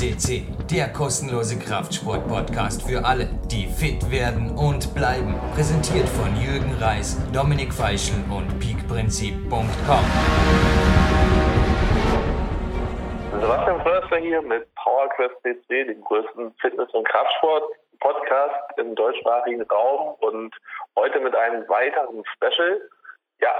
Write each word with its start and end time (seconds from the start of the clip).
FCC, 0.00 0.46
der 0.70 0.88
kostenlose 0.94 1.58
Kraftsport-Podcast 1.58 2.88
für 2.88 3.04
alle, 3.04 3.28
die 3.52 3.66
fit 3.66 4.10
werden 4.10 4.56
und 4.56 4.94
bleiben. 4.94 5.34
Präsentiert 5.54 6.08
von 6.08 6.34
Jürgen 6.40 6.72
Reis, 6.80 7.18
Dominik 7.34 7.70
Feischl 7.70 8.16
und 8.32 8.48
peakprinzip.com. 8.60 10.04
Sebastian 13.42 13.82
Förster 13.82 14.16
hier 14.16 14.40
mit 14.40 14.74
PowerQuest 14.76 15.36
PC, 15.42 15.68
dem 15.68 16.00
größten 16.00 16.54
Fitness- 16.62 16.94
und 16.94 17.06
Kraftsport-Podcast 17.06 18.78
im 18.78 18.94
deutschsprachigen 18.94 19.60
Raum 19.64 20.14
und 20.20 20.54
heute 20.96 21.20
mit 21.20 21.34
einem 21.34 21.68
weiteren 21.68 22.24
Special. 22.36 22.80
Ja, 23.42 23.52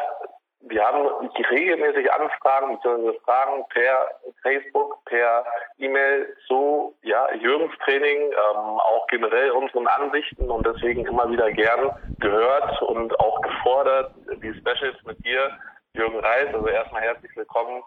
wir 0.63 0.85
haben 0.85 1.29
regelmäßig 1.51 2.13
Anfragen 2.13 2.77
bzw. 2.77 3.19
Fragen 3.25 3.65
per 3.71 4.09
Facebook, 4.43 5.05
per 5.07 5.45
E-Mail 5.79 6.37
zu 6.47 6.95
ja, 7.03 7.33
Jürgens 7.35 7.73
Training, 7.85 8.31
ähm, 8.33 8.79
auch 8.79 9.07
generell 9.09 9.51
unseren 9.53 9.87
Ansichten 9.87 10.51
und 10.51 10.67
deswegen 10.67 11.07
immer 11.07 11.31
wieder 11.31 11.51
gern 11.53 11.91
gehört 12.21 12.83
und 12.83 13.19
auch 13.21 13.41
gefordert, 13.41 14.13
die 14.43 14.55
Specials 14.55 15.03
mit 15.05 15.25
dir, 15.25 15.59
Jürgen 15.95 16.21
Reis. 16.21 16.55
Also 16.55 16.69
erstmal 16.69 17.03
herzlich 17.03 17.35
willkommen, 17.37 17.83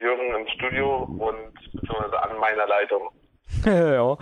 Jürgen 0.00 0.34
im 0.34 0.48
Studio 0.48 1.06
und 1.18 1.54
beziehungsweise 1.72 2.22
an 2.22 2.38
meiner 2.38 2.66
Leitung. 2.66 3.10
ja, 3.66 4.16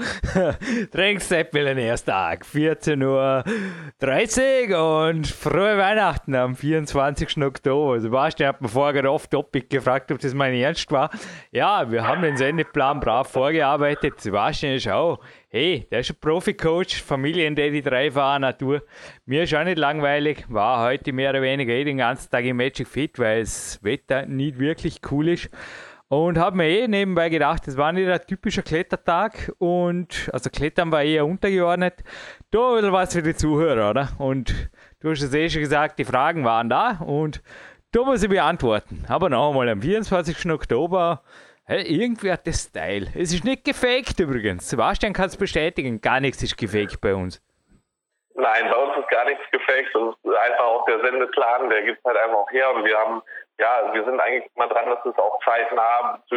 Trinkstep 0.91 1.55
will 1.55 1.65
den 1.65 1.79
ersten 1.79 2.11
Tag, 2.11 2.45
14.30 2.45 4.71
Uhr 4.71 5.09
und 5.09 5.27
frohe 5.27 5.79
Weihnachten 5.79 6.35
am 6.35 6.57
24. 6.57 7.43
Oktober. 7.43 8.01
Sebastian 8.01 8.49
hat 8.49 8.61
mir 8.61 8.69
vorher 8.69 9.11
oft 9.11 9.31
Topic 9.31 9.67
gefragt, 9.69 10.13
ob 10.13 10.19
das 10.19 10.35
mein 10.35 10.53
Ernst 10.55 10.91
war. 10.91 11.11
Ja, 11.51 11.91
wir 11.91 12.07
haben 12.07 12.21
den 12.23 12.37
Sendeplan 12.37 13.01
brav 13.01 13.29
vorgearbeitet. 13.29 14.21
Sebastian 14.21 14.75
ist 14.75 14.89
auch, 14.89 15.21
hey, 15.49 15.87
der 15.91 16.01
ist 16.01 16.11
ein 16.11 16.17
Profi-Coach, 16.21 17.03
Familiendaddy, 17.03 17.81
dreifacher 17.83 18.39
Natur. 18.39 18.83
Mir 19.27 19.45
ist 19.45 19.55
auch 19.55 19.65
nicht 19.65 19.79
langweilig, 19.79 20.45
war 20.49 20.85
heute 20.85 21.13
mehr 21.13 21.31
oder 21.31 21.43
weniger 21.43 21.73
eh 21.73 21.85
den 21.85 21.99
ganzen 21.99 22.31
Tag 22.31 22.45
im 22.45 22.57
Magic 22.57 22.89
Fit, 22.89 23.19
weil 23.19 23.41
das 23.41 23.79
Wetter 23.83 24.27
nicht 24.27 24.59
wirklich 24.59 25.01
cool 25.11 25.29
ist. 25.29 25.51
Und 26.13 26.37
habe 26.37 26.59
mir 26.59 26.69
eh 26.69 26.89
nebenbei 26.89 27.31
gedacht, 27.31 27.67
das 27.67 27.79
war 27.79 27.91
nicht 27.91 28.07
ein 28.07 28.21
typischer 28.27 28.61
Klettertag 28.61 29.51
und 29.57 30.29
also 30.31 30.51
Klettern 30.51 30.93
war 30.93 31.03
eher 31.03 31.25
untergeordnet. 31.25 32.05
Da 32.51 32.77
ein 32.77 32.93
was 32.93 33.15
für 33.15 33.23
die 33.23 33.35
Zuhörer, 33.35 33.89
oder? 33.89 34.09
Und 34.19 34.69
du 35.01 35.09
hast 35.09 35.23
es 35.23 35.33
eh 35.33 35.49
schon 35.49 35.63
gesagt, 35.63 35.99
die 35.99 36.05
Fragen 36.05 36.45
waren 36.45 36.69
da 36.69 36.99
und 37.03 37.43
da 37.93 38.03
muss 38.03 38.23
ich 38.23 38.29
beantworten. 38.29 39.07
Aber 39.09 39.31
noch 39.31 39.49
einmal 39.49 39.71
am 39.71 39.81
24. 39.81 40.53
Oktober, 40.53 41.23
hey, 41.65 41.83
irgendwie 41.83 42.31
hat 42.31 42.47
das 42.47 42.65
Style. 42.65 43.07
Es 43.15 43.33
ist 43.33 43.45
nicht 43.45 43.65
gefaked 43.65 44.21
übrigens. 44.21 44.69
Sebastian 44.69 45.15
kann 45.15 45.29
es 45.29 45.39
bestätigen, 45.39 46.03
gar 46.03 46.21
nichts 46.21 46.43
ist 46.43 46.59
gefaked 46.59 47.01
bei 47.01 47.15
uns. 47.15 47.41
Nein, 48.35 48.65
bei 48.71 48.77
uns 48.77 48.99
ist 48.99 49.09
gar 49.09 49.25
nichts 49.25 49.45
gefaked. 49.51 49.95
Das 49.95 50.15
ist 50.25 50.39
einfach 50.39 50.65
auch 50.65 50.85
der 50.85 51.01
Sendeplan, 51.01 51.71
der 51.71 51.85
gibt 51.85 52.05
halt 52.05 52.19
einfach 52.19 52.45
her 52.51 52.71
und 52.75 52.85
wir 52.85 52.99
haben 52.99 53.23
ja, 53.63 53.95
wir 53.95 54.05
sind 54.05 54.19
eigentlich 54.19 54.51
mal 54.57 54.67
dran, 54.67 54.91
dass 54.91 55.05
wir 55.05 55.13
es 55.13 55.19
auch 55.19 55.39
zeitnah 55.45 56.21
äh, 56.33 56.37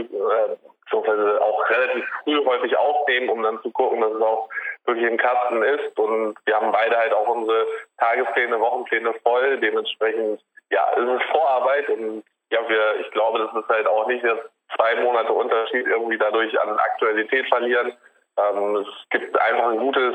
beziehungsweise 0.84 1.42
auch 1.42 1.70
relativ 1.72 2.06
früh 2.24 2.46
häufig 2.46 2.78
aufnehmen, 2.78 3.30
um 3.30 3.42
dann 3.42 3.62
zu 3.64 3.72
gucken, 3.72 4.02
dass 4.02 4.12
es 4.12 4.22
auch 4.22 4.48
wirklich 4.86 5.08
im 5.08 5.18
Kasten 5.18 5.64
ist. 5.64 5.98
Und 5.98 6.36
wir 6.46 6.56
haben 6.56 6.72
beide 6.72 6.96
halt 6.96 7.14
auch 7.14 7.28
unsere 7.28 7.66
Tagespläne, 7.98 8.60
Wochenpläne 8.60 9.12
voll. 9.24 9.60
Dementsprechend, 9.60 10.40
ja, 10.70 10.88
es 10.96 11.22
ist 11.22 11.32
Vorarbeit 11.32 11.90
und 11.90 12.24
ja, 12.52 12.60
wir, 12.70 13.00
ich 13.00 13.10
glaube, 13.12 13.40
das 13.40 13.64
ist 13.64 13.70
halt 13.70 13.88
auch 13.88 14.06
nicht 14.06 14.24
das 14.24 14.38
zwei 14.76 14.96
Monate 15.02 15.34
Unterschied 15.34 15.88
irgendwie 15.88 16.20
dadurch 16.20 16.60
an 16.62 16.78
Aktualität 16.78 17.48
verlieren. 17.48 17.92
Ähm, 18.38 18.76
es 18.76 19.10
gibt 19.10 19.40
einfach 19.40 19.72
ein 19.72 19.80
gutes, 19.80 20.14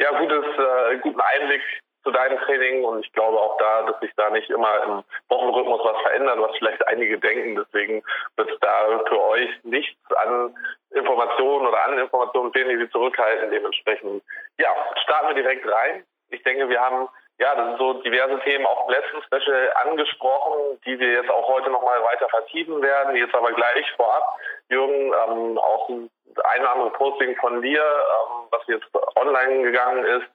ja, 0.00 0.18
gutes, 0.18 0.44
äh, 0.56 0.96
guten 1.02 1.20
Einblick 1.20 1.62
zu 2.06 2.12
deinem 2.12 2.38
Training 2.38 2.84
und 2.84 3.04
ich 3.04 3.12
glaube 3.12 3.36
auch 3.38 3.58
da, 3.58 3.82
dass 3.82 3.98
sich 4.00 4.12
da 4.16 4.30
nicht 4.30 4.48
immer 4.48 4.82
im 4.84 5.04
Wochenrhythmus 5.28 5.80
was 5.82 6.00
verändert, 6.02 6.38
was 6.38 6.56
vielleicht 6.56 6.86
einige 6.86 7.18
denken. 7.18 7.56
Deswegen 7.56 8.02
wird 8.36 8.50
es 8.50 8.58
da 8.60 9.00
für 9.08 9.20
euch 9.20 9.50
nichts 9.64 9.98
an 10.14 10.54
Informationen 10.92 11.66
oder 11.66 11.84
an 11.84 11.98
Informationen 11.98 12.52
fehlen, 12.52 12.70
die 12.70 12.84
sie 12.84 12.90
zurückhalten. 12.90 13.50
Dementsprechend, 13.50 14.22
ja, 14.58 14.68
starten 15.02 15.34
wir 15.34 15.42
direkt 15.42 15.66
rein. 15.66 16.04
Ich 16.30 16.42
denke, 16.44 16.68
wir 16.68 16.80
haben 16.80 17.08
ja, 17.38 17.54
das 17.54 17.66
sind 17.66 17.78
so 17.78 17.92
diverse 18.00 18.40
Themen 18.40 18.64
auch 18.64 18.88
im 18.88 18.94
letzten 18.94 19.22
Special 19.24 19.72
angesprochen, 19.84 20.80
die 20.86 20.98
wir 20.98 21.12
jetzt 21.12 21.28
auch 21.28 21.46
heute 21.48 21.68
nochmal 21.70 22.02
weiter 22.02 22.28
vertiefen 22.30 22.80
werden. 22.80 23.14
Jetzt 23.14 23.34
aber 23.34 23.52
gleich 23.52 23.84
vorab, 23.96 24.38
Jürgen, 24.70 25.12
ähm, 25.12 25.58
auch 25.58 25.88
ein 25.88 26.60
oder 26.60 26.72
andere 26.72 26.90
Posting 26.92 27.36
von 27.36 27.60
dir, 27.60 27.82
ähm, 27.82 28.48
was 28.50 28.62
jetzt 28.68 28.86
online 29.16 29.64
gegangen 29.64 30.04
ist, 30.04 30.26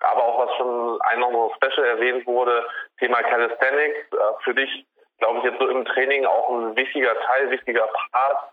aber 0.00 0.24
auch 0.24 0.46
was 0.46 0.56
schon 0.56 1.00
ein 1.02 1.20
noch 1.20 1.54
Special 1.56 1.86
erwähnt 1.86 2.26
wurde, 2.26 2.64
Thema 2.98 3.22
Calisthenics. 3.22 4.12
Äh, 4.12 4.16
für 4.44 4.54
dich, 4.54 4.86
glaube 5.18 5.38
ich, 5.38 5.44
jetzt 5.44 5.58
so 5.58 5.68
im 5.68 5.84
Training 5.84 6.26
auch 6.26 6.50
ein 6.50 6.76
wichtiger 6.76 7.18
Teil, 7.20 7.50
wichtiger 7.50 7.88
Part. 8.12 8.52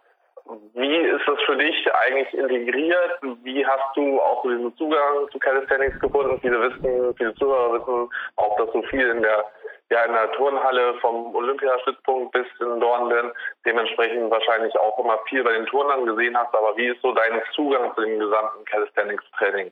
Wie 0.73 0.97
ist 0.97 1.25
das 1.25 1.41
für 1.45 1.55
dich 1.55 1.87
eigentlich 1.93 2.33
integriert? 2.33 3.19
Wie 3.43 3.65
hast 3.65 3.95
du 3.95 4.21
auch 4.21 4.43
diesen 4.43 4.75
Zugang 4.75 5.29
zu 5.31 5.39
Calisthenics 5.39 5.99
gefunden? 5.99 6.37
Viele 6.41 6.59
wissen, 6.59 7.15
viele 7.15 7.33
Zuhörer 7.35 7.73
wissen 7.73 8.09
auch, 8.35 8.57
dass 8.57 8.71
du 8.71 8.81
viel 8.83 9.09
in 9.09 9.21
der 9.21 9.45
ja 9.89 10.03
in 10.03 10.13
der 10.13 10.31
Turnhalle 10.33 10.95
vom 10.99 11.35
Olympiastützpunkt 11.35 12.31
bis 12.33 12.47
in 12.59 12.79
Dornbirn 12.79 13.31
dementsprechend 13.65 14.31
wahrscheinlich 14.31 14.75
auch 14.79 14.97
immer 14.99 15.19
viel 15.29 15.43
bei 15.43 15.53
den 15.53 15.65
Turnern 15.67 16.05
gesehen 16.05 16.37
hast. 16.37 16.53
Aber 16.55 16.75
wie 16.75 16.87
ist 16.87 17.01
so 17.01 17.13
dein 17.13 17.41
Zugang 17.53 17.93
zu 17.95 18.01
dem 18.01 18.19
gesamten 18.19 18.65
Calisthenics-Training? 18.65 19.71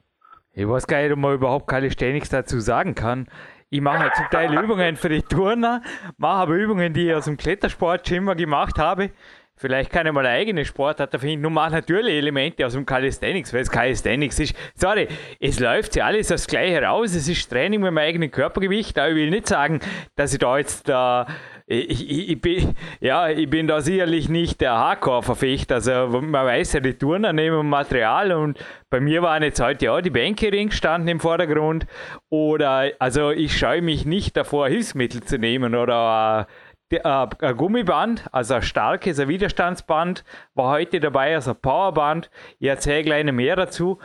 Ich 0.54 0.68
weiß 0.68 0.86
gar 0.86 1.02
nicht, 1.02 1.14
ob 1.14 1.20
man 1.20 1.34
überhaupt 1.34 1.68
Calisthenics 1.68 2.30
dazu 2.30 2.60
sagen 2.60 2.94
kann. 2.94 3.28
Ich 3.70 3.80
mache 3.80 4.00
halt 4.00 4.16
zum 4.16 4.26
Teil 4.30 4.54
Übungen 4.64 4.98
für 4.98 5.08
die 5.08 5.22
Turner, 5.22 5.82
mache 6.18 6.42
aber 6.42 6.56
Übungen, 6.56 6.94
die 6.94 7.08
ich 7.08 7.14
aus 7.14 7.26
dem 7.26 7.38
Klettersport 7.38 8.12
immer 8.12 8.36
gemacht 8.36 8.78
habe. 8.78 9.12
Vielleicht 9.56 9.92
kann 9.92 10.08
ich 10.08 10.12
mal 10.12 10.26
eine 10.26 10.36
eigene 10.36 10.66
Sportart 10.66 11.14
erfinden 11.14 11.46
und 11.46 11.54
mache 11.54 11.72
natürlich 11.72 12.16
Elemente 12.16 12.66
aus 12.66 12.74
dem 12.74 12.86
Calisthenics, 12.86 13.54
weil 13.54 13.62
es 13.62 13.70
Calisthenics 13.70 14.40
ist. 14.40 14.56
Sorry, 14.76 15.08
es 15.40 15.60
läuft 15.60 15.96
ja 15.96 16.08
alles 16.08 16.32
aufs 16.32 16.48
Gleiche 16.48 16.82
raus. 16.82 17.14
Es 17.14 17.30
ist 17.30 17.48
Training 17.48 17.80
mit 17.80 17.94
meinem 17.94 18.06
eigenen 18.06 18.32
Körpergewicht. 18.32 18.98
Aber 18.98 19.10
ich 19.10 19.16
will 19.16 19.30
nicht 19.30 19.48
sagen, 19.48 19.80
dass 20.16 20.34
ich 20.34 20.40
da 20.40 20.58
jetzt 20.58 20.90
da. 20.90 21.28
Ich, 21.72 22.10
ich, 22.10 22.30
ich, 22.32 22.42
bin, 22.42 22.76
ja, 23.00 23.30
ich 23.30 23.50
bin 23.50 23.66
da 23.66 23.80
sicherlich 23.80 24.28
nicht 24.28 24.60
der 24.60 24.74
Hardcore-Verfechter. 24.74 25.76
Also, 25.76 26.08
man 26.22 26.46
weiß 26.46 26.74
ja, 26.74 26.80
die 26.82 26.96
Turner 26.96 27.32
nehmen 27.32 27.70
Material 27.70 28.34
und 28.34 28.60
bei 28.90 29.00
mir 29.00 29.22
waren 29.22 29.42
jetzt 29.42 29.62
heute 29.62 29.86
ja 29.86 30.02
die 30.02 30.10
Bänke 30.10 30.52
standen 30.72 31.08
im 31.08 31.22
Vordergrund. 31.22 31.88
Oder, 32.30 32.92
also, 33.00 33.32
ich 33.32 33.58
scheue 33.58 33.82
mich 33.82 34.06
nicht 34.06 34.36
davor, 34.36 34.68
Hilfsmittel 34.68 35.24
zu 35.24 35.38
nehmen 35.38 35.74
oder 35.74 36.48
äh, 36.90 37.00
ein 37.04 37.56
Gummiband, 37.56 38.26
also 38.34 38.56
ein 38.56 38.64
starkes, 38.64 39.18
ein 39.20 39.30
Widerstandsband, 39.30 40.26
war 40.56 40.72
heute 40.72 41.00
dabei, 41.00 41.36
also 41.36 41.52
ein 41.52 41.62
Powerband. 41.62 42.30
Ich 42.60 42.68
erzähle 42.68 43.04
gleich 43.04 43.24
mehr 43.32 43.56
dazu. 43.56 43.98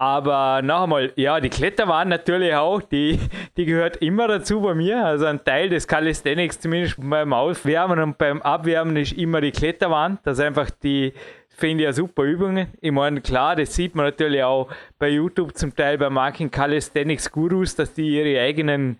Aber 0.00 0.62
noch 0.62 0.84
einmal, 0.84 1.12
ja, 1.16 1.40
die 1.40 1.50
Kletterwand 1.50 2.08
natürlich 2.08 2.54
auch, 2.54 2.80
die, 2.80 3.20
die 3.58 3.66
gehört 3.66 3.98
immer 3.98 4.28
dazu 4.28 4.62
bei 4.62 4.74
mir. 4.74 5.04
Also 5.04 5.26
ein 5.26 5.44
Teil 5.44 5.68
des 5.68 5.86
Calisthenics, 5.86 6.58
zumindest 6.58 6.96
beim 6.98 7.34
Aufwärmen 7.34 7.98
und 7.98 8.16
beim 8.16 8.40
Abwärmen, 8.40 8.96
ist 8.96 9.12
immer 9.12 9.42
die 9.42 9.50
Kletterwand. 9.50 10.20
Das 10.22 10.38
ist 10.38 10.44
einfach 10.44 10.70
die, 10.70 11.12
finde 11.50 11.82
ich, 11.82 11.88
eine 11.88 11.92
super 11.92 12.22
Übungen. 12.22 12.68
Ich 12.80 12.92
meine, 12.92 13.20
klar, 13.20 13.56
das 13.56 13.74
sieht 13.74 13.94
man 13.94 14.06
natürlich 14.06 14.42
auch 14.42 14.70
bei 14.98 15.10
YouTube 15.10 15.54
zum 15.54 15.76
Teil 15.76 15.98
bei 15.98 16.08
manchen 16.08 16.50
Calisthenics 16.50 17.30
Gurus, 17.30 17.76
dass 17.76 17.92
die 17.92 18.16
ihre 18.16 18.40
eigenen 18.40 18.98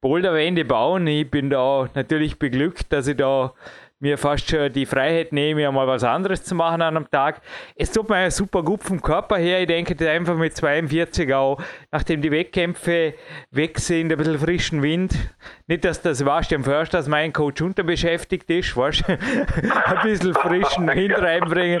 Boulderwände 0.00 0.64
bauen. 0.64 1.06
Ich 1.06 1.30
bin 1.30 1.50
da 1.50 1.88
natürlich 1.94 2.40
beglückt, 2.40 2.92
dass 2.92 3.06
ich 3.06 3.16
da 3.16 3.54
mir 4.00 4.16
fast 4.16 4.50
schon 4.50 4.72
die 4.72 4.86
Freiheit 4.86 5.32
nehme, 5.32 5.68
einmal 5.68 5.86
was 5.86 6.02
anderes 6.02 6.42
zu 6.42 6.54
machen 6.54 6.80
an 6.80 6.96
einem 6.96 7.10
Tag. 7.10 7.42
Es 7.76 7.92
tut 7.92 8.08
mir 8.08 8.30
super 8.30 8.62
gut 8.62 8.82
vom 8.82 9.00
Körper 9.00 9.36
her. 9.36 9.60
Ich 9.60 9.66
denke, 9.66 9.94
das 9.94 10.08
einfach 10.08 10.36
mit 10.36 10.56
42 10.56 11.32
auch, 11.34 11.62
nachdem 11.92 12.22
die 12.22 12.30
Wettkämpfe 12.30 13.14
weg 13.50 13.78
sind, 13.78 14.10
ein 14.10 14.18
bisschen 14.18 14.38
frischen 14.38 14.82
Wind. 14.82 15.14
Nicht, 15.66 15.84
dass 15.84 16.00
das 16.00 16.18
Sebastian 16.18 16.64
Förster 16.64 16.98
als 16.98 17.08
mein 17.08 17.32
Coach 17.32 17.60
unterbeschäftigt 17.60 18.48
ist, 18.50 18.76
weißt 18.76 19.04
Ein 19.08 20.02
bisschen 20.02 20.34
frischen 20.34 20.88
Wind 20.88 21.18
reinbringen. 21.18 21.80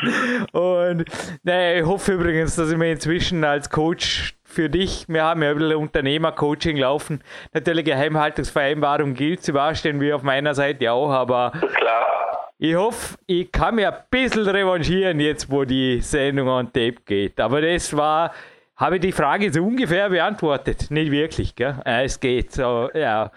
Und 0.52 1.04
naja, 1.42 1.80
ich 1.80 1.86
hoffe 1.86 2.12
übrigens, 2.12 2.54
dass 2.54 2.70
ich 2.70 2.76
mir 2.76 2.92
inzwischen 2.92 3.42
als 3.44 3.70
Coach 3.70 4.34
für 4.50 4.68
dich, 4.68 5.04
wir 5.08 5.24
haben 5.24 5.42
ja 5.42 5.50
ein 5.50 5.58
bisschen 5.58 5.76
Unternehmercoaching 5.76 6.76
laufen. 6.76 7.22
Natürlich 7.52 7.84
Geheimhaltungsvereinbarung 7.84 9.14
gilt, 9.14 9.42
Sebastian, 9.42 10.00
wie 10.00 10.12
auf 10.12 10.22
meiner 10.22 10.54
Seite 10.54 10.92
auch, 10.92 11.10
aber 11.10 11.52
Klar. 11.52 12.50
ich 12.58 12.74
hoffe, 12.74 13.16
ich 13.26 13.50
kann 13.52 13.76
mir 13.76 13.92
ein 13.92 14.02
bisschen 14.10 14.48
revanchieren, 14.48 15.20
jetzt 15.20 15.50
wo 15.50 15.64
die 15.64 16.00
Sendung 16.00 16.48
on 16.48 16.66
Tape 16.66 16.96
geht. 17.06 17.40
Aber 17.40 17.60
das 17.60 17.96
war, 17.96 18.32
habe 18.76 18.96
ich 18.96 19.02
die 19.02 19.12
Frage 19.12 19.52
so 19.52 19.62
ungefähr 19.62 20.08
beantwortet. 20.10 20.90
Nicht 20.90 21.10
wirklich, 21.12 21.54
gell? 21.54 21.80
Es 21.84 22.18
geht 22.18 22.52
so, 22.52 22.90
ja. 22.94 23.30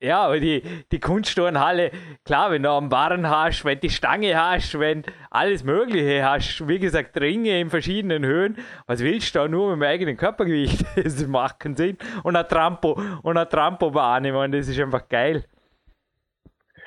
Ja, 0.00 0.22
aber 0.22 0.40
die, 0.40 0.62
die 0.92 1.00
Kunstturnhalle, 1.00 1.90
klar, 2.24 2.50
wenn 2.50 2.62
du 2.62 2.70
einen 2.70 2.88
Barren 2.88 3.28
hast, 3.28 3.66
wenn 3.66 3.80
die 3.80 3.90
Stange 3.90 4.34
hast, 4.34 4.78
wenn 4.80 5.02
alles 5.30 5.62
Mögliche 5.62 6.24
hast, 6.24 6.66
wie 6.66 6.78
gesagt, 6.78 7.20
Ringe 7.20 7.60
in 7.60 7.68
verschiedenen 7.68 8.24
Höhen, 8.24 8.56
was 8.86 9.04
willst 9.04 9.34
du 9.34 9.40
da 9.40 9.48
nur 9.48 9.76
mit 9.76 9.82
dem 9.82 9.88
eigenen 9.88 10.16
Körpergewicht? 10.16 10.84
Das 11.04 11.26
macht 11.26 11.60
keinen 11.60 11.76
Sinn. 11.76 11.98
Und 12.22 12.34
ein 12.34 12.48
Trampo, 12.48 12.98
und 13.22 13.36
ein 13.36 13.48
Trampo-Bahn, 13.48 14.24
ich 14.24 14.32
meine, 14.32 14.56
das 14.56 14.68
ist 14.68 14.80
einfach 14.80 15.06
geil. 15.08 15.44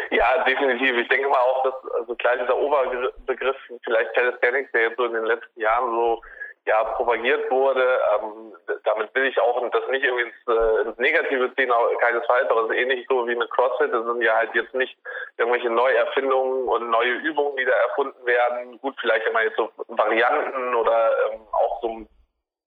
Ja, 0.09 0.43
definitiv. 0.43 0.97
Ich 0.97 1.07
denke 1.09 1.27
mal 1.27 1.37
auch, 1.37 1.63
dass 1.63 1.91
also 1.99 2.15
klar 2.15 2.35
dieser 2.37 2.57
Oberbegriff 2.57 3.57
vielleicht 3.83 4.13
Calisthenics, 4.15 4.71
der 4.71 4.81
jetzt 4.83 4.97
so 4.97 5.05
in 5.05 5.13
den 5.13 5.25
letzten 5.25 5.59
Jahren 5.59 5.91
so 5.91 6.21
ja, 6.67 6.83
propagiert 6.83 7.49
wurde. 7.49 7.99
Ähm, 8.13 8.53
damit 8.83 9.13
will 9.15 9.25
ich 9.25 9.39
auch 9.41 9.61
das 9.71 9.87
nicht 9.89 10.03
irgendwie 10.03 10.25
ins, 10.25 10.47
äh, 10.47 10.81
ins 10.87 10.97
Negative 10.97 11.53
ziehen, 11.55 11.71
keinesfalls, 11.99 12.49
aber 12.49 12.65
es 12.65 12.71
ist 12.71 12.77
ähnlich 12.77 13.05
so 13.09 13.27
wie 13.27 13.35
mit 13.35 13.49
CrossFit. 13.51 13.93
Das 13.93 14.05
sind 14.05 14.21
ja 14.21 14.35
halt 14.35 14.53
jetzt 14.53 14.73
nicht 14.73 14.97
irgendwelche 15.37 15.69
Neuerfindungen 15.69 16.67
und 16.67 16.89
neue 16.89 17.13
Übungen, 17.13 17.55
die 17.57 17.65
da 17.65 17.71
erfunden 17.71 18.25
werden. 18.25 18.79
Gut, 18.81 18.95
vielleicht 18.99 19.25
immer 19.27 19.43
jetzt 19.43 19.57
so 19.57 19.69
Varianten 19.87 20.75
oder 20.75 21.11
ähm, 21.31 21.41
auch 21.51 21.81
so 21.81 21.87
ein 21.89 22.09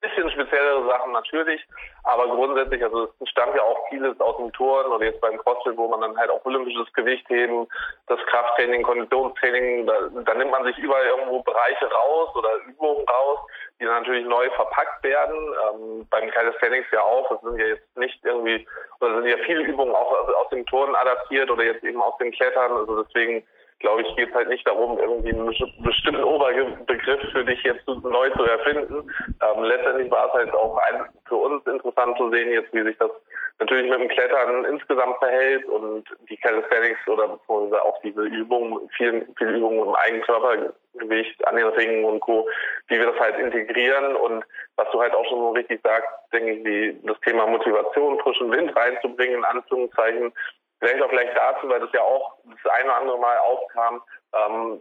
bisschen 0.01 0.31
speziellere 0.31 0.87
Sachen 0.87 1.13
natürlich, 1.13 1.65
aber 2.05 2.27
grundsätzlich, 2.29 2.83
also 2.83 3.09
es 3.21 3.29
stammt 3.29 3.55
ja 3.55 3.63
auch 3.63 3.89
vieles 3.89 4.19
aus 4.21 4.37
dem 4.39 4.53
Touren 4.53 4.91
oder 4.93 5.05
jetzt 5.05 5.21
beim 5.21 5.39
CrossFit, 5.39 5.77
wo 5.77 5.89
man 5.89 6.01
dann 6.01 6.17
halt 6.17 6.31
auch 6.31 6.45
olympisches 6.45 6.93
Gewicht 6.95 7.29
heben, 7.29 7.69
das 8.07 8.19
Krafttraining, 8.27 8.83
Konditionstraining, 8.83 9.87
da, 9.87 9.95
da 10.25 10.35
nimmt 10.35 10.51
man 10.51 10.65
sich 10.65 10.79
überall 10.79 11.05
irgendwo 11.05 11.43
Bereiche 11.43 11.91
raus 11.91 12.35
oder 12.35 12.49
Übungen 12.67 13.07
raus, 13.09 13.39
die 13.79 13.85
dann 13.85 14.03
natürlich 14.03 14.27
neu 14.27 14.51
verpackt 14.51 15.03
werden. 15.05 15.37
Ähm, 15.37 16.07
beim 16.11 16.31
Calisthenics 16.31 16.91
ja 16.93 17.03
auch, 17.03 17.29
das 17.29 17.41
sind 17.43 17.59
ja 17.59 17.67
jetzt 17.67 17.97
nicht 17.97 18.25
irgendwie, 18.25 18.67
oder 19.01 19.17
sind 19.17 19.27
ja 19.27 19.37
viele 19.45 19.63
Übungen 19.63 19.95
auch 19.95 20.13
aus, 20.13 20.35
aus 20.35 20.49
dem 20.51 20.65
Turnen 20.67 20.95
adaptiert 20.97 21.51
oder 21.51 21.65
jetzt 21.65 21.85
eben 21.85 22.01
aus 22.01 22.17
dem 22.19 22.31
Klettern, 22.31 22.73
also 22.73 23.03
deswegen 23.03 23.47
glaube 23.81 24.03
ich, 24.03 24.17
geht 24.17 24.29
es 24.29 24.35
halt 24.35 24.49
nicht 24.49 24.67
darum, 24.67 24.99
irgendwie 24.99 25.31
einen 25.31 25.47
bestimmten 25.47 26.23
Oberbegriff 26.23 27.33
für 27.33 27.45
dich 27.45 27.63
jetzt 27.63 27.87
neu 27.89 28.31
zu 28.31 28.45
erfinden. 28.45 29.11
Ähm, 29.43 29.65
letztendlich 29.65 30.11
war 30.11 30.29
es 30.29 30.33
halt 30.35 30.55
auch 30.55 30.79
ein, 30.79 31.07
für 31.27 31.37
uns 31.37 31.67
interessant 31.67 32.17
zu 32.19 32.31
sehen, 32.31 32.53
jetzt 32.53 32.73
wie 32.73 32.83
sich 32.83 32.97
das 32.99 33.11
natürlich 33.59 33.91
mit 33.91 34.01
dem 34.01 34.09
Klettern 34.09 34.65
insgesamt 34.65 35.19
verhält 35.19 35.65
und 35.67 36.05
die 36.29 36.37
Calisthenics 36.37 37.07
oder 37.09 37.29
beziehungsweise 37.29 37.83
auch 37.85 38.01
diese 38.03 38.23
Übungen, 38.23 38.89
viele, 38.97 39.27
viele 39.37 39.53
Übungen 39.53 39.89
im 39.89 39.95
Eigenkörpergewicht 39.95 41.47
an 41.47 41.57
den 41.57 41.67
Ringen 41.67 42.05
und 42.05 42.21
Co., 42.21 42.49
wie 42.89 42.99
wir 42.99 43.07
das 43.07 43.21
halt 43.21 43.39
integrieren 43.39 44.17
und 44.17 44.45
was 44.77 44.91
du 44.93 45.01
halt 45.01 45.15
auch 45.15 45.27
schon 45.27 45.39
so 45.39 45.51
richtig 45.51 45.81
sagst, 45.83 46.09
denke 46.33 46.53
ich, 46.53 46.65
wie 46.65 47.01
das 47.07 47.21
Thema 47.21 47.47
Motivation, 47.47 48.19
frischen 48.21 48.51
Wind 48.51 48.75
reinzubringen, 48.75 49.39
in 49.39 49.45
Anführungszeichen, 49.45 50.33
Vielleicht 50.81 51.03
auch 51.03 51.11
gleich 51.11 51.29
dazu, 51.35 51.69
weil 51.69 51.81
das 51.81 51.93
ja 51.93 52.01
auch 52.01 52.37
das 52.45 52.73
eine 52.73 52.85
oder 52.85 52.97
andere 52.97 53.19
Mal 53.19 53.39
aufkam, 53.39 54.03
ähm, 54.35 54.81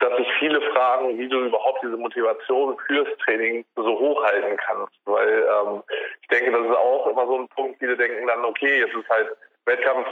dass 0.00 0.16
sich 0.16 0.28
viele 0.40 0.60
fragen, 0.72 1.16
wie 1.16 1.28
du 1.28 1.44
überhaupt 1.44 1.80
diese 1.82 1.96
Motivation 1.96 2.76
fürs 2.88 3.08
Training 3.24 3.64
so 3.76 3.98
hochhalten 3.98 4.56
kannst. 4.56 4.94
Weil 5.04 5.28
ähm, 5.28 5.82
ich 6.20 6.28
denke, 6.28 6.50
das 6.50 6.66
ist 6.66 6.76
auch 6.76 7.06
immer 7.06 7.26
so 7.26 7.38
ein 7.38 7.48
Punkt, 7.48 7.78
viele 7.78 7.96
denken 7.96 8.26
dann, 8.26 8.44
okay, 8.44 8.80
jetzt 8.80 8.94
ist 8.94 9.08
halt 9.08 9.28
Wettkampf 9.66 10.08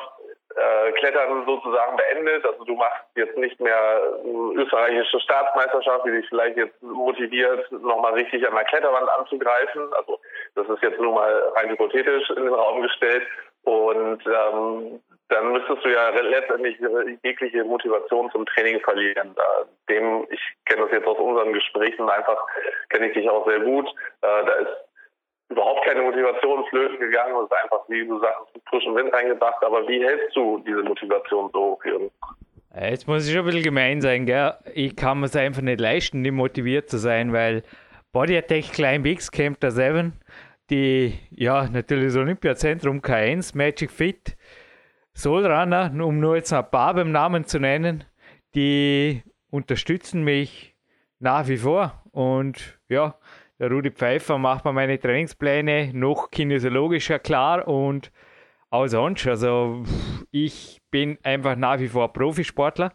äh, 0.55 0.93
Klettern 0.93 1.45
sozusagen 1.47 1.97
beendet. 1.97 2.45
Also 2.45 2.65
du 2.65 2.75
machst 2.75 3.05
jetzt 3.17 3.37
nicht 3.37 3.59
mehr 3.61 4.01
eine 4.25 4.63
österreichische 4.63 5.21
Staatsmeisterschaft, 5.21 6.07
die 6.07 6.13
dich 6.13 6.29
vielleicht 6.29 6.57
jetzt 6.57 6.81
motiviert, 6.83 7.71
nochmal 7.73 8.15
richtig 8.15 8.47
an 8.47 8.55
der 8.55 8.65
Kletterwand 8.65 9.09
anzugreifen. 9.11 9.93
Also 9.95 10.21
das 10.55 10.69
ist 10.69 10.83
jetzt 10.83 11.01
nur 11.01 11.15
mal 11.15 11.53
rein 11.57 11.71
hypothetisch 11.71 12.31
in 12.31 12.45
den 12.45 12.55
Raum 12.55 12.83
gestellt. 12.83 13.27
Und 13.65 14.23
ähm, 14.27 15.01
dann 15.29 15.53
müsstest 15.53 15.85
du 15.85 15.89
ja 15.89 16.11
letztendlich 16.11 16.77
jegliche 17.23 17.65
Motivation 17.65 18.31
zum 18.33 18.47
Training 18.47 18.81
verlieren. 18.81 19.35
Dem, 19.89 20.27
ich 20.31 20.41
kenne 20.67 20.83
das 20.83 20.93
jetzt 20.93 21.07
aus 21.07 21.19
unseren 21.19 21.53
Gesprächen 21.53 22.09
einfach, 22.09 22.39
kenne 22.89 23.09
ich 23.09 23.15
dich 23.15 23.29
auch 23.29 23.47
sehr 23.47 23.61
gut. 23.61 23.87
Äh, 24.23 24.45
da 24.45 24.53
ist 24.55 24.91
überhaupt 25.51 25.85
keine 25.85 26.03
Motivation 26.03 26.65
flöten 26.67 26.99
gegangen 26.99 27.35
und 27.35 27.45
ist 27.45 27.63
einfach, 27.63 27.81
wie 27.89 28.07
du 28.07 28.19
sagst, 28.21 28.47
frischen 28.69 28.95
Wind 28.95 29.13
reingebracht. 29.13 29.63
Aber 29.65 29.87
wie 29.87 30.05
hältst 30.05 30.35
du 30.35 30.59
diese 30.67 30.83
Motivation 30.83 31.51
so 31.53 31.61
hoch, 31.61 31.85
Jürgen? 31.85 32.11
Jetzt 32.81 33.09
muss 33.09 33.27
ich 33.27 33.33
schon 33.33 33.43
ein 33.43 33.47
bisschen 33.47 33.65
gemein 33.65 34.01
sein, 34.01 34.27
gell? 34.27 34.55
Ich 34.75 34.95
kann 34.95 35.21
mir 35.21 35.27
es 35.27 35.35
einfach 35.35 35.63
nicht 35.63 35.81
leisten, 35.81 36.23
nicht 36.23 36.33
motiviert 36.33 36.89
zu 36.89 36.99
sein, 36.99 37.33
weil 37.33 37.65
Body 38.13 38.37
Attack 38.37 38.73
Klein 38.73 39.03
Bigs 39.03 39.31
Camp 39.31 39.59
der 39.61 39.73
Seven 39.73 40.13
die, 40.71 41.19
ja, 41.31 41.69
natürlich 41.69 42.07
das 42.07 42.17
Olympiazentrum 42.17 43.01
K1, 43.01 43.57
Magic 43.57 43.91
Fit, 43.91 44.37
Soulrunner, 45.15 45.93
um 46.03 46.21
nur 46.21 46.37
jetzt 46.37 46.53
ein 46.53 46.71
paar 46.71 46.95
beim 46.95 47.13
Namen 47.13 47.45
zu 47.45 47.59
nennen, 47.59 48.05
die 48.55 49.23
unterstützen 49.51 50.23
mich 50.23 50.77
nach 51.19 51.49
wie 51.49 51.57
vor. 51.57 52.03
Und 52.13 52.79
ja, 52.89 53.17
der 53.59 53.71
Rudi 53.71 53.91
Pfeiffer 53.91 54.39
macht 54.39 54.65
mir 54.65 54.73
meine 54.73 54.99
Trainingspläne 54.99 55.91
noch 55.93 56.31
kinesiologischer 56.31 57.19
klar 57.19 57.69
und 57.69 58.11
auch 58.71 58.87
sonst. 58.87 59.27
Also 59.27 59.83
ich 60.31 60.81
bin 60.91 61.19
einfach 61.23 61.57
nach 61.57 61.79
wie 61.81 61.89
vor 61.89 62.13
Profisportler. 62.13 62.93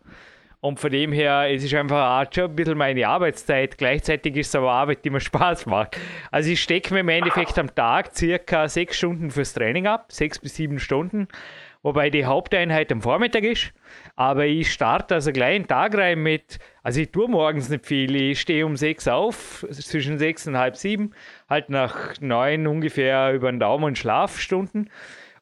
Und 0.65 0.79
von 0.79 0.91
dem 0.91 1.11
her, 1.11 1.45
es 1.47 1.63
ist 1.63 1.75
einfach 1.75 2.23
auch 2.23 2.33
schon 2.33 2.45
ein 2.45 2.55
bisschen 2.55 2.75
meine 2.75 3.07
Arbeitszeit. 3.07 3.77
Gleichzeitig 3.77 4.35
ist 4.35 4.47
es 4.47 4.55
aber 4.55 4.71
Arbeit, 4.71 5.05
die 5.05 5.11
mir 5.11 5.19
Spaß 5.19 5.67
macht. 5.67 5.95
Also 6.31 6.49
ich 6.49 6.59
stecke 6.59 6.91
mir 6.91 7.01
im 7.01 7.09
Endeffekt 7.09 7.59
am 7.59 7.75
Tag 7.75 8.15
circa 8.15 8.67
sechs 8.67 8.97
Stunden 8.97 9.29
fürs 9.29 9.53
Training 9.53 9.85
ab, 9.85 10.11
sechs 10.11 10.39
bis 10.39 10.55
sieben 10.55 10.79
Stunden. 10.79 11.27
Wobei 11.83 12.09
die 12.09 12.25
Haupteinheit 12.25 12.91
am 12.91 13.03
Vormittag 13.03 13.43
ist. 13.43 13.73
Aber 14.15 14.47
ich 14.47 14.73
starte 14.73 15.13
also 15.13 15.31
gleich 15.31 15.53
einen 15.53 15.67
Tag 15.67 15.95
rein 15.95 16.23
mit, 16.23 16.57
also 16.81 16.99
ich 16.99 17.11
tue 17.11 17.27
morgens 17.27 17.69
nicht 17.69 17.85
viel. 17.85 18.15
Ich 18.15 18.41
stehe 18.41 18.65
um 18.65 18.75
sechs 18.75 19.07
auf, 19.07 19.67
zwischen 19.69 20.17
sechs 20.17 20.47
und 20.47 20.57
halb 20.57 20.77
sieben, 20.77 21.11
halt 21.47 21.69
nach 21.69 22.19
neun 22.21 22.65
ungefähr 22.65 23.33
über 23.33 23.51
den 23.51 23.59
Daumen 23.59 23.95
Schlafstunden. 23.95 24.89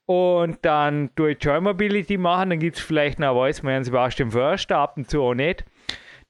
Und 0.06 0.58
dann 0.64 1.12
tue 1.16 1.32
ich 1.32 1.44
Joy 1.44 1.62
Mobility 1.62 2.18
machen, 2.18 2.50
dann 2.52 2.60
gibt 2.60 2.78
es 2.78 2.84
vielleicht 2.84 3.20
noch 3.20 3.34
Voice 3.34 3.64
Man 3.64 3.84
Sebastian 3.84 4.32
Förster, 4.32 4.78
ab 4.78 4.98
und 4.98 5.10
zu 5.10 5.22
auch 5.22 5.34
nicht. 5.34 5.64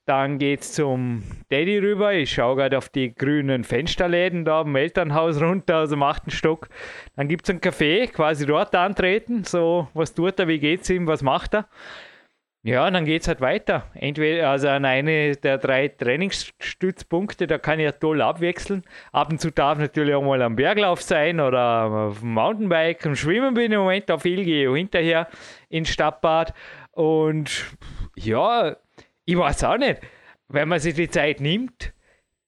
Dann 0.05 0.37
geht 0.37 0.61
es 0.61 0.73
zum 0.73 1.23
Daddy 1.49 1.79
rüber. 1.79 2.13
Ich 2.13 2.33
schaue 2.33 2.57
gerade 2.57 2.77
auf 2.77 2.89
die 2.89 3.15
grünen 3.15 3.63
Fensterläden 3.63 4.43
da 4.43 4.61
im 4.61 4.75
Elternhaus 4.75 5.41
runter, 5.41 5.77
also 5.77 5.95
dem 5.95 6.03
achten 6.03 6.29
Stock. 6.29 6.67
Dann 7.15 7.29
gibt 7.29 7.45
es 7.45 7.49
einen 7.49 7.61
Café, 7.61 8.07
quasi 8.07 8.45
dort 8.45 8.75
antreten. 8.75 9.45
So, 9.45 9.87
was 9.93 10.13
tut 10.13 10.39
er, 10.39 10.49
wie 10.49 10.59
geht's 10.59 10.89
ihm, 10.89 11.07
was 11.07 11.21
macht 11.21 11.55
er? 11.55 11.67
Ja, 12.65 12.89
dann 12.89 13.03
geht 13.03 13.23
es 13.23 13.27
halt 13.27 13.41
weiter. 13.41 13.91
Entweder 13.93 14.49
also 14.49 14.69
an 14.69 14.85
eine 14.85 15.35
der 15.35 15.57
drei 15.57 15.89
Trainingsstützpunkte, 15.89 17.45
da 17.45 17.57
kann 17.57 17.79
ich 17.79 17.83
ja 17.83 17.91
toll 17.91 18.21
abwechseln. 18.21 18.83
Ab 19.11 19.31
und 19.31 19.41
zu 19.41 19.51
darf 19.51 19.77
natürlich 19.77 20.15
auch 20.15 20.23
mal 20.23 20.41
am 20.41 20.55
Berglauf 20.55 21.01
sein 21.01 21.41
oder 21.41 21.83
auf 21.91 22.21
dem 22.21 22.33
Mountainbike. 22.33 23.05
Am 23.05 23.17
Schwimmen 23.17 23.53
bin 23.53 23.65
ich 23.65 23.71
im 23.73 23.81
Moment 23.81 24.09
auch 24.09 24.21
viel, 24.21 24.45
gehe 24.45 24.73
hinterher 24.73 25.27
ins 25.67 25.89
Stadtbad. 25.89 26.53
Und 26.91 27.65
ja, 28.15 28.77
ich 29.25 29.37
weiß 29.37 29.65
auch 29.65 29.77
nicht, 29.77 29.99
wenn 30.47 30.69
man 30.69 30.79
sich 30.79 30.93
die 30.93 31.09
Zeit 31.09 31.41
nimmt, 31.41 31.93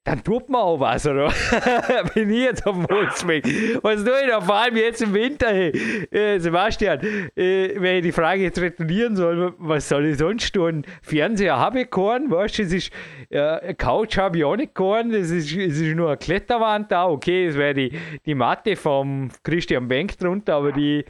dann 0.05 0.24
tut 0.24 0.50
man 0.50 0.62
auch 0.62 0.79
was, 0.79 1.07
oder? 1.07 1.33
Bin 2.13 2.29
ich 2.29 2.43
jetzt 2.43 2.65
auf 2.67 2.75
dem 2.75 2.88
Holzweg. 2.88 3.43
Was 3.81 4.03
tue 4.03 4.13
ich 4.21 4.29
da? 4.29 4.39
Vor 4.39 4.55
allem 4.55 4.77
jetzt 4.77 5.01
im 5.01 5.15
Winter, 5.15 5.47
hey. 5.47 5.71
Äh, 6.12 6.39
Sebastian, 6.39 7.00
äh, 7.35 7.71
wenn 7.75 7.97
ich 7.97 8.03
die 8.03 8.12
Frage 8.12 8.43
jetzt 8.43 8.62
retournieren 8.62 9.15
soll, 9.15 9.55
was 9.57 9.89
soll 9.89 10.05
ich 10.05 10.19
sonst 10.19 10.53
tun? 10.53 10.85
Fernseher 11.01 11.57
habe 11.57 11.81
ich 11.81 11.89
keinen, 11.89 12.29
weißt 12.29 12.59
du, 12.59 12.63
es 12.63 12.74
ist, 12.74 12.91
äh, 13.31 13.74
Couch 13.74 14.19
habe 14.19 14.38
ich 14.38 14.43
auch 14.43 14.55
nicht 14.55 14.75
keinen, 14.75 15.12
es 15.12 15.31
ist, 15.31 15.51
ist 15.51 15.81
nur 15.95 16.09
eine 16.09 16.17
Kletterwand 16.17 16.91
da, 16.91 17.07
okay, 17.07 17.47
es 17.47 17.57
wäre 17.57 17.74
die, 17.74 17.91
die 18.27 18.35
Matte 18.35 18.75
vom 18.75 19.29
Christian 19.41 19.88
Bank 19.88 20.19
drunter, 20.19 20.53
aber 20.53 20.71
die, 20.71 21.03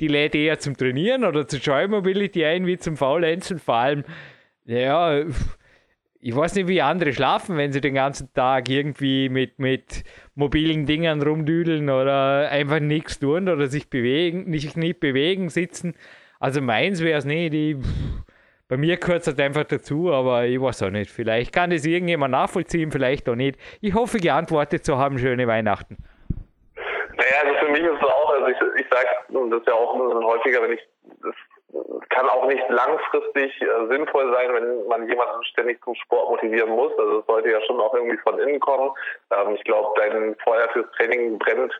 die 0.00 0.08
lädt 0.08 0.34
eher 0.34 0.58
zum 0.58 0.76
Trainieren 0.76 1.22
oder 1.22 1.46
zur 1.46 1.60
Joy 1.60 1.86
Mobility 1.86 2.44
ein, 2.44 2.66
wie 2.66 2.76
zum 2.76 2.96
Faulenzen, 2.96 3.60
vor 3.60 3.76
allem, 3.76 4.04
ja, 4.64 5.22
ich 6.24 6.36
weiß 6.36 6.54
nicht, 6.54 6.68
wie 6.68 6.80
andere 6.80 7.12
schlafen, 7.12 7.56
wenn 7.56 7.72
sie 7.72 7.80
den 7.80 7.94
ganzen 7.94 8.32
Tag 8.32 8.68
irgendwie 8.68 9.28
mit, 9.28 9.58
mit 9.58 10.04
mobilen 10.36 10.86
Dingern 10.86 11.20
rumdüdeln 11.20 11.90
oder 11.90 12.48
einfach 12.48 12.78
nichts 12.78 13.18
tun 13.18 13.48
oder 13.48 13.66
sich 13.66 13.90
bewegen, 13.90 14.48
nicht, 14.48 14.76
nicht 14.76 15.00
bewegen, 15.00 15.48
sitzen. 15.48 15.96
Also 16.38 16.60
meins 16.60 17.02
wäre 17.02 17.18
es 17.18 17.24
nicht. 17.24 17.52
Ich, 17.54 17.76
bei 18.68 18.76
mir 18.76 18.98
gehört 18.98 19.22
es 19.22 19.26
halt 19.26 19.40
einfach 19.40 19.64
dazu, 19.64 20.12
aber 20.12 20.44
ich 20.44 20.60
weiß 20.60 20.84
auch 20.84 20.90
nicht. 20.90 21.10
Vielleicht 21.10 21.52
kann 21.52 21.70
das 21.70 21.84
irgendjemand 21.84 22.30
nachvollziehen, 22.30 22.92
vielleicht 22.92 23.28
auch 23.28 23.34
nicht. 23.34 23.58
Ich 23.80 23.94
hoffe, 23.94 24.18
geantwortet 24.18 24.84
zu 24.84 24.96
haben. 24.98 25.18
Schöne 25.18 25.48
Weihnachten. 25.48 25.96
Naja, 27.16 27.42
also 27.44 27.66
für 27.66 27.72
mich 27.72 27.80
ist 27.80 27.96
es 27.96 28.02
auch, 28.02 28.32
also 28.32 28.46
ich, 28.46 28.80
ich 28.80 28.86
sage, 28.88 29.08
das 29.28 29.60
ist 29.60 29.66
ja 29.66 29.74
auch 29.74 29.94
häufiger, 29.98 30.62
wenn 30.62 30.72
ich 30.72 30.80
kann 32.12 32.28
auch 32.28 32.46
nicht 32.46 32.62
langfristig 32.68 33.60
äh, 33.60 33.86
sinnvoll 33.88 34.32
sein, 34.32 34.52
wenn 34.52 34.86
man 34.86 35.08
jemanden 35.08 35.44
ständig 35.44 35.82
zum 35.82 35.94
Sport 35.94 36.30
motivieren 36.30 36.70
muss. 36.70 36.92
Also 36.98 37.20
es 37.20 37.26
sollte 37.26 37.50
ja 37.50 37.60
schon 37.62 37.80
auch 37.80 37.94
irgendwie 37.94 38.18
von 38.18 38.38
innen 38.38 38.60
kommen. 38.60 38.90
Ähm, 39.30 39.54
ich 39.54 39.64
glaube, 39.64 39.88
dein 39.96 40.36
Feuer 40.44 40.68
fürs 40.72 40.90
Training 40.92 41.38
brennt 41.38 41.72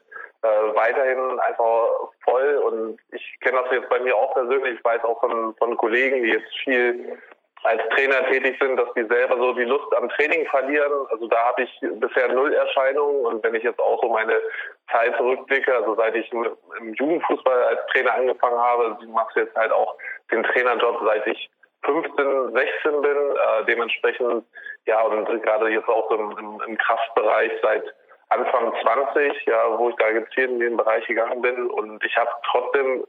äh, 0.42 0.74
weiterhin 0.74 1.38
einfach 1.40 1.86
voll 2.24 2.56
und 2.64 2.98
ich 3.12 3.38
kenne 3.40 3.60
das 3.62 3.72
jetzt 3.72 3.88
bei 3.88 4.00
mir 4.00 4.16
auch 4.16 4.34
persönlich, 4.34 4.74
ich 4.78 4.84
weiß 4.84 5.04
auch 5.04 5.20
von, 5.20 5.54
von 5.56 5.76
Kollegen, 5.76 6.22
die 6.22 6.30
jetzt 6.30 6.52
viel 6.64 7.18
als 7.64 7.80
Trainer 7.90 8.26
tätig 8.30 8.56
sind, 8.60 8.76
dass 8.76 8.92
die 8.94 9.04
selber 9.04 9.36
so 9.36 9.52
die 9.52 9.64
Lust 9.64 9.94
am 9.96 10.08
Training 10.10 10.46
verlieren. 10.46 11.06
Also 11.10 11.28
da 11.28 11.36
habe 11.46 11.62
ich 11.62 11.80
bisher 11.80 12.28
null 12.32 12.52
Erscheinungen 12.52 13.26
und 13.26 13.44
wenn 13.44 13.54
ich 13.54 13.62
jetzt 13.62 13.78
auch 13.78 14.02
so 14.02 14.08
meine 14.08 14.40
Zeit 14.90 15.16
zurückblicke, 15.16 15.74
also 15.74 15.94
seit 15.94 16.16
ich 16.16 16.30
im 16.32 16.94
Jugendfußball 16.94 17.62
als 17.64 17.80
Trainer 17.92 18.14
angefangen 18.14 18.58
habe, 18.58 18.98
machst 19.08 19.36
jetzt 19.36 19.54
halt 19.54 19.72
auch 19.72 19.96
den 20.30 20.42
Trainerjob, 20.42 21.02
seit 21.04 21.26
ich 21.26 21.50
15, 21.84 22.52
16 22.52 23.02
bin, 23.02 23.16
äh, 23.16 23.64
dementsprechend, 23.66 24.44
ja, 24.86 25.00
und 25.02 25.42
gerade 25.42 25.68
jetzt 25.68 25.88
auch 25.88 26.10
im, 26.10 26.36
im, 26.38 26.62
im 26.66 26.78
Kraftbereich 26.78 27.52
seit 27.62 27.84
Anfang 28.28 28.72
20, 28.82 29.46
ja, 29.46 29.78
wo 29.78 29.90
ich 29.90 29.96
da 29.96 30.10
gezielt 30.10 30.50
in 30.50 30.60
den 30.60 30.76
Bereich 30.76 31.06
gegangen 31.06 31.42
bin. 31.42 31.70
Und 31.70 32.02
ich 32.04 32.16
habe 32.16 32.30
trotzdem 32.50 33.04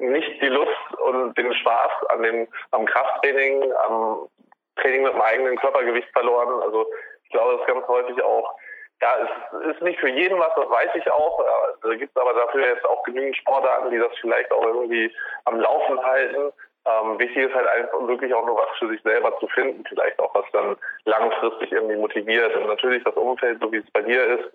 nicht 0.00 0.40
die 0.42 0.48
Lust 0.48 0.94
und 1.02 1.36
den 1.36 1.52
Spaß 1.54 1.92
an 2.08 2.22
dem, 2.22 2.48
am 2.72 2.86
Krafttraining, 2.86 3.72
am 3.86 4.28
Training 4.76 5.02
mit 5.02 5.12
meinem 5.14 5.22
eigenen 5.22 5.56
Körpergewicht 5.56 6.08
verloren. 6.12 6.62
Also 6.62 6.86
ich 7.24 7.30
glaube, 7.30 7.52
das 7.52 7.60
ist 7.62 7.66
ganz 7.66 7.88
häufig 7.88 8.22
auch, 8.22 8.56
ja, 9.02 9.14
es 9.60 9.74
ist 9.74 9.82
nicht 9.82 10.00
für 10.00 10.08
jeden 10.08 10.38
was, 10.38 10.54
das 10.56 10.70
weiß 10.70 10.90
ich 10.94 11.10
auch. 11.10 11.44
Da 11.82 11.94
gibt 11.94 12.16
es 12.16 12.20
aber 12.20 12.32
dafür 12.32 12.66
jetzt 12.66 12.84
auch 12.86 13.02
genügend 13.02 13.36
Sportarten, 13.36 13.90
die 13.90 13.98
das 13.98 14.12
vielleicht 14.20 14.50
auch 14.52 14.64
irgendwie 14.64 15.14
am 15.44 15.60
Laufen 15.60 16.02
halten. 16.02 16.52
Ähm, 16.86 17.18
wichtig 17.18 17.48
ist 17.48 17.54
halt 17.54 17.66
einfach 17.66 18.06
wirklich 18.06 18.32
auch 18.32 18.46
nur 18.46 18.56
was 18.56 18.78
für 18.78 18.88
sich 18.88 19.02
selber 19.02 19.36
zu 19.38 19.48
finden, 19.48 19.84
vielleicht 19.88 20.18
auch 20.20 20.34
was 20.34 20.44
dann 20.52 20.76
langfristig 21.04 21.72
irgendwie 21.72 21.96
motiviert. 21.96 22.54
Und 22.56 22.68
natürlich 22.68 23.02
das 23.04 23.14
Umfeld, 23.14 23.60
so 23.60 23.70
wie 23.72 23.78
es 23.78 23.90
bei 23.90 24.02
dir 24.02 24.24
ist, 24.24 24.50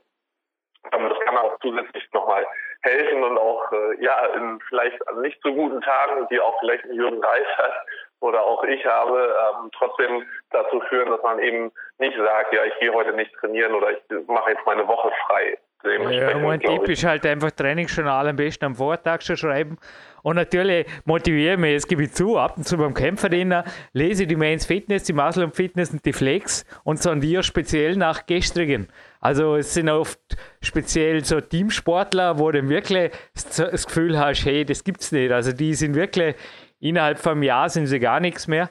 ähm, 0.94 1.10
das 1.10 1.20
kann 1.20 1.38
auch 1.38 1.60
zusätzlich 1.60 2.08
nochmal 2.14 2.48
helfen 2.84 3.24
und 3.24 3.38
auch 3.38 3.72
äh, 3.72 4.04
ja 4.04 4.26
in 4.36 4.60
vielleicht 4.68 5.08
an 5.08 5.22
nicht 5.22 5.40
so 5.44 5.54
guten 5.54 5.82
Tagen, 5.82 6.28
die 6.30 6.40
auch 6.40 6.58
vielleicht 6.60 6.86
Jürgen 6.86 7.24
Reis 7.24 7.48
hat 7.58 7.74
oder 8.22 8.44
auch 8.44 8.64
ich 8.64 8.86
habe, 8.86 9.36
ähm, 9.64 9.70
trotzdem 9.76 10.26
dazu 10.52 10.80
führen, 10.90 11.10
dass 11.10 11.22
man 11.24 11.40
eben 11.40 11.72
nicht 11.98 12.16
sagt, 12.18 12.54
ja, 12.54 12.64
ich 12.66 12.78
gehe 12.80 12.94
heute 12.94 13.14
nicht 13.14 13.34
trainieren 13.36 13.74
oder 13.74 13.92
ich 13.92 14.28
mache 14.28 14.52
jetzt 14.52 14.66
meine 14.66 14.88
Woche 14.88 15.12
frei. 15.28 15.58
Ja, 15.84 16.38
mein 16.38 16.60
Tipp 16.60 16.88
ist 16.90 17.04
halt 17.04 17.26
einfach 17.26 17.52
Trainingsjournal 17.52 18.28
am 18.28 18.36
besten 18.36 18.66
am 18.66 18.76
Vortag 18.76 19.22
schon 19.22 19.38
schreiben. 19.38 19.78
Und 20.24 20.36
natürlich 20.36 20.86
motiviere 21.06 21.54
ich 21.54 21.60
mich, 21.60 21.76
es 21.76 21.88
gebe 21.88 22.04
ich 22.04 22.14
zu, 22.14 22.38
ab 22.38 22.56
und 22.58 22.68
zu 22.68 22.78
beim 22.78 22.94
Kämpferdiener 22.94 23.64
lese 23.94 24.24
ich 24.24 24.30
die 24.30 24.36
Mains 24.36 24.68
Fitness, 24.68 25.04
die 25.04 25.14
Muscle 25.14 25.44
und 25.44 25.56
Fitness 25.56 25.92
und 25.92 26.06
die 26.06 26.14
Flex 26.14 26.66
und 26.84 27.02
sondiere 27.02 27.42
speziell 27.42 27.96
nach 27.96 28.28
gestrigen. 28.28 28.88
Also 29.20 29.56
es 29.56 29.74
sind 29.74 29.90
oft 29.90 30.20
speziell 30.62 31.26
so 31.26 31.42
Teamsportler, 31.42 32.38
wo 32.38 32.52
du 32.52 32.68
wirklich 32.70 33.12
das 33.34 33.88
Gefühl 33.88 34.20
hast, 34.20 34.46
hey, 34.46 34.64
das 34.64 34.84
gibt's 34.84 35.12
nicht. 35.12 35.32
Also 35.32 35.52
die 35.54 35.74
sind 35.74 35.96
wirklich, 35.96 36.36
innerhalb 36.80 37.18
von 37.18 37.34
einem 37.34 37.44
Jahr 37.44 37.70
sind 37.70 37.88
sie 37.88 38.00
gar 38.00 38.20
nichts 38.20 38.48
mehr. 38.48 38.70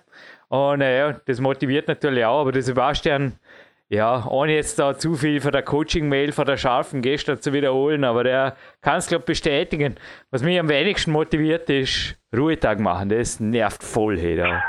Und 0.49 0.81
naja, 0.81 1.21
das 1.27 1.41
motiviert 1.41 1.87
natürlich 1.87 2.25
auch, 2.25 2.41
aber 2.41 2.53
der 2.53 2.63
Sebastian, 2.63 3.39
ja, 3.91 4.25
ohne 4.29 4.55
jetzt 4.55 4.79
da 4.79 4.97
zu 4.97 5.17
viel 5.17 5.41
von 5.41 5.51
der 5.51 5.63
Coaching-Mail 5.63 6.31
von 6.31 6.47
der 6.47 6.57
scharfen 6.57 7.03
gestern 7.03 7.41
zu 7.41 7.53
wiederholen, 7.53 8.05
aber 8.05 8.23
der 8.23 8.57
kann 8.83 8.99
es, 8.99 9.09
glaube 9.09 9.23
ich, 9.23 9.27
bestätigen. 9.27 9.97
Was 10.31 10.45
mich 10.45 10.61
am 10.61 10.69
wenigsten 10.69 11.11
motiviert, 11.11 11.69
ist 11.69 12.17
Ruhetag 12.35 12.79
machen. 12.79 13.09
Das 13.09 13.41
nervt 13.41 13.83
voll, 13.83 14.17
hey, 14.17 14.37
da. 14.37 14.63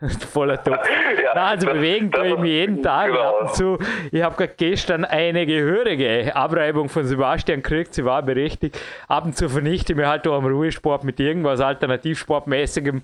Voller 0.32 0.62
Top. 0.62 0.74
ja, 0.74 1.34
Nein, 1.34 1.44
also 1.44 1.66
das, 1.66 1.74
bewegen 1.74 2.10
tue 2.10 2.28
ich 2.28 2.38
mich 2.38 2.50
jeden 2.50 2.82
Tag 2.82 3.08
genau. 3.08 3.20
ab 3.20 3.42
und 3.42 3.54
zu. 3.54 3.78
Ich 4.12 4.22
habe 4.22 4.36
gerade 4.36 4.54
gestern 4.56 5.04
eine 5.04 5.46
gehörige 5.46 6.34
Abreibung 6.34 6.88
von 6.88 7.04
Sebastian 7.04 7.62
gekriegt, 7.62 7.94
sie 7.94 8.04
war 8.04 8.22
berechtigt. 8.22 8.80
Ab 9.08 9.24
und 9.24 9.36
zu 9.36 9.48
vernichte 9.48 9.92
ich 9.92 9.96
mir 9.96 10.08
halt 10.08 10.26
auch 10.26 10.36
am 10.36 10.46
Ruhesport 10.46 11.02
mit 11.04 11.18
irgendwas 11.18 11.60
Alternativsportmäßigem. 11.60 13.02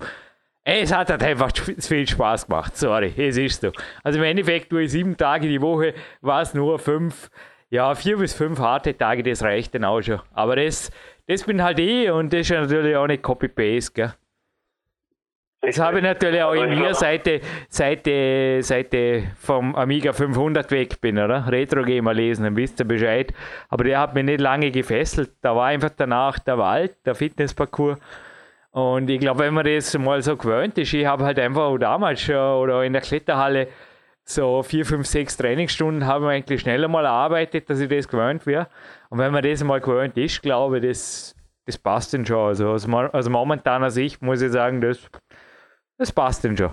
Es 0.67 0.91
hat 0.91 1.11
halt 1.11 1.21
einfach 1.21 1.51
viel 1.79 2.07
Spaß 2.07 2.47
gemacht, 2.47 2.75
sorry, 2.75 3.13
es 3.15 3.37
ist 3.37 3.61
so. 3.61 3.71
Also 4.03 4.17
im 4.17 4.25
Endeffekt 4.25 4.73
ich 4.73 4.91
sieben 4.91 5.15
Tage 5.15 5.47
die 5.47 5.61
Woche, 5.61 5.93
war 6.21 6.41
es 6.41 6.55
nur 6.55 6.79
fünf, 6.79 7.29
ja, 7.69 7.93
vier 7.93 8.17
bis 8.17 8.33
fünf 8.33 8.57
harte 8.57 8.97
Tage, 8.97 9.21
das 9.21 9.43
reicht 9.43 9.75
dann 9.75 9.85
auch 9.85 10.01
schon. 10.01 10.21
Aber 10.33 10.55
das, 10.55 10.89
das 11.27 11.43
bin 11.43 11.61
halt 11.61 11.77
ich 11.77 12.09
und 12.09 12.33
das 12.33 12.49
ist 12.49 12.49
natürlich 12.49 12.95
auch 12.95 13.05
nicht 13.05 13.21
Copy-Paste, 13.21 13.91
gell. 13.93 14.13
Das 15.61 15.79
habe 15.79 15.97
ich 15.97 16.03
natürlich 16.03 16.41
auch 16.41 16.53
in 16.53 16.79
mir, 16.79 16.95
seit, 16.95 17.29
seit, 17.69 18.05
seit 18.63 18.93
ich 18.93 19.23
vom 19.39 19.75
Amiga 19.75 20.13
500 20.13 20.69
weg 20.71 20.99
bin, 20.99 21.17
oder? 21.19 21.47
Retro 21.47 21.83
Gamer 21.83 22.13
lesen, 22.13 22.43
dann 22.43 22.55
wisst 22.55 22.79
ihr 22.79 22.85
Bescheid. 22.85 23.33
Aber 23.69 23.83
der 23.83 23.99
hat 23.99 24.13
mich 24.13 24.25
nicht 24.25 24.41
lange 24.41 24.69
gefesselt. 24.69 25.31
Da 25.41 25.55
war 25.55 25.67
einfach 25.67 25.89
danach 25.95 26.37
der 26.37 26.59
Wald, 26.59 26.95
der 27.05 27.15
Fitnessparcours. 27.15 27.97
Und 28.75 29.09
ich 29.09 29.19
glaube, 29.19 29.39
wenn 29.39 29.53
man 29.53 29.65
das 29.65 29.97
mal 29.97 30.21
so 30.21 30.35
gewöhnt 30.35 30.77
ist, 30.77 30.93
ich 30.93 31.05
habe 31.05 31.23
halt 31.23 31.39
einfach 31.39 31.77
damals 31.79 32.21
schon 32.21 32.35
oder 32.35 32.83
in 32.83 32.93
der 32.93 33.01
Kletterhalle 33.01 33.67
so 34.25 34.63
vier, 34.63 34.85
fünf, 34.85 35.05
sechs 35.05 35.37
Trainingsstunden 35.37 36.05
haben 36.05 36.25
wir 36.25 36.31
eigentlich 36.31 36.61
schneller 36.61 36.87
mal 36.87 37.05
erarbeitet, 37.05 37.69
dass 37.69 37.79
ich 37.79 37.87
das 37.87 38.07
gewöhnt 38.07 38.45
wäre. 38.45 38.67
Und 39.09 39.19
wenn 39.19 39.31
man 39.31 39.43
das 39.43 39.63
mal 39.63 39.79
gewöhnt 39.79 40.17
ist, 40.17 40.41
glaube 40.41 40.79
ich, 40.79 40.83
das, 40.83 41.35
das 41.65 41.77
passt 41.77 42.13
dann 42.13 42.25
schon. 42.25 42.47
Also 42.47 42.69
aus, 42.69 42.87
aus 42.91 43.29
momentaner 43.29 43.91
Sicht 43.91 44.21
muss 44.21 44.41
ich 44.41 44.51
sagen, 44.51 44.81
das 44.81 45.09
das 45.97 46.11
passt 46.11 46.43
denn 46.43 46.57
schon. 46.57 46.71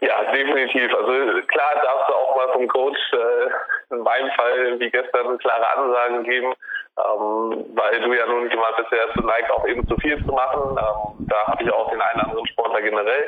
Ja, 0.00 0.32
definitiv. 0.32 0.94
Also 0.94 1.46
klar 1.46 1.74
darfst 1.82 2.08
du 2.08 2.14
auch 2.14 2.36
mal 2.36 2.52
vom 2.52 2.66
Coach 2.68 2.98
äh, 3.12 3.94
in 3.94 4.00
meinem 4.00 4.30
Fall 4.32 4.80
wie 4.80 4.90
gestern 4.90 5.38
klare 5.38 5.76
Ansagen 5.76 6.24
geben, 6.24 6.54
ähm, 6.96 7.64
weil 7.74 8.00
du 8.00 8.12
ja 8.12 8.26
nun 8.26 8.50
jemand 8.50 8.76
bist, 8.76 8.92
der 8.92 9.12
zu 9.14 9.26
neigt, 9.26 9.50
auch 9.50 9.66
eben 9.66 9.86
zu 9.88 9.96
viel 9.96 10.16
zu 10.24 10.32
machen. 10.32 10.78
Ähm, 10.78 11.26
da 11.28 11.46
habe 11.48 11.62
ich 11.62 11.72
auch 11.72 11.90
den 11.90 12.00
einen 12.00 12.20
oder 12.20 12.28
anderen 12.28 12.46
Sportler 12.48 12.82
generell. 12.82 13.24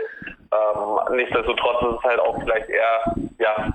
Ähm, 0.53 1.17
nichtsdestotrotz 1.17 1.83
ist 1.83 1.99
es 1.99 2.05
halt 2.05 2.21
auch 2.21 2.39
vielleicht 2.41 2.69
eher, 2.69 3.15
ja, 3.39 3.71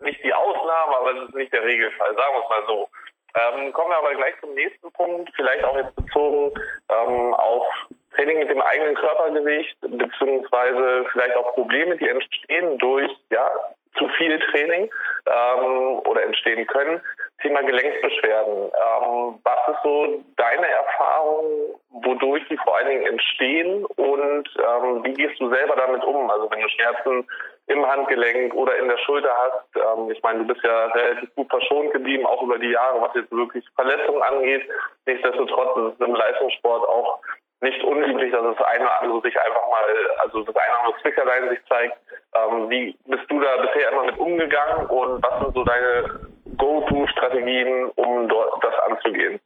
nicht 0.00 0.22
die 0.24 0.34
Ausnahme, 0.34 0.96
aber 0.98 1.12
es 1.12 1.28
ist 1.28 1.34
nicht 1.34 1.52
der 1.52 1.64
Regelfall, 1.64 2.14
sagen 2.14 2.34
wir 2.34 2.42
es 2.42 2.48
mal 2.48 2.66
so. 2.66 2.88
Ähm, 3.36 3.72
kommen 3.72 3.90
wir 3.90 3.98
aber 3.98 4.14
gleich 4.14 4.34
zum 4.40 4.54
nächsten 4.54 4.90
Punkt, 4.92 5.30
vielleicht 5.36 5.62
auch 5.64 5.76
jetzt 5.76 5.94
bezogen 5.94 6.52
ähm, 6.88 7.34
auf 7.34 7.66
Training 8.14 8.38
mit 8.38 8.48
dem 8.48 8.62
eigenen 8.62 8.94
Körpergewicht, 8.94 9.76
beziehungsweise 9.80 11.04
vielleicht 11.12 11.36
auch 11.36 11.52
Probleme, 11.52 11.96
die 11.98 12.08
entstehen 12.08 12.78
durch 12.78 13.10
ja, 13.30 13.50
zu 13.98 14.08
viel 14.16 14.38
Training 14.50 14.90
ähm, 15.26 16.00
oder 16.06 16.22
entstehen 16.22 16.66
können. 16.66 17.00
Thema 17.42 17.62
Gelenksbeschwerden. 17.62 18.64
Ähm, 18.64 19.38
was 19.44 19.68
ist 19.68 19.82
so 19.82 20.22
deine 20.36 20.68
Erfahrung, 20.68 21.44
wodurch 21.90 22.42
die 22.48 22.56
vor 22.58 22.76
allen 22.76 22.88
Dingen 22.88 23.06
entstehen 23.06 23.84
und 23.84 24.48
ähm, 24.58 25.04
wie 25.04 25.12
gehst 25.12 25.38
du 25.40 25.48
selber 25.50 25.76
damit 25.76 26.02
um? 26.04 26.30
Also 26.30 26.50
wenn 26.50 26.60
du 26.60 26.68
Schmerzen 26.68 27.28
im 27.66 27.86
Handgelenk 27.86 28.54
oder 28.54 28.76
in 28.78 28.88
der 28.88 28.98
Schulter 28.98 29.34
hast, 29.36 29.76
ähm, 29.76 30.10
ich 30.10 30.22
meine, 30.22 30.40
du 30.40 30.46
bist 30.46 30.64
ja 30.64 30.86
relativ 30.86 31.34
gut 31.34 31.48
verschont 31.50 31.92
geblieben, 31.92 32.24
auch 32.24 32.42
über 32.42 32.58
die 32.58 32.70
Jahre, 32.70 33.00
was 33.02 33.14
jetzt 33.14 33.30
wirklich 33.30 33.64
Verletzungen 33.74 34.22
angeht. 34.22 34.62
Nichtsdestotrotz 35.04 35.76
ist 35.76 36.00
es 36.00 36.06
im 36.06 36.14
Leistungssport 36.14 36.88
auch 36.88 37.20
nicht 37.60 37.82
unüblich, 37.82 38.32
dass 38.32 38.42
das 38.42 38.66
eine 38.66 38.84
oder 38.84 39.02
andere 39.02 39.20
sich 39.22 39.40
einfach 39.40 39.68
mal, 39.68 39.84
also 40.18 40.42
das 40.42 40.56
eine 40.56 40.72
oder 40.72 40.80
andere 40.84 41.02
Zwickerlein 41.02 41.48
sich 41.50 41.58
zeigt. 41.68 41.96
Ähm, 42.34 42.70
wie 42.70 42.96
bist 43.06 43.24
du 43.28 43.40
da 43.40 43.56
bisher 43.56 43.90
immer 43.90 44.04
mit 44.04 44.18
umgegangen 44.18 44.86
und 44.86 45.22
was 45.22 45.40
sind 45.40 45.54
so 45.54 45.64
deine 45.64 46.35
Go-To-Strategien, 46.56 47.90
um 47.96 48.28
dort 48.28 48.62
das 48.62 48.74
anzugehen? 48.90 49.40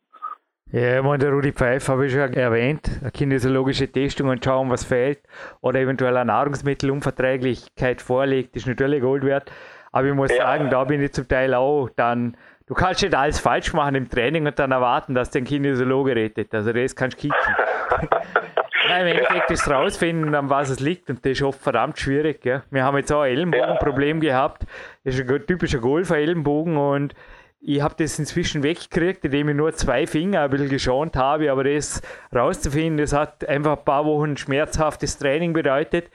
Ja, 0.73 1.02
meine, 1.02 1.19
der 1.19 1.31
Rudi 1.33 1.52
Pfeif 1.52 1.88
habe 1.88 2.07
ich 2.07 2.12
schon 2.12 2.33
erwähnt. 2.33 2.88
Eine 3.00 3.11
kinesiologische 3.11 3.90
Testung 3.90 4.29
und 4.29 4.45
schauen, 4.45 4.71
was 4.71 4.85
fehlt 4.85 5.21
oder 5.61 5.81
eventuell 5.81 6.17
eine 6.17 6.26
Nahrungsmittelunverträglichkeit 6.26 8.00
vorliegt, 8.00 8.55
ist 8.55 8.69
natürlich 8.69 9.02
Gold 9.02 9.25
wert. 9.25 9.50
Aber 9.90 10.07
ich 10.07 10.14
muss 10.14 10.31
ja. 10.31 10.45
sagen, 10.47 10.71
da 10.71 10.85
bin 10.85 11.02
ich 11.02 11.12
zum 11.12 11.26
Teil 11.26 11.55
auch 11.55 11.88
dann 11.97 12.37
Du 12.71 12.75
kannst 12.76 13.02
nicht 13.02 13.17
alles 13.17 13.40
falsch 13.40 13.73
machen 13.73 13.97
im 13.97 14.09
Training 14.09 14.47
und 14.47 14.57
dann 14.57 14.71
erwarten, 14.71 15.12
dass 15.12 15.31
der 15.31 15.43
Kinesiologe 15.43 16.14
rettet. 16.14 16.55
Also 16.55 16.73
das 16.73 16.95
kannst 16.95 17.17
du 17.17 17.23
kicken. 17.23 17.57
Nein, 18.90 19.06
im 19.06 19.18
Endeffekt 19.18 19.50
ist 19.52 19.70
rausfinden, 19.70 20.35
an 20.35 20.50
was 20.50 20.68
es 20.68 20.80
liegt 20.80 21.11
und 21.11 21.25
das 21.25 21.32
ist 21.32 21.42
oft 21.42 21.61
verdammt 21.61 21.97
schwierig. 21.97 22.40
Gell? 22.40 22.64
Wir 22.73 22.82
haben 22.82 22.97
jetzt 22.97 23.12
auch 23.12 23.20
ein 23.20 23.30
Ellenbogenproblem 23.30 24.18
gehabt. 24.18 24.64
Das 25.04 25.14
ist 25.14 25.30
ein 25.30 25.47
typischer 25.47 25.78
Golfer-Ellenbogen 25.78 26.76
und 26.76 27.14
ich 27.61 27.80
habe 27.82 27.94
das 27.97 28.18
inzwischen 28.18 28.64
weggekriegt, 28.64 29.25
indem 29.25 29.50
ich 29.50 29.54
nur 29.54 29.73
zwei 29.75 30.09
Finger 30.09 30.40
ein 30.42 30.50
bisschen 30.50 30.70
geschont 30.70 31.14
habe, 31.14 31.52
aber 31.52 31.62
das 31.62 32.02
rauszufinden, 32.35 32.97
das 32.97 33.12
hat 33.12 33.49
einfach 33.49 33.78
ein 33.78 33.85
paar 33.85 34.06
Wochen 34.06 34.37
schmerzhaftes 34.37 35.18
Training 35.18 35.52
bedeutet. 35.52 36.11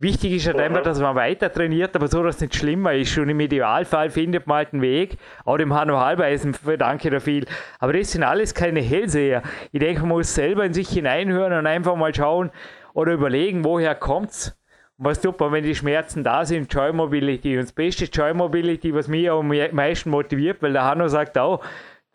Wichtig 0.00 0.32
ist 0.34 0.46
halt 0.46 0.60
einfach, 0.60 0.82
dass 0.82 1.00
man 1.00 1.16
weiter 1.16 1.52
trainiert, 1.52 1.96
aber 1.96 2.06
so, 2.06 2.22
dass 2.22 2.36
es 2.36 2.40
nicht 2.42 2.54
schlimmer 2.54 2.94
ist. 2.94 3.18
Und 3.18 3.30
im 3.30 3.40
Idealfall 3.40 4.10
findet 4.10 4.46
man 4.46 4.58
halt 4.58 4.72
einen 4.72 4.80
Weg. 4.82 5.18
Auch 5.44 5.56
dem 5.56 5.74
Hanno 5.74 5.98
Halbeisen 5.98 6.54
danke 6.78 7.10
da 7.10 7.18
viel. 7.18 7.46
Aber 7.80 7.92
das 7.92 8.12
sind 8.12 8.22
alles 8.22 8.54
keine 8.54 8.80
Hellseher. 8.80 9.42
Ich 9.72 9.80
denke, 9.80 10.02
man 10.02 10.10
muss 10.10 10.32
selber 10.32 10.64
in 10.64 10.72
sich 10.72 10.88
hineinhören 10.88 11.52
und 11.52 11.66
einfach 11.66 11.96
mal 11.96 12.14
schauen 12.14 12.52
oder 12.92 13.12
überlegen, 13.12 13.64
woher 13.64 13.96
kommt's. 13.96 14.56
Und 14.98 15.06
was 15.06 15.20
tut 15.20 15.40
man, 15.40 15.50
wenn 15.50 15.64
die 15.64 15.74
Schmerzen 15.74 16.22
da 16.22 16.44
sind? 16.44 16.72
Joy 16.72 16.92
Mobility. 16.92 17.56
Und 17.56 17.64
das 17.64 17.72
beste 17.72 18.04
Joy 18.04 18.34
Mobility, 18.34 18.94
was 18.94 19.08
mich 19.08 19.28
am 19.28 19.48
meisten 19.48 20.10
motiviert, 20.10 20.62
weil 20.62 20.74
der 20.74 20.84
Hanno 20.84 21.08
sagt 21.08 21.36
auch, 21.36 21.64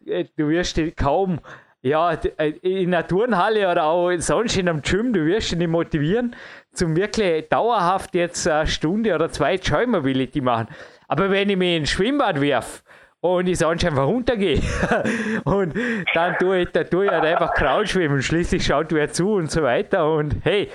äh, 0.06 0.24
du 0.38 0.48
wirst 0.48 0.80
kaum, 0.96 1.42
ja, 1.82 2.14
äh, 2.38 2.52
in 2.62 2.92
der 2.92 3.06
Turnhalle 3.06 3.70
oder 3.70 3.84
auch 3.84 4.10
sonst 4.20 4.56
in 4.56 4.70
einem 4.70 4.82
Gym, 4.82 5.12
du 5.12 5.26
wirst 5.26 5.52
dich 5.52 5.58
nicht 5.58 5.70
motivieren, 5.70 6.34
zum 6.74 6.96
wirklich 6.96 7.48
dauerhaft 7.50 8.16
jetzt 8.16 8.48
eine 8.48 8.68
Stunde 8.68 9.14
oder 9.16 9.30
zwei 9.30 9.56
Joy 9.56 9.86
Mobility 9.86 10.42
machen. 10.42 10.68
Aber 11.08 11.30
wenn 11.30 11.50
ich 11.50 11.58
mich 11.58 11.78
ins 11.78 11.90
Schwimmbad 11.90 12.42
werfe, 12.42 12.84
und 13.24 13.48
ich 13.48 13.60
sonst 13.60 13.86
einfach 13.86 14.06
runtergehe. 14.06 14.60
und 15.46 15.74
dann 16.14 16.36
tue 16.40 16.64
ich, 16.64 16.70
dann 16.74 16.90
tue 16.90 17.06
ich 17.06 17.12
halt 17.12 17.24
einfach 17.24 17.54
Krautschwimmen. 17.54 18.22
Schließlich 18.22 18.66
schaut 18.66 18.92
wer 18.92 19.14
zu 19.14 19.36
und 19.36 19.50
so 19.50 19.64
weiter. 19.64 20.12
Und 20.12 20.36
hey, 20.44 20.70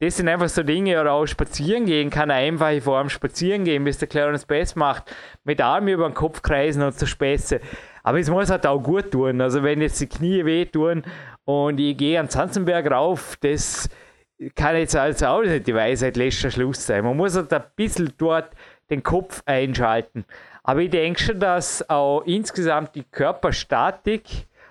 das 0.00 0.16
sind 0.16 0.28
einfach 0.28 0.48
so 0.48 0.64
Dinge, 0.64 1.00
oder 1.00 1.12
auch 1.12 1.26
spazieren 1.26 1.86
gehen 1.86 2.10
kann 2.10 2.28
eine 2.32 2.40
einfache 2.40 2.80
Form 2.80 3.08
spazieren 3.08 3.62
gehen, 3.62 3.84
bis 3.84 3.98
der 3.98 4.08
Clarence 4.08 4.44
Bass 4.44 4.74
macht, 4.74 5.14
mit 5.44 5.60
Armen 5.60 5.86
über 5.86 6.08
den 6.08 6.14
Kopf 6.14 6.42
kreisen 6.42 6.82
und 6.82 6.98
so 6.98 7.06
Späße. 7.06 7.60
Aber 8.02 8.18
es 8.18 8.28
muss 8.28 8.50
halt 8.50 8.66
auch 8.66 8.82
gut 8.82 9.12
tun. 9.12 9.40
Also 9.40 9.62
wenn 9.62 9.80
jetzt 9.80 10.00
die 10.00 10.08
Knie 10.08 10.44
wehtun 10.44 11.04
und 11.44 11.78
ich 11.78 11.96
gehe 11.96 12.18
an 12.18 12.28
Zanzenberg 12.28 12.90
rauf, 12.90 13.36
das 13.42 13.88
kann 14.54 14.76
jetzt 14.76 14.96
also 14.96 15.26
auch 15.26 15.42
nicht 15.42 15.66
die 15.66 15.74
Weisheit 15.74 16.16
letzter 16.16 16.50
Schluss 16.50 16.86
sein. 16.86 17.04
Man 17.04 17.16
muss 17.16 17.36
halt 17.36 17.52
ein 17.52 17.62
bisschen 17.76 18.12
dort 18.18 18.50
den 18.90 19.02
Kopf 19.02 19.42
einschalten. 19.46 20.24
Aber 20.62 20.80
ich 20.80 20.90
denke 20.90 21.20
schon, 21.20 21.40
dass 21.40 21.88
auch 21.88 22.22
insgesamt 22.22 22.94
die 22.94 23.04
Körperstatik, 23.04 24.24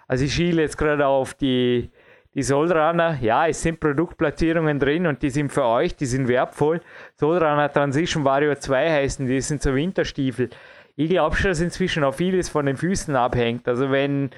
also 0.07 0.25
ich 0.25 0.33
schiele 0.33 0.61
jetzt 0.61 0.77
gerade 0.77 1.05
auf 1.05 1.33
die 1.33 1.91
die 2.33 2.43
Solrunner, 2.43 3.17
ja, 3.21 3.47
es 3.47 3.61
sind 3.61 3.79
Produktplatzierungen 3.79 4.79
drin 4.79 5.05
und 5.05 5.21
die 5.21 5.29
sind 5.29 5.51
für 5.51 5.65
euch, 5.65 5.95
die 5.95 6.05
sind 6.05 6.27
wertvoll. 6.27 6.79
Solrunner 7.17 7.71
Transition 7.71 8.23
Vario 8.23 8.55
2 8.55 8.89
heißen, 8.89 9.27
die 9.27 9.41
sind 9.41 9.61
so 9.61 9.75
Winterstiefel. 9.75 10.49
Ich 10.95 11.09
glaube 11.09 11.35
schon, 11.35 11.51
dass 11.51 11.59
inzwischen 11.59 12.03
auch 12.03 12.13
vieles 12.13 12.47
von 12.47 12.65
den 12.65 12.77
Füßen 12.77 13.15
abhängt. 13.15 13.67
Also 13.67 13.91
wenn, 13.91 14.29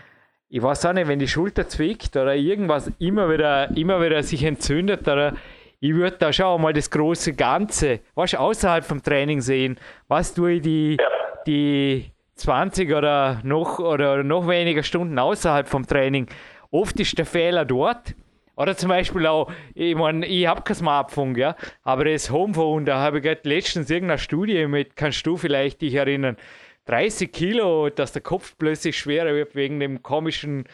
ich 0.50 0.62
weiß 0.62 0.86
auch 0.86 0.94
nicht, 0.94 1.08
wenn 1.08 1.20
die 1.20 1.28
Schulter 1.28 1.68
zwickt 1.68 2.16
oder 2.16 2.36
irgendwas 2.36 2.92
immer 3.00 3.30
wieder, 3.32 3.76
immer 3.76 4.02
wieder 4.02 4.22
sich 4.24 4.44
entzündet 4.44 5.08
oder 5.08 5.36
ich 5.80 5.94
würde 5.94 6.18
da 6.18 6.32
schon 6.32 6.62
mal 6.62 6.72
das 6.72 6.90
große 6.90 7.34
Ganze, 7.34 8.00
was 8.16 8.34
außerhalb 8.34 8.86
vom 8.86 9.04
Training 9.04 9.42
sehen. 9.42 9.78
Was 10.08 10.34
tue 10.34 10.54
ich 10.54 10.62
die, 10.62 10.98
die 11.46 12.12
20 12.36 12.94
oder 12.94 13.42
noch, 13.44 13.80
oder 13.80 14.24
noch 14.24 14.48
weniger 14.48 14.84
Stunden 14.84 15.20
außerhalb 15.20 15.68
vom 15.68 15.86
Training? 15.86 16.28
Oft 16.72 17.00
ist 17.00 17.18
der 17.18 17.26
Fehler 17.26 17.66
dort. 17.66 18.16
Oder 18.56 18.78
zum 18.78 18.90
Beispiel 18.90 19.26
auch, 19.26 19.52
ich 19.74 19.96
meine, 19.96 20.26
ich 20.26 20.46
habe 20.46 20.62
kein 20.62 20.76
Smartphone, 20.76 21.36
ja, 21.36 21.56
aber 21.82 22.06
das 22.06 22.30
Homephone, 22.30 22.86
da 22.86 23.00
habe 23.00 23.18
ich 23.18 23.24
gerade 23.24 23.42
letztens 23.44 23.90
irgendeine 23.90 24.20
Studie 24.20 24.68
mit, 24.68 24.96
kannst 24.96 25.26
du 25.26 25.38
vielleicht 25.38 25.82
dich 25.82 25.96
erinnern, 25.96 26.38
30 26.86 27.32
Kilo, 27.32 27.90
dass 27.90 28.12
der 28.12 28.22
Kopf 28.22 28.56
plötzlich 28.58 28.98
schwerer 28.98 29.34
wird 29.34 29.56
wegen 29.56 29.80
dem 29.80 30.04
komischen 30.04 30.66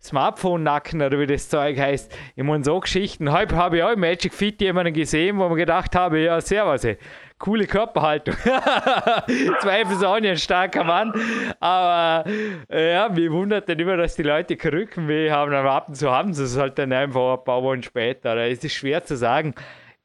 Smartphone-Nacken 0.00 1.02
oder 1.02 1.18
wie 1.18 1.26
das 1.26 1.48
Zeug 1.48 1.76
heißt. 1.76 2.16
Ich 2.36 2.44
meine, 2.44 2.62
so 2.62 2.78
Geschichten. 2.78 3.32
Heute 3.32 3.56
habe 3.56 3.78
ich 3.78 3.82
auch 3.82 3.90
im 3.90 4.00
Magic 4.00 4.32
Fit 4.32 4.60
jemanden 4.60 4.92
gesehen, 4.92 5.38
wo 5.38 5.48
man 5.48 5.56
gedacht 5.58 5.96
habe, 5.96 6.20
ja, 6.20 6.40
servus, 6.40 6.84
ey 6.84 6.98
coole 7.38 7.66
Körperhaltung. 7.66 8.34
Zweifelsohne 9.60 10.30
ein 10.30 10.36
starker 10.36 10.84
Mann. 10.84 11.12
Aber 11.60 12.28
äh, 12.70 12.92
ja, 12.92 13.08
mich 13.08 13.30
wundert 13.30 13.68
dann 13.68 13.78
immer, 13.78 13.96
dass 13.96 14.16
die 14.16 14.22
Leute 14.22 14.56
Rückenweh 14.72 15.30
haben. 15.30 15.52
Aber 15.54 15.72
ab 15.72 15.88
und 15.88 15.94
zu 15.94 16.10
haben 16.10 16.34
sie 16.34 16.44
es 16.44 16.56
halt 16.56 16.78
dann 16.78 16.92
einfach 16.92 17.38
ein 17.38 17.44
paar 17.44 17.62
Wochen 17.62 17.82
später. 17.82 18.36
Es 18.36 18.64
ist 18.64 18.74
schwer 18.74 19.04
zu 19.04 19.16
sagen. 19.16 19.54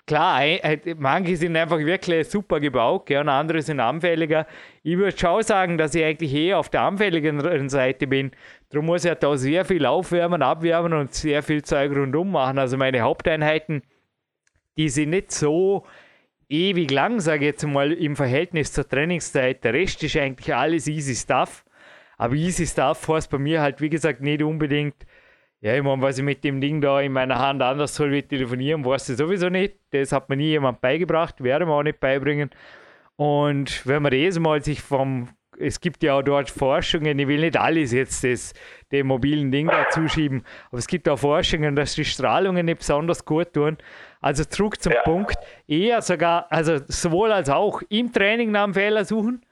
Klar, 0.05 0.43
manche 0.97 1.37
sind 1.37 1.55
einfach 1.55 1.79
wirklich 1.79 2.27
super 2.27 2.59
gebaut 2.59 3.09
und 3.09 3.29
andere 3.29 3.61
sind 3.61 3.79
anfälliger. 3.79 4.45
Ich 4.83 4.97
würde 4.97 5.17
schon 5.17 5.43
sagen, 5.43 5.77
dass 5.77 5.95
ich 5.95 6.03
eigentlich 6.03 6.33
eher 6.33 6.59
auf 6.59 6.69
der 6.69 6.81
anfälligeren 6.81 7.69
Seite 7.69 8.05
bin. 8.05 8.31
Darum 8.69 8.87
muss 8.87 9.05
ich 9.05 9.13
da 9.13 9.37
sehr 9.37 9.63
viel 9.63 9.85
aufwärmen, 9.85 10.41
abwärmen 10.41 10.91
und 10.91 11.13
sehr 11.13 11.41
viel 11.41 11.63
Zeug 11.63 11.95
rundum 11.95 12.31
machen. 12.31 12.59
Also 12.59 12.75
meine 12.75 12.99
Haupteinheiten, 12.99 13.81
die 14.75 14.89
sind 14.89 15.11
nicht 15.11 15.31
so 15.31 15.85
ewig 16.49 16.91
lang, 16.91 17.21
sage 17.21 17.45
ich 17.45 17.51
jetzt 17.51 17.65
mal, 17.65 17.93
im 17.93 18.17
Verhältnis 18.17 18.73
zur 18.73 18.85
Trainingszeit. 18.85 19.63
Der 19.63 19.73
Rest 19.73 20.03
ist 20.03 20.17
eigentlich 20.17 20.53
alles 20.53 20.87
easy 20.87 21.15
stuff. 21.15 21.63
Aber 22.17 22.35
easy 22.35 22.67
stuff 22.67 23.07
heißt 23.07 23.29
bei 23.31 23.37
mir 23.37 23.61
halt, 23.61 23.79
wie 23.79 23.89
gesagt, 23.89 24.19
nicht 24.19 24.43
unbedingt, 24.43 24.95
ja, 25.63 25.75
ich 25.75 25.81
meine, 25.81 26.01
was 26.01 26.17
ich 26.17 26.25
mit 26.25 26.43
dem 26.43 26.59
Ding 26.59 26.81
da 26.81 26.99
in 26.99 27.13
meiner 27.13 27.39
Hand 27.39 27.61
anders 27.61 27.95
soll 27.95 28.11
wie 28.11 28.21
telefonieren, 28.21 28.83
weiß 28.83 29.07
ich 29.07 29.17
sowieso 29.17 29.47
nicht. 29.47 29.77
Das 29.91 30.11
hat 30.11 30.27
mir 30.27 30.35
nie 30.35 30.49
jemand 30.49 30.81
beigebracht, 30.81 31.41
werde 31.41 31.65
mir 31.65 31.71
auch 31.71 31.83
nicht 31.83 32.01
beibringen. 32.01 32.49
Und 33.15 33.87
wenn 33.87 34.03
man 34.03 34.11
das 34.11 34.37
mal 34.39 34.61
sich 34.61 34.81
vom 34.81 35.29
es 35.59 35.79
gibt 35.79 36.01
ja 36.01 36.15
auch 36.15 36.23
dort 36.23 36.49
Forschungen, 36.49 37.17
ich 37.19 37.27
will 37.27 37.39
nicht 37.39 37.55
alles 37.55 37.91
jetzt 37.93 38.23
das, 38.23 38.53
dem 38.91 39.07
mobilen 39.07 39.51
Ding 39.51 39.67
da 39.67 39.87
zuschieben, 39.91 40.43
aber 40.69 40.79
es 40.79 40.87
gibt 40.87 41.07
auch 41.07 41.19
Forschungen, 41.19 41.75
dass 41.75 41.93
die 41.93 42.03
Strahlungen 42.03 42.65
nicht 42.65 42.79
besonders 42.79 43.23
gut 43.23 43.53
tun. 43.53 43.77
Also 44.19 44.43
zurück 44.45 44.81
zum 44.81 44.93
ja. 44.93 45.01
Punkt, 45.03 45.37
eher 45.67 46.01
sogar, 46.01 46.51
also 46.51 46.79
sowohl 46.87 47.31
als 47.31 47.49
auch 47.49 47.83
im 47.87 48.11
Training 48.11 48.49
nach 48.49 48.65
dem 48.65 48.73
Fehler 48.73 49.05
suchen, 49.05 49.45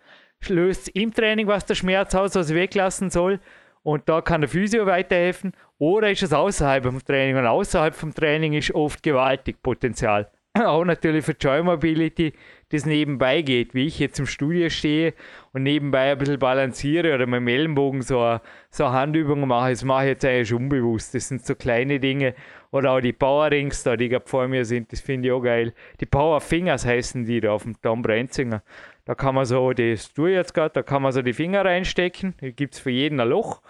löst 0.47 0.89
im 0.89 1.13
Training, 1.13 1.45
was 1.45 1.65
der 1.65 1.75
Schmerz 1.75 2.15
aus, 2.15 2.33
was 2.33 2.49
ich 2.49 2.55
weglassen 2.55 3.11
soll 3.11 3.39
und 3.83 4.07
da 4.07 4.21
kann 4.21 4.41
der 4.41 4.49
Physio 4.49 4.85
weiterhelfen 4.85 5.53
oder 5.77 6.11
ist 6.11 6.23
es 6.23 6.33
außerhalb 6.33 6.83
vom 6.83 7.03
Training 7.03 7.37
und 7.37 7.45
außerhalb 7.45 7.95
vom 7.95 8.13
Training 8.13 8.53
ist 8.53 8.73
oft 8.73 9.01
gewaltig 9.01 9.61
Potenzial. 9.63 10.29
Auch 10.65 10.83
natürlich 10.83 11.23
für 11.25 11.35
Joy 11.39 11.63
Mobility, 11.63 12.33
das 12.69 12.85
nebenbei 12.85 13.41
geht, 13.41 13.73
wie 13.73 13.87
ich 13.87 13.99
jetzt 13.99 14.19
im 14.19 14.25
Studio 14.25 14.69
stehe 14.69 15.13
und 15.53 15.63
nebenbei 15.63 16.11
ein 16.11 16.17
bisschen 16.17 16.39
balanciere 16.39 17.15
oder 17.15 17.25
mit 17.25 17.37
dem 17.39 17.47
Ellenbogen 17.47 18.01
so 18.01 18.19
eine, 18.19 18.41
so 18.69 18.85
eine 18.85 18.93
Handübung 18.93 19.47
mache. 19.47 19.69
Das 19.69 19.83
mache 19.83 20.03
ich 20.03 20.09
jetzt 20.09 20.25
eigentlich 20.25 20.53
unbewusst. 20.53 21.15
Das 21.15 21.29
sind 21.29 21.45
so 21.45 21.55
kleine 21.55 21.99
Dinge. 21.99 22.35
Oder 22.71 22.91
auch 22.91 23.01
die 23.01 23.13
Power 23.13 23.51
Rings 23.51 23.83
da, 23.83 23.97
die 23.97 24.09
gerade 24.09 24.27
vor 24.27 24.47
mir 24.47 24.63
sind, 24.63 24.91
das 24.91 25.01
finde 25.01 25.27
ich 25.27 25.33
auch 25.33 25.41
geil. 25.41 25.73
Die 25.99 26.05
Power 26.05 26.39
Fingers 26.39 26.85
heißen 26.85 27.25
die 27.25 27.41
da 27.41 27.51
auf 27.51 27.63
dem 27.63 27.79
Tom 27.81 28.01
Brenzinger. 28.01 28.63
Da 29.05 29.13
kann 29.13 29.35
man 29.35 29.45
so, 29.45 29.73
das 29.73 30.13
tue 30.13 30.31
ich 30.31 30.35
jetzt 30.35 30.53
gerade, 30.53 30.73
da 30.73 30.83
kann 30.83 31.01
man 31.01 31.11
so 31.11 31.21
die 31.21 31.33
Finger 31.33 31.65
reinstecken. 31.65 32.35
Da 32.39 32.49
gibt 32.51 32.75
es 32.75 32.79
für 32.79 32.91
jeden 32.91 33.19
ein 33.19 33.27
Loch. 33.27 33.61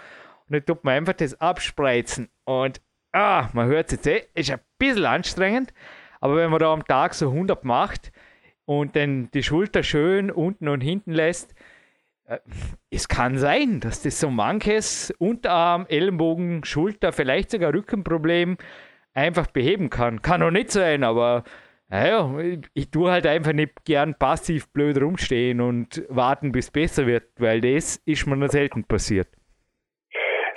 Und 0.48 0.54
dann 0.54 0.66
tut 0.66 0.84
man 0.84 0.96
einfach 0.96 1.14
das 1.14 1.40
abspreizen. 1.42 2.30
Und 2.44 2.80
ah, 3.12 3.50
man 3.54 3.68
hört 3.68 3.88
es 3.88 3.94
jetzt 3.94 4.08
eh, 4.08 4.24
ist 4.36 4.52
ein 4.52 4.60
bisschen 4.78 5.06
anstrengend. 5.06 5.74
Aber 6.20 6.36
wenn 6.36 6.52
man 6.52 6.60
da 6.60 6.72
am 6.72 6.86
Tag 6.86 7.16
so 7.16 7.30
100 7.30 7.64
macht, 7.64 8.12
und 8.66 8.96
dann 8.96 9.30
die 9.32 9.44
Schulter 9.44 9.84
schön 9.84 10.32
unten 10.32 10.68
und 10.68 10.82
hinten 10.82 11.12
lässt, 11.12 11.54
äh, 12.26 12.40
es 12.90 13.08
kann 13.08 13.38
sein, 13.38 13.80
dass 13.80 14.02
das 14.02 14.20
so 14.20 14.30
manches 14.30 15.12
Unterarm, 15.18 15.86
Ellenbogen, 15.90 16.64
Schulter, 16.64 17.12
vielleicht 17.12 17.52
sogar 17.52 17.74
Rückenproblem 17.74 18.58
einfach 19.14 19.48
beheben 19.48 19.90
kann. 19.90 20.22
Kann 20.22 20.44
auch 20.44 20.52
nicht 20.52 20.72
sein, 20.72 21.04
aber 21.04 21.44
naja, 21.90 22.30
ich 22.74 22.90
tue 22.90 23.12
halt 23.12 23.28
einfach 23.28 23.52
nicht 23.52 23.84
gern 23.86 24.16
passiv 24.18 24.72
blöd 24.72 25.02
rumstehen 25.02 25.60
und 25.60 26.04
warten, 26.08 26.54
bis 26.54 26.68
es 26.68 26.72
besser 26.72 27.06
wird, 27.06 27.24
weil 27.38 27.60
das 27.60 27.98
ist 28.06 28.26
mir 28.28 28.38
nur 28.38 28.48
selten 28.48 28.86
passiert. 28.86 29.28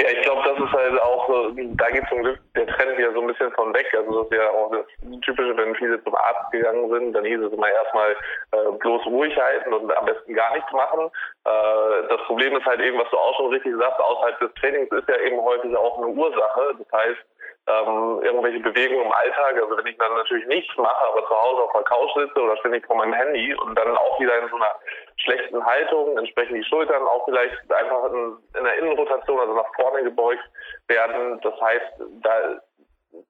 Ja, 0.00 0.10
ich 0.10 0.22
glaube, 0.22 0.42
das 0.44 0.58
ist 0.58 0.72
halt 0.72 1.00
auch, 1.00 1.28
da 1.56 1.90
geht 1.90 2.06
zum 2.08 2.22
Glück 2.22 2.38
der 2.54 2.66
Trend 2.66 2.98
wieder 2.98 3.12
so 3.14 3.20
ein 3.20 3.26
bisschen 3.26 3.50
von 3.52 3.74
weg. 3.74 3.86
Also 3.96 4.22
das 4.22 4.30
ist 4.30 4.36
ja 4.36 4.50
auch 4.50 4.70
das 4.70 5.20
Typische, 5.22 5.56
wenn 5.56 5.74
viele 5.74 6.02
zum 6.04 6.14
Arzt 6.14 6.52
gegangen 6.52 6.88
sind, 6.90 7.12
dann 7.14 7.24
hieß 7.24 7.40
es 7.40 7.52
immer 7.52 7.68
erstmal 7.68 8.12
äh, 8.52 8.70
bloß 8.78 9.06
ruhig 9.06 9.36
halten 9.36 9.72
und 9.72 9.96
am 9.96 10.04
besten 10.04 10.34
gar 10.34 10.54
nichts 10.54 10.70
machen. 10.72 11.10
Äh, 11.46 12.08
das 12.10 12.20
Problem 12.26 12.56
ist 12.56 12.66
halt 12.66 12.80
eben, 12.80 12.98
was 12.98 13.10
du 13.10 13.16
auch 13.16 13.36
schon 13.36 13.50
richtig 13.50 13.72
sagst, 13.76 13.98
außerhalb 13.98 14.38
des 14.38 14.54
Trainings 14.54 14.92
ist 14.92 15.08
ja 15.08 15.18
eben 15.18 15.40
häufig 15.40 15.74
auch 15.76 15.98
eine 15.98 16.08
Ursache. 16.08 16.76
Das 16.78 17.00
heißt, 17.00 17.24
ähm, 17.66 18.20
irgendwelche 18.22 18.60
Bewegungen 18.60 19.06
im 19.06 19.12
Alltag. 19.12 19.54
Also 19.54 19.76
wenn 19.76 19.86
ich 19.86 19.96
dann 19.98 20.14
natürlich 20.14 20.46
nichts 20.46 20.76
mache, 20.76 21.08
aber 21.08 21.26
zu 21.26 21.42
Hause 21.42 21.62
auf 21.62 21.72
der 21.72 21.82
Couch 21.82 22.10
sitze 22.14 22.42
oder 22.42 22.56
ständig 22.58 22.86
vor 22.86 22.96
meinem 22.96 23.14
Handy 23.14 23.54
und 23.54 23.74
dann 23.78 23.96
auch 23.96 24.20
wieder 24.20 24.38
in 24.38 24.48
so 24.48 24.56
einer 24.56 24.74
schlechten 25.16 25.64
Haltung, 25.64 26.18
entsprechend 26.18 26.56
die 26.56 26.64
Schultern 26.64 27.02
auch 27.02 27.24
vielleicht 27.24 27.56
einfach 27.72 28.12
in, 28.12 28.36
in 28.58 28.64
der 28.64 28.78
Innenrotation, 28.78 29.40
also 29.40 29.54
nach 29.54 29.74
vorne 29.76 30.02
gebeugt 30.02 30.44
werden. 30.88 31.40
Das 31.40 31.58
heißt, 31.60 31.92
da 32.22 32.60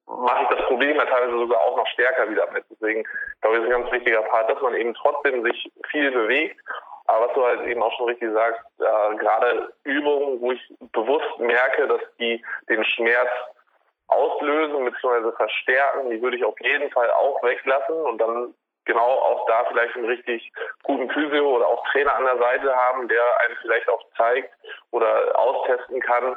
mache 0.07 0.43
ich 0.43 0.57
das 0.57 0.67
Problem 0.67 0.97
ja 0.97 1.05
teilweise 1.05 1.37
sogar 1.37 1.61
auch 1.61 1.77
noch 1.77 1.87
stärker 1.87 2.29
wieder 2.29 2.49
mit. 2.51 2.65
Deswegen 2.69 3.03
glaube 3.41 3.57
ich, 3.57 3.63
ist 3.63 3.71
ein 3.71 3.81
ganz 3.81 3.91
wichtiger 3.91 4.21
Part, 4.23 4.49
dass 4.49 4.61
man 4.61 4.75
eben 4.75 4.93
trotzdem 4.95 5.43
sich 5.43 5.71
viel 5.91 6.11
bewegt. 6.11 6.59
Aber 7.07 7.27
was 7.27 7.33
du 7.35 7.45
halt 7.45 7.61
eben 7.67 7.83
auch 7.83 7.95
schon 7.97 8.07
richtig 8.07 8.31
sagst, 8.33 8.61
äh, 8.79 9.15
gerade 9.17 9.71
Übungen, 9.83 10.41
wo 10.41 10.51
ich 10.51 10.73
bewusst 10.91 11.39
merke, 11.39 11.87
dass 11.87 12.01
die 12.19 12.43
den 12.67 12.83
Schmerz 12.83 13.29
auslösen 14.07 14.85
bzw. 14.85 15.31
verstärken, 15.35 16.09
die 16.09 16.21
würde 16.21 16.37
ich 16.37 16.45
auf 16.45 16.59
jeden 16.61 16.89
Fall 16.91 17.09
auch 17.11 17.41
weglassen 17.43 17.95
und 17.95 18.19
dann 18.19 18.53
genau 18.85 19.01
auch 19.07 19.45
da 19.47 19.65
vielleicht 19.65 19.95
einen 19.95 20.05
richtig 20.05 20.51
guten 20.83 21.09
Physio 21.09 21.55
oder 21.55 21.67
auch 21.67 21.83
Trainer 21.91 22.15
an 22.15 22.25
der 22.25 22.37
Seite 22.37 22.75
haben, 22.75 23.07
der 23.07 23.23
einem 23.43 23.57
vielleicht 23.61 23.89
auch 23.89 24.03
zeigt 24.15 24.53
oder 24.91 25.37
austesten 25.37 25.99
kann, 26.01 26.35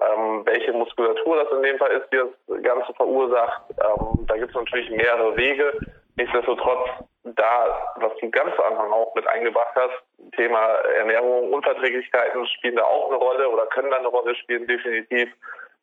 ähm, 0.00 0.42
welche 0.46 0.72
Muskulatur 0.72 1.44
das 1.44 1.52
in 1.52 1.62
dem 1.62 1.78
Fall 1.78 1.90
ist, 1.90 2.08
die 2.12 2.18
das 2.18 2.62
Ganze 2.62 2.94
verursacht. 2.94 3.62
Ähm, 3.70 4.26
da 4.26 4.36
gibt 4.36 4.50
es 4.50 4.54
natürlich 4.54 4.90
mehrere 4.90 5.36
Wege. 5.36 5.72
Nichtsdestotrotz, 6.16 6.88
da, 7.24 7.94
was 7.96 8.12
du 8.20 8.30
ganz 8.30 8.52
am 8.58 8.72
Anfang 8.72 8.92
auch 8.92 9.14
mit 9.14 9.26
eingebracht 9.26 9.74
hast, 9.74 10.02
Thema 10.36 10.60
Ernährung, 10.96 11.52
Unverträglichkeiten 11.52 12.46
spielen 12.46 12.76
da 12.76 12.84
auch 12.84 13.08
eine 13.08 13.18
Rolle 13.18 13.48
oder 13.48 13.66
können 13.66 13.90
da 13.90 13.98
eine 13.98 14.08
Rolle 14.08 14.34
spielen, 14.36 14.66
definitiv. 14.66 15.28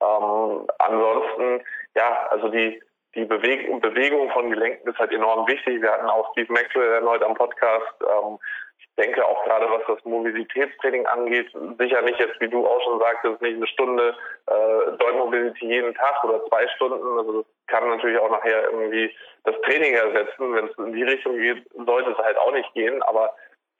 Ähm, 0.02 0.68
ansonsten, 0.80 1.64
ja, 1.96 2.28
also 2.30 2.50
die, 2.50 2.82
die 3.16 3.26
Bewegung, 3.26 3.80
Bewegung 3.80 4.30
von 4.32 4.50
Gelenken 4.50 4.90
ist 4.90 5.00
halt 5.00 5.12
enorm 5.12 5.48
wichtig. 5.48 5.82
Wir 5.82 5.92
hatten 5.92 6.10
auch 6.10 6.32
Steve 6.32 6.52
Maxwell 6.52 6.94
erneut 6.94 7.24
am 7.24 7.34
Podcast. 7.34 7.96
Ähm, 8.02 8.38
ich 8.78 8.88
denke 8.98 9.26
auch 9.26 9.44
gerade, 9.46 9.70
was 9.70 9.84
das 9.88 10.04
Mobilitätstraining 10.06 11.06
angeht, 11.06 11.50
sicher 11.80 12.02
nicht 12.02 12.20
jetzt, 12.20 12.40
wie 12.40 12.50
du 12.50 12.66
auch 12.66 12.82
schon 12.84 13.00
sagtest, 13.00 13.42
nicht 13.42 13.56
eine 13.56 13.68
Stunde 13.68 14.16
äh, 14.48 14.90
Joint 15.00 15.18
Mobility 15.18 15.66
jeden 15.66 15.94
Tag 15.96 16.24
oder 16.24 16.46
zwei 16.46 16.68
Stunden. 16.76 17.18
Also 17.18 17.42
das 17.42 17.46
kann 17.68 17.90
natürlich 17.90 18.20
auch 18.20 18.30
nachher 18.30 18.66
irgendwie 18.66 19.14
das 19.44 19.56
Training 19.62 19.94
ersetzen. 19.94 20.54
Wenn 20.54 20.68
es 20.68 20.78
in 20.78 20.94
die 20.94 21.04
Richtung 21.04 21.38
geht, 21.38 21.66
sollte 21.86 22.12
es 22.12 22.18
halt 22.18 22.38
auch 22.38 22.52
nicht 22.52 22.74
gehen. 22.74 23.02
Aber 23.04 23.34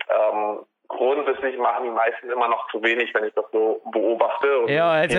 ähm, 0.10 0.66
grundsätzlich 0.88 1.58
machen 1.58 1.86
die 1.86 1.92
meisten 1.92 2.30
immer 2.30 2.48
noch 2.48 2.70
zu 2.70 2.82
wenig, 2.84 3.14
wenn 3.14 3.26
ich 3.26 3.34
das 3.34 3.46
so 3.52 3.82
beobachte. 3.92 4.60
Und 4.60 4.70
ja, 4.70 4.90
also 4.92 5.18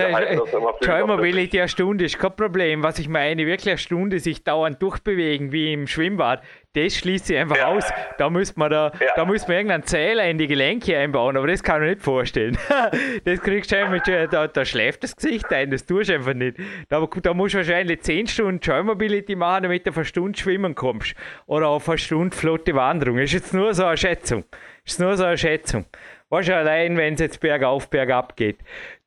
Joy 0.82 1.04
Mobility 1.04 1.58
eine 1.58 1.68
Stunde 1.68 2.04
ist 2.04 2.18
kein 2.18 2.34
Problem. 2.34 2.82
Was 2.82 2.98
ich 2.98 3.08
meine, 3.08 3.46
wirklich 3.46 3.68
eine 3.68 3.78
Stunde 3.78 4.18
sich 4.18 4.44
dauernd 4.44 4.80
durchbewegen, 4.82 5.52
wie 5.52 5.72
im 5.72 5.86
Schwimmbad, 5.86 6.42
das 6.74 6.94
schließt 6.96 7.26
sich 7.26 7.38
einfach 7.38 7.56
ja. 7.56 7.68
aus. 7.68 7.90
Da 8.18 8.28
müsste 8.28 8.58
man 8.58 8.70
da, 8.70 8.92
ja. 9.00 9.12
da 9.16 9.24
müsste 9.24 9.48
man 9.48 9.56
irgendeinen 9.56 9.84
Zähler 9.84 10.28
in 10.28 10.38
die 10.38 10.46
Gelenke 10.46 10.96
einbauen, 10.96 11.36
aber 11.36 11.46
das 11.46 11.62
kann 11.62 11.82
ich 11.82 11.90
nicht 11.90 12.02
vorstellen. 12.02 12.58
das 13.24 13.40
kriegst 13.40 13.72
du 13.72 13.78
einfach, 13.78 14.02
da, 14.30 14.46
da 14.46 14.64
schläft 14.64 15.02
das 15.02 15.16
Gesicht 15.16 15.50
ein, 15.52 15.70
das 15.70 15.86
tust 15.86 16.10
du 16.10 16.14
einfach 16.14 16.34
nicht. 16.34 16.58
Da, 16.88 17.06
da 17.22 17.34
musst 17.34 17.54
du 17.54 17.58
wahrscheinlich 17.58 18.02
10 18.02 18.26
Stunden 18.26 18.60
Joy 18.60 18.82
Mobility 18.82 19.36
machen, 19.36 19.64
damit 19.64 19.86
du 19.86 19.90
auf 19.90 19.96
eine 19.96 20.04
Stunde 20.04 20.38
schwimmen 20.38 20.74
kommst. 20.74 21.14
Oder 21.46 21.68
auf 21.68 21.88
eine 21.88 21.98
Stunde 21.98 22.36
flotte 22.36 22.74
Wanderung. 22.74 23.16
Das 23.16 23.26
ist 23.26 23.32
jetzt 23.32 23.54
nur 23.54 23.72
so 23.72 23.84
eine 23.84 23.96
Schätzung. 23.96 24.44
Ist 24.86 25.00
nur 25.00 25.16
so 25.16 25.24
eine 25.24 25.36
Schätzung. 25.36 25.84
Was 26.28 26.48
allein, 26.48 26.96
wenn 26.96 27.14
es 27.14 27.20
jetzt 27.20 27.40
bergauf, 27.40 27.90
bergab 27.90 28.36
geht. 28.36 28.58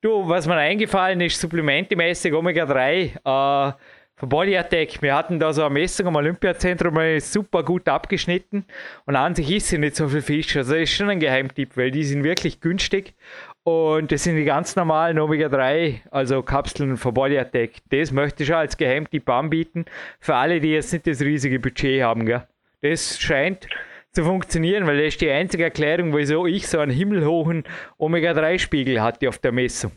Du, 0.02 0.28
was 0.28 0.48
mir 0.48 0.56
eingefallen 0.56 1.22
ist, 1.22 1.40
supplementemäßig 1.40 2.34
Omega-3, 2.34 3.70
äh, 3.70 3.74
von 4.20 4.28
Body 4.28 4.58
Attack. 4.58 5.02
Wir 5.02 5.16
hatten 5.16 5.40
da 5.40 5.54
so 5.54 5.64
eine 5.64 5.74
Messung 5.74 6.08
am 6.08 6.18
Olympiazentrum, 6.18 7.00
ist 7.00 7.32
super 7.32 7.64
gut 7.64 7.88
abgeschnitten 7.88 8.66
und 9.06 9.16
an 9.16 9.34
sich 9.34 9.50
ist 9.50 9.70
sie 9.70 9.78
nicht 9.78 9.96
so 9.96 10.10
viel 10.10 10.22
Fisch. 10.22 10.58
Also 10.58 10.74
das 10.74 10.84
ist 10.84 10.94
schon 10.94 11.10
ein 11.10 11.22
Geheimtipp, 11.22 11.78
weil 11.78 11.92
die 11.92 12.04
sind 12.04 12.26
wirklich 12.26 12.60
günstig 12.60 13.16
und 13.64 14.12
das 14.12 14.26
sind 14.26 14.36
die 14.36 14.44
ganz 14.44 14.76
normalen 14.76 15.20
Omega-3, 15.20 16.02
also 16.12 16.44
Kapseln 16.44 16.98
von 16.98 17.14
Body 17.14 17.38
Attack. 17.38 17.72
Das 17.92 18.12
möchte 18.12 18.44
ich 18.44 18.48
schon 18.48 18.58
als 18.58 18.76
Geheimtipp 18.76 19.30
anbieten 19.30 19.86
für 20.20 20.36
alle, 20.36 20.60
die 20.60 20.74
jetzt 20.74 20.92
nicht 20.92 21.08
das 21.08 21.22
riesige 21.22 21.60
Budget 21.60 22.04
haben. 22.04 22.26
Gell? 22.26 22.44
Das 22.82 23.20
scheint 23.20 23.68
zu 24.12 24.24
funktionieren, 24.24 24.88
weil 24.88 24.98
das 24.98 25.08
ist 25.08 25.22
die 25.22 25.30
einzige 25.30 25.66
Erklärung, 25.66 26.16
wieso 26.16 26.46
ich 26.46 26.68
so 26.68 26.80
einen 26.80 26.92
himmelhohen 26.92 27.64
Omega-3-Spiegel 27.98 29.02
hatte 29.02 29.30
auf 29.30 29.38
der 29.38 29.52
Messung. 29.52 29.92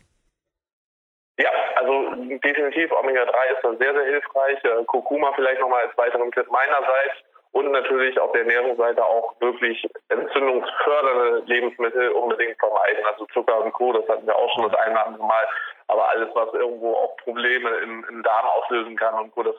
Ja, 1.38 1.50
also 1.76 2.14
definitiv 2.44 2.92
Omega-3 2.92 3.56
ist 3.56 3.62
da 3.62 3.74
sehr, 3.76 3.94
sehr 3.94 4.04
hilfreich. 4.04 4.62
Äh, 4.64 4.84
Kurkuma 4.86 5.32
vielleicht 5.34 5.60
nochmal 5.60 5.84
als 5.86 5.96
weiteren 5.96 6.30
Tipp 6.32 6.46
meinerseits 6.50 7.31
und 7.52 7.70
natürlich 7.70 8.18
auf 8.18 8.32
der 8.32 8.42
Ernährungsseite 8.42 9.04
auch 9.04 9.34
wirklich 9.40 9.86
entzündungsfördernde 10.08 11.42
Lebensmittel 11.46 12.10
unbedingt 12.10 12.58
vermeiden. 12.58 13.04
Also 13.10 13.26
Zucker 13.26 13.62
und 13.62 13.72
Co., 13.72 13.92
das 13.92 14.08
hatten 14.08 14.26
wir 14.26 14.34
auch 14.34 14.50
schon 14.54 14.70
das 14.70 14.80
eine 14.80 14.92
oder 14.92 15.06
andere 15.06 15.26
Mal. 15.26 15.46
Aber 15.88 16.08
alles, 16.08 16.30
was 16.34 16.52
irgendwo 16.54 16.94
auch 16.94 17.14
Probleme 17.18 17.68
im, 17.82 18.06
im 18.08 18.22
Darm 18.22 18.46
auslösen 18.46 18.96
kann 18.96 19.14
und 19.14 19.34
Co., 19.34 19.42
das 19.42 19.56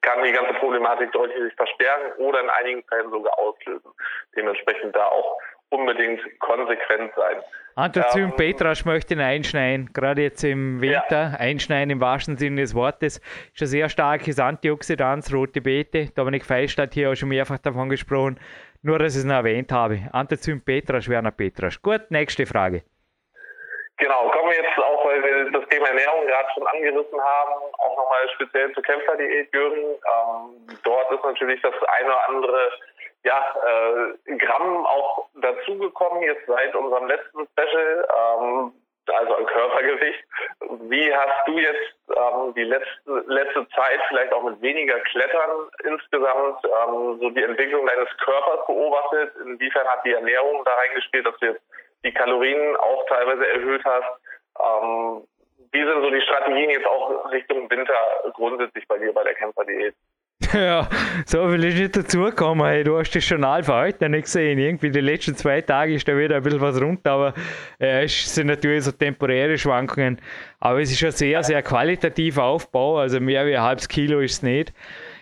kann 0.00 0.24
die 0.24 0.32
ganze 0.32 0.54
Problematik 0.54 1.12
deutlich 1.12 1.54
verstärken 1.54 2.20
oder 2.20 2.40
in 2.40 2.50
einigen 2.50 2.82
Fällen 2.84 3.10
sogar 3.10 3.38
auslösen. 3.38 3.90
Dementsprechend 4.34 4.96
da 4.96 5.06
auch 5.06 5.38
unbedingt 5.70 6.20
konsequent 6.40 7.12
sein. 7.16 7.42
Antozym 7.74 8.24
ähm, 8.24 8.36
Petrasch 8.36 8.84
möchte 8.84 9.14
ihn 9.14 9.20
einschneiden, 9.20 9.90
gerade 9.92 10.22
jetzt 10.22 10.42
im 10.42 10.80
Winter, 10.80 11.30
ja. 11.32 11.36
einschneiden 11.38 11.90
im 11.90 12.00
wahrsten 12.00 12.36
Sinne 12.36 12.62
des 12.62 12.74
Wortes. 12.74 13.18
Ist 13.54 13.62
ein 13.62 13.66
sehr 13.66 13.88
starkes 13.88 14.40
Antioxidant, 14.40 15.32
rote 15.32 15.60
Beete. 15.60 16.06
Dominik 16.16 16.44
Feist 16.44 16.78
hat 16.78 16.94
hier 16.94 17.10
auch 17.10 17.14
schon 17.14 17.28
mehrfach 17.28 17.58
davon 17.58 17.88
gesprochen. 17.88 18.40
Nur, 18.82 18.98
dass 18.98 19.14
ich 19.14 19.20
es 19.20 19.24
noch 19.24 19.36
erwähnt 19.36 19.70
habe. 19.70 20.00
Antozym 20.12 20.60
Petrasch, 20.60 21.08
Werner 21.08 21.30
Petrasch. 21.30 21.80
Gut, 21.80 22.10
nächste 22.10 22.46
Frage. 22.46 22.82
Genau, 23.98 24.28
kommen 24.30 24.50
wir 24.50 24.56
jetzt 24.56 24.78
auch, 24.78 25.04
weil 25.04 25.22
wir 25.22 25.50
das 25.50 25.68
Thema 25.70 25.88
Ernährung 25.88 26.24
gerade 26.26 26.48
schon 26.54 26.66
angerissen 26.68 27.20
haben, 27.20 27.52
auch 27.78 27.96
nochmal 27.96 28.28
speziell 28.34 28.72
zur 28.72 28.82
Kämpferdiät, 28.84 29.52
Jürgen. 29.52 29.82
Ähm, 29.82 30.78
dort 30.84 31.10
ist 31.10 31.24
natürlich 31.24 31.60
das 31.62 31.74
eine 31.98 32.06
oder 32.06 32.28
andere 32.28 32.70
ja, 33.24 33.54
äh, 33.66 34.36
Gramm 34.36 34.86
auch 34.86 35.28
dazugekommen, 35.34 36.22
jetzt 36.22 36.46
seit 36.46 36.74
unserem 36.74 37.06
letzten 37.06 37.46
Special, 37.48 38.08
ähm, 38.16 38.72
also 39.06 39.34
an 39.34 39.46
Körpergewicht. 39.46 40.24
Wie 40.90 41.14
hast 41.14 41.48
du 41.48 41.58
jetzt 41.58 41.94
ähm, 42.14 42.54
die 42.54 42.64
letzte, 42.64 43.24
letzte 43.26 43.66
Zeit 43.70 44.00
vielleicht 44.08 44.32
auch 44.32 44.42
mit 44.42 44.60
weniger 44.60 44.98
Klettern 45.00 45.68
insgesamt 45.84 46.58
ähm, 46.64 47.18
so 47.20 47.30
die 47.30 47.42
Entwicklung 47.42 47.86
deines 47.86 48.08
Körpers 48.18 48.66
beobachtet? 48.66 49.32
Inwiefern 49.44 49.86
hat 49.88 50.04
die 50.04 50.12
Ernährung 50.12 50.62
da 50.64 50.74
reingespielt, 50.74 51.26
dass 51.26 51.38
du 51.38 51.46
jetzt 51.46 51.62
die 52.04 52.12
Kalorien 52.12 52.76
auch 52.76 53.06
teilweise 53.06 53.46
erhöht 53.48 53.84
hast. 53.84 54.20
Ähm, 54.60 55.26
wie 55.72 55.84
sind 55.84 56.02
so 56.02 56.10
die 56.10 56.22
Strategien 56.22 56.70
jetzt 56.70 56.86
auch 56.86 57.30
Richtung 57.30 57.68
Winter 57.70 57.94
grundsätzlich 58.34 58.86
bei 58.88 58.98
dir 58.98 59.12
bei 59.12 59.24
der 59.24 59.34
Kämpferdiät? 59.34 59.94
Ja, 60.54 60.88
so 61.26 61.48
viel 61.50 61.64
ist 61.64 61.78
nicht 61.78 61.96
dazugekommen. 61.96 62.66
Hey, 62.66 62.84
du 62.84 62.98
hast 62.98 63.10
das 63.10 63.24
schon 63.24 63.42
für 63.42 63.74
heute 63.74 64.08
nicht 64.08 64.24
gesehen. 64.24 64.58
Irgendwie 64.58 64.90
die 64.90 65.00
letzten 65.00 65.36
zwei 65.36 65.60
Tage 65.60 65.94
ist 65.94 66.08
da 66.08 66.16
wieder 66.16 66.36
ein 66.36 66.42
bisschen 66.42 66.60
was 66.60 66.80
runter, 66.80 67.10
aber 67.12 67.34
äh, 67.78 68.04
es 68.04 68.34
sind 68.34 68.46
natürlich 68.46 68.84
so 68.84 68.92
temporäre 68.92 69.58
Schwankungen. 69.58 70.20
Aber 70.58 70.80
es 70.80 70.90
ist 70.90 70.98
schon 70.98 71.10
sehr, 71.10 71.42
sehr 71.42 71.62
qualitativer 71.62 72.44
Aufbau. 72.44 72.98
Also 72.98 73.20
mehr 73.20 73.46
wie 73.46 73.56
ein 73.56 73.62
halbes 73.62 73.88
Kilo 73.88 74.20
ist 74.20 74.32
es 74.32 74.42
nicht. 74.42 74.72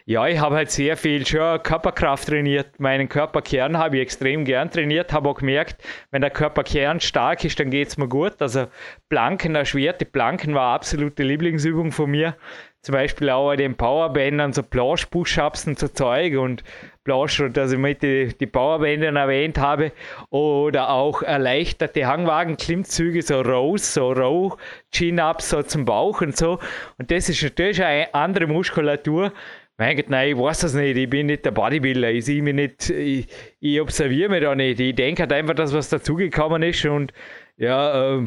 Ja, 0.09 0.29
ich 0.29 0.39
habe 0.39 0.55
halt 0.55 0.71
sehr 0.71 0.97
viel 0.97 1.27
schon 1.27 1.61
Körperkraft 1.65 2.29
trainiert. 2.29 2.79
Meinen 2.79 3.09
Körperkern 3.09 3.77
habe 3.77 3.97
ich 3.97 4.03
extrem 4.03 4.45
gern 4.45 4.71
trainiert. 4.71 5.13
Habe 5.13 5.29
auch 5.29 5.39
gemerkt, 5.39 5.83
wenn 6.13 6.21
der 6.21 6.31
Körperkern 6.31 7.01
stark 7.01 7.45
ist, 7.45 7.59
dann 7.59 7.71
geht 7.71 7.89
es 7.89 7.97
mir 7.97 8.07
gut. 8.07 8.41
Also 8.41 8.69
Planken, 9.09 9.57
erschwerte 9.57 10.05
Planken 10.05 10.55
war 10.55 10.75
absolute 10.75 11.25
Lieblingsübung 11.25 11.91
von 11.91 12.09
mir. 12.09 12.37
Zum 12.83 12.93
Beispiel 12.93 13.31
auch 13.31 13.51
an 13.51 13.59
den 13.59 13.75
Powerbändern, 13.75 14.53
so 14.53 14.63
Planche-Push-Ups 14.63 15.67
und 15.67 15.79
so 15.79 15.89
Zeug 15.89 16.37
und 16.37 16.63
Planche, 17.03 17.51
dass 17.51 17.73
ich 17.73 17.79
mit 17.79 18.03
die, 18.03 18.33
die 18.39 18.47
Powerbänder 18.47 19.09
erwähnt 19.09 19.59
habe. 19.59 19.93
Oder 20.31 20.91
auch 20.91 21.23
erleichterte 21.23 22.07
Hangwagen-Klimmzüge, 22.07 23.23
so 23.23 23.41
Rows, 23.41 23.95
so 23.95 24.13
Row, 24.13 24.57
Chin-Ups, 24.93 25.51
so 25.51 25.63
zum 25.63 25.85
Bauch 25.85 26.21
und 26.21 26.37
so. 26.37 26.61
Und 26.99 27.11
das 27.11 27.29
ist 27.29 27.43
natürlich 27.43 27.83
eine 27.83 28.15
andere 28.15 28.47
Muskulatur 28.47 29.33
mein 29.79 29.97
Gott, 29.97 30.09
nein, 30.09 30.31
ich 30.31 30.39
weiß 30.39 30.61
das 30.61 30.75
nicht. 30.75 30.97
Ich 30.97 31.11
bin 31.11 31.27
nicht 31.27 31.45
der 31.45 31.51
Bodybuilder. 31.51 32.11
Ich 32.11 32.25
sehe 32.25 32.43
mich 32.43 32.55
nicht, 32.55 32.89
ich, 32.89 33.27
ich 33.61 33.81
observiere 33.81 34.31
mich 34.31 34.43
da 34.43 34.55
nicht. 34.55 34.81
Ich 34.81 34.95
denke 34.95 35.23
halt 35.23 35.33
einfach, 35.35 35.55
dass 35.55 35.75
was 35.75 35.91
dazugekommen 35.91 36.63
ist 36.63 36.85
und 36.87 37.13
ja, 37.59 38.15
ähm, 38.15 38.27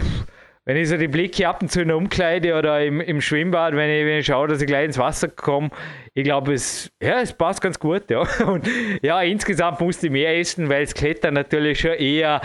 wenn 0.69 0.77
ich 0.77 0.87
so 0.87 0.97
die 0.97 1.07
Blicke 1.07 1.47
ab 1.47 1.63
und 1.63 1.71
zu 1.71 1.81
in 1.81 1.87
der 1.87 1.97
Umkleide 1.97 2.53
oder 2.53 2.85
im, 2.85 3.01
im 3.01 3.21
Schwimmbad, 3.21 3.75
wenn 3.75 3.89
ich, 3.89 4.05
wenn 4.05 4.19
ich 4.19 4.27
schaue, 4.27 4.47
dass 4.47 4.61
ich 4.61 4.67
gleich 4.67 4.85
ins 4.85 4.99
Wasser 4.99 5.27
komme, 5.27 5.71
ich 6.13 6.23
glaube, 6.23 6.53
es, 6.53 6.91
ja, 7.01 7.21
es 7.21 7.33
passt 7.33 7.59
ganz 7.59 7.79
gut. 7.79 8.11
Ja. 8.11 8.19
Und 8.45 8.69
ja, 9.01 9.19
insgesamt 9.23 9.79
musste 9.81 10.05
ich 10.05 10.11
mehr 10.11 10.37
essen, 10.37 10.69
weil 10.69 10.85
das 10.85 10.93
Klettern 10.93 11.33
natürlich 11.33 11.79
schon 11.79 11.93
eher, 11.93 12.39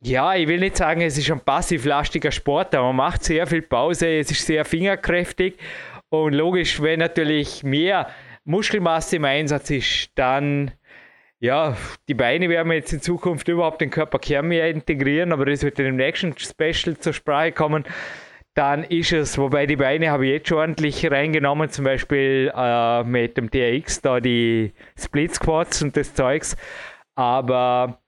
ja, 0.00 0.32
ich 0.36 0.46
will 0.46 0.60
nicht 0.60 0.76
sagen, 0.76 1.00
es 1.00 1.18
ist 1.18 1.28
ein 1.28 1.40
passiv-lastiger 1.40 2.30
Sport, 2.30 2.72
aber 2.72 2.86
man 2.86 2.94
macht 2.94 3.24
sehr 3.24 3.48
viel 3.48 3.62
Pause, 3.62 4.06
es 4.06 4.30
ist 4.30 4.46
sehr 4.46 4.64
fingerkräftig 4.64 5.56
und 6.08 6.34
logisch, 6.34 6.80
wenn 6.80 7.00
natürlich 7.00 7.64
mehr 7.64 8.10
Muskelmasse 8.44 9.16
im 9.16 9.24
Einsatz 9.24 9.70
ist, 9.70 10.10
dann 10.14 10.70
ja, 11.40 11.76
die 12.06 12.14
Beine 12.14 12.48
werden 12.50 12.68
wir 12.68 12.76
jetzt 12.76 12.92
in 12.92 13.00
Zukunft 13.00 13.48
überhaupt 13.48 13.80
den 13.80 13.90
Körperkern 13.90 14.46
mehr 14.46 14.68
integrieren, 14.68 15.32
aber 15.32 15.46
das 15.46 15.62
wird 15.62 15.78
in 15.78 15.86
dem 15.86 15.96
nächsten 15.96 16.34
Special 16.38 16.98
zur 16.98 17.14
Sprache 17.14 17.52
kommen. 17.52 17.84
Dann 18.54 18.84
ist 18.84 19.12
es, 19.12 19.38
wobei 19.38 19.64
die 19.64 19.76
Beine 19.76 20.10
habe 20.10 20.26
ich 20.26 20.32
jetzt 20.32 20.48
schon 20.48 20.58
ordentlich 20.58 21.10
reingenommen, 21.10 21.70
zum 21.70 21.86
Beispiel 21.86 22.52
äh, 22.54 23.04
mit 23.04 23.38
dem 23.38 23.50
TRX, 23.50 24.02
da 24.02 24.20
die 24.20 24.72
Split 24.98 25.34
Squats 25.34 25.82
und 25.82 25.96
das 25.96 26.12
Zeugs. 26.12 26.56
Aber 27.14 28.02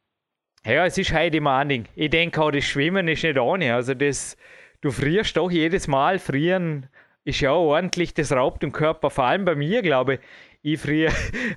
ja, 0.67 0.85
es 0.85 0.99
ist 0.99 1.15
heute 1.15 1.31
demanding. 1.31 1.87
Ich 1.95 2.11
denke 2.11 2.43
auch, 2.43 2.51
das 2.51 2.65
Schwimmen 2.65 3.09
ist 3.09 3.23
nicht 3.23 3.39
ohne. 3.39 3.75
Also 3.75 3.95
das, 3.95 4.37
du 4.83 4.91
frierst 4.91 5.39
doch 5.39 5.51
jedes 5.51 5.89
Mal, 5.89 6.19
frieren 6.19 6.89
ist 7.25 7.41
ja 7.41 7.53
auch 7.53 7.69
ordentlich, 7.69 8.15
das 8.15 8.33
raubt 8.33 8.63
dem 8.63 8.73
Körper, 8.73 9.09
vor 9.09 9.25
allem 9.25 9.45
bei 9.45 9.55
mir, 9.55 9.81
glaube 9.83 10.15
ich. 10.15 10.21
Ich 10.65 10.81
friere, 10.81 11.13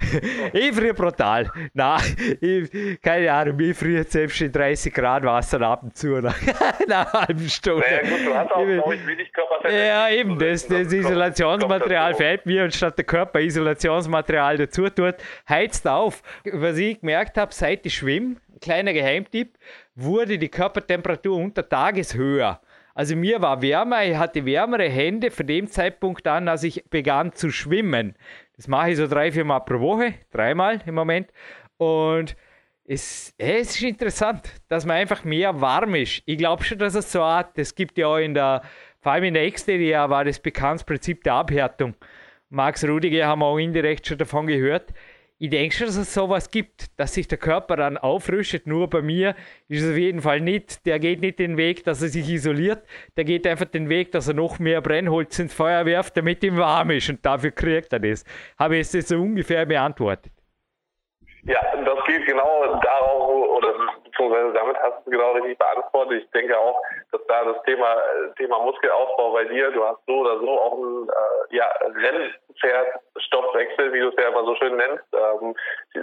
ich 0.54 0.74
friere 0.74 0.96
brutal. 0.96 1.52
Nein, 1.74 2.02
ich, 2.41 3.00
keine 3.02 3.32
Ahnung, 3.32 3.60
ich 3.60 3.78
friere 3.78 4.04
selbst 4.04 4.41
in 4.41 4.52
30 4.52 4.91
Grad 4.91 5.24
Wasser 5.24 5.62
ab 5.62 5.84
und 5.84 5.96
zu 5.96 6.20
nach, 6.22 6.36
einer 6.88 7.13
halben 7.13 7.48
Stunde. 7.48 7.86
Naja, 7.86 8.02
gut, 8.02 8.26
du 8.26 8.34
hast 8.36 8.52
auch, 8.52 8.65
glaube 8.65 8.96
ich, 8.96 9.06
wenig. 9.06 9.32
Ja, 9.70 10.10
eben, 10.10 10.39
das, 10.39 10.68
das 10.68 10.91
Isolationsmaterial 10.91 12.15
fällt 12.15 12.48
mir 12.48 12.63
und 12.63 12.74
statt 12.74 12.98
der 12.98 13.06
Körper 13.06 13.39
Isolationsmaterial 13.41 14.58
dazu 14.58 14.89
tut, 14.89 15.15
heizt 15.48 15.88
auf. 15.88 16.24
Was 16.52 16.78
ich 16.78 17.00
gemerkt 17.00 17.38
habe, 17.38 17.54
seit 17.54 17.86
ich 17.86 17.96
schwimme, 17.96 18.38
kleiner 18.60 18.94
Geheimtipp, 18.94 19.58
wurde 19.96 20.39
die 20.39 20.50
Körpertemperatur 20.50 21.38
unter 21.38 21.68
Tages 21.68 22.15
höher. 22.15 22.60
Also 22.98 23.15
mir 23.18 23.41
war 23.41 23.62
wärmer, 23.62 24.06
ich 24.06 24.15
hatte 24.15 24.46
wärmere 24.46 24.88
Hände 24.88 25.30
von 25.30 25.46
dem 25.46 25.68
Zeitpunkt 25.68 26.26
an, 26.28 26.48
als 26.48 26.63
ich 26.63 26.86
begann 26.89 27.34
zu 27.34 27.52
schwimmen. 27.52 28.15
Das 28.56 28.68
mache 28.68 28.91
ich 28.91 28.98
so 28.98 29.08
drei, 29.08 29.32
vier 29.32 29.46
Mal 29.46 29.60
pro 29.60 29.80
Woche, 29.80 30.15
dreimal 30.32 30.82
im 30.86 30.96
Moment. 30.96 31.32
Und 31.78 32.36
es, 32.86 33.34
es 33.38 33.76
ist 33.76 33.82
interessant, 33.82 34.50
dass 34.68 34.86
man 34.86 34.98
einfach 34.98 35.24
mehr 35.24 35.60
warm 35.60 35.96
ist. 35.96 36.22
Ich 36.26 36.38
glaube 36.38 36.63
schon, 36.63 36.78
dass 36.78 36.96
es 36.96 37.12
so 37.12 37.26
hat. 37.26 37.58
Es 37.58 37.76
gibt 37.76 37.98
ja 37.98 38.08
auch 38.08 38.18
in 38.18 38.34
der, 38.34 38.62
vor 39.02 39.13
allem 39.13 39.26
in 39.26 39.34
der 39.34 39.44
Exterior 39.44 40.10
war 40.10 40.24
das 40.24 40.39
bekanntes 40.39 40.84
Prinzip 40.84 41.24
der 41.24 41.34
Abhärtung. 41.34 41.96
Max 42.50 42.84
Rudiger 42.88 43.28
haben 43.28 43.44
auch 43.44 43.58
indirekt 43.58 44.08
schon 44.08 44.18
davon 44.18 44.48
gehört. 44.48 44.94
Ich 45.38 45.50
denke 45.50 45.76
schon, 45.76 45.88
dass 45.88 45.98
es 45.98 46.13
sowas 46.13 46.50
gibt, 46.50 46.98
dass 46.98 47.13
sich 47.13 47.28
der 47.28 47.38
Körper 47.38 47.76
dann 47.76 47.98
auffrischt. 47.98 48.65
Nur 48.65 48.89
bei 48.89 49.02
mir 49.02 49.36
ist 49.67 49.84
es 49.84 49.91
auf 49.91 49.98
jeden 49.98 50.21
Fall 50.21 50.39
nicht. 50.39 50.86
Der 50.86 50.98
geht 50.98 51.19
nicht 51.19 51.39
den 51.39 51.58
Weg, 51.58 51.84
dass 51.84 52.02
er 52.02 52.08
sich 52.08 52.30
isoliert. 52.30 52.86
Der 53.17 53.26
geht 53.26 53.45
einfach 53.45 53.65
den 53.65 53.89
Weg, 53.89 54.13
dass 54.13 54.30
er 54.30 54.34
noch 54.34 54.60
mehr 54.60 54.80
Brennholz 54.80 55.38
ins 55.39 55.54
Feuer 55.54 55.86
wirft, 55.86 56.15
damit 56.15 56.41
ihm 56.45 56.58
warm 56.58 56.91
ist. 56.91 57.10
Und 57.10 57.26
dafür 57.26 57.52
kriegt 57.52 57.91
er 57.91 58.00
das. 58.00 58.24
Habe 58.58 58.78
ich 58.78 58.93
es 58.93 59.10
so 59.10 59.17
ungefähr 59.17 59.65
beantwortet. 59.65 60.32
Ja, 61.43 61.62
das 61.84 62.06
geht 62.06 62.26
genau 62.26 62.80
darauf, 62.82 63.25
beziehungsweise 64.15 64.54
damit 64.54 64.78
hast 64.78 65.06
du 65.06 65.12
genau 65.12 65.34
richtig 65.34 65.58
beantwortet. 65.58 66.23
Ich 66.23 66.32
denke 66.32 66.58
auch, 66.58 66.82
dass 67.12 67.21
da 67.28 67.43
das 67.43 67.62
Thema 67.63 67.97
Thema 68.38 68.60
Muskelaufbau 68.60 69.34
bei 69.34 69.43
dir, 69.45 69.71
du 69.71 69.86
hast 69.86 69.99
so 70.08 70.19
oder 70.19 70.39
so 70.39 70.49
auch 70.49 70.78
einen 70.78 71.10
äh, 71.10 71.56
ja, 71.56 71.69
Rennpferd-Stoffwechsel, 71.82 73.91
wie 73.93 73.99
du 73.99 74.08
es 74.10 74.15
ja 74.17 74.30
immer 74.30 74.45
so 74.45 74.56
schön 74.56 74.78
nennst. 74.78 75.04
Ähm, 75.13 75.56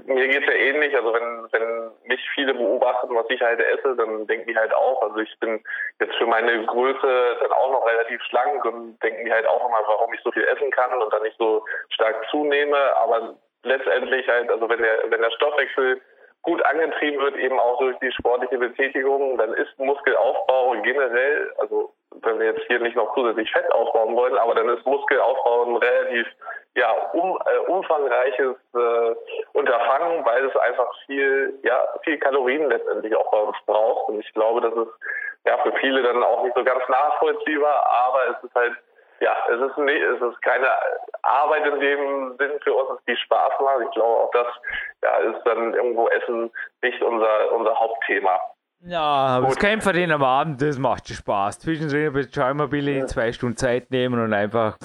mir 0.06 0.28
geht's 0.28 0.46
ja 0.46 0.52
ähnlich, 0.52 0.94
also 0.94 1.12
wenn, 1.12 1.48
wenn 1.52 1.90
mich 2.04 2.20
viele 2.34 2.54
beobachten, 2.54 3.12
was 3.14 3.28
ich 3.30 3.40
halt 3.40 3.60
esse, 3.60 3.96
dann 3.96 4.26
denken 4.26 4.48
die 4.48 4.56
halt 4.56 4.74
auch, 4.74 5.02
also 5.02 5.18
ich 5.18 5.38
bin 5.40 5.62
jetzt 6.00 6.14
für 6.16 6.26
meine 6.26 6.64
Größe 6.66 7.36
dann 7.40 7.52
auch 7.52 7.72
noch 7.72 7.86
relativ 7.86 8.20
schlank 8.24 8.64
und 8.64 8.98
denken 9.02 9.24
die 9.24 9.32
halt 9.32 9.46
auch 9.46 9.66
immer, 9.66 9.80
warum 9.86 10.12
ich 10.14 10.20
so 10.22 10.32
viel 10.32 10.44
essen 10.44 10.70
kann 10.70 10.92
und 11.00 11.12
dann 11.12 11.22
nicht 11.22 11.38
so 11.38 11.64
stark 11.90 12.26
zunehme, 12.30 12.76
aber 12.96 13.36
letztendlich 13.64 14.26
halt, 14.28 14.50
also 14.50 14.68
wenn 14.68 14.82
der, 14.82 15.04
wenn 15.08 15.22
der 15.22 15.30
Stoffwechsel 15.30 16.00
gut 16.42 16.64
angetrieben 16.64 17.20
wird, 17.20 17.36
eben 17.36 17.58
auch 17.58 17.78
durch 17.78 17.96
die 18.00 18.12
sportliche 18.12 18.58
Betätigung, 18.58 19.38
dann 19.38 19.52
ist 19.54 19.78
Muskelaufbau 19.78 20.74
generell, 20.82 21.52
also 21.58 21.92
wenn 22.20 22.38
wir 22.38 22.46
jetzt 22.46 22.66
hier 22.66 22.80
nicht 22.80 22.96
noch 22.96 23.14
zusätzlich 23.14 23.50
Fett 23.52 23.70
aufbauen 23.72 24.16
wollen, 24.16 24.36
aber 24.36 24.54
dann 24.54 24.68
ist 24.68 24.84
Muskelaufbau 24.84 25.64
ein 25.64 25.76
relativ 25.76 26.26
ja, 26.74 26.90
um, 27.12 27.38
äh, 27.46 27.58
umfangreiches 27.70 28.56
äh, 28.74 29.14
Unterfangen, 29.52 30.24
weil 30.24 30.46
es 30.46 30.56
einfach 30.56 30.90
viel, 31.06 31.58
ja, 31.62 31.84
viel 32.02 32.18
Kalorien 32.18 32.68
letztendlich 32.68 33.14
auch 33.14 33.30
bei 33.30 33.40
uns 33.40 33.56
braucht. 33.66 34.08
Und 34.08 34.20
ich 34.20 34.32
glaube, 34.32 34.62
das 34.62 34.72
ist 34.72 34.92
ja 35.44 35.58
für 35.58 35.72
viele 35.80 36.02
dann 36.02 36.22
auch 36.22 36.42
nicht 36.44 36.56
so 36.56 36.64
ganz 36.64 36.82
nachvollziehbar, 36.88 37.86
aber 37.86 38.30
es 38.30 38.44
ist 38.44 38.54
halt 38.54 38.72
ja, 39.22 39.36
es 39.48 39.70
ist, 39.70 39.78
nicht, 39.78 40.02
es 40.02 40.20
ist 40.20 40.42
keine 40.42 40.68
Arbeit 41.22 41.64
in 41.66 41.80
dem 41.80 42.36
Sinn 42.38 42.58
für 42.62 42.74
uns, 42.74 43.00
die 43.06 43.16
Spaß 43.16 43.52
macht. 43.60 43.82
Ich 43.84 43.90
glaube 43.92 44.20
auch, 44.20 44.30
das 44.32 44.46
ja, 45.02 45.16
ist 45.30 45.40
dann 45.44 45.74
irgendwo 45.74 46.08
Essen 46.08 46.50
nicht 46.82 47.00
unser, 47.02 47.52
unser 47.52 47.78
Hauptthema. 47.78 48.40
Ja, 48.84 49.00
aber 49.00 49.46
das 49.46 49.58
Kämpferin 49.58 50.10
am 50.10 50.24
Abend, 50.24 50.60
das 50.60 50.76
macht 50.76 51.08
Spaß. 51.08 51.60
Zwischendrin 51.60 52.16
ein 52.16 52.28
Schaumobil 52.32 52.88
in 52.88 53.06
zwei 53.06 53.32
Stunden 53.32 53.56
Zeit 53.56 53.92
nehmen 53.92 54.20
und 54.20 54.32
einfach 54.32 54.76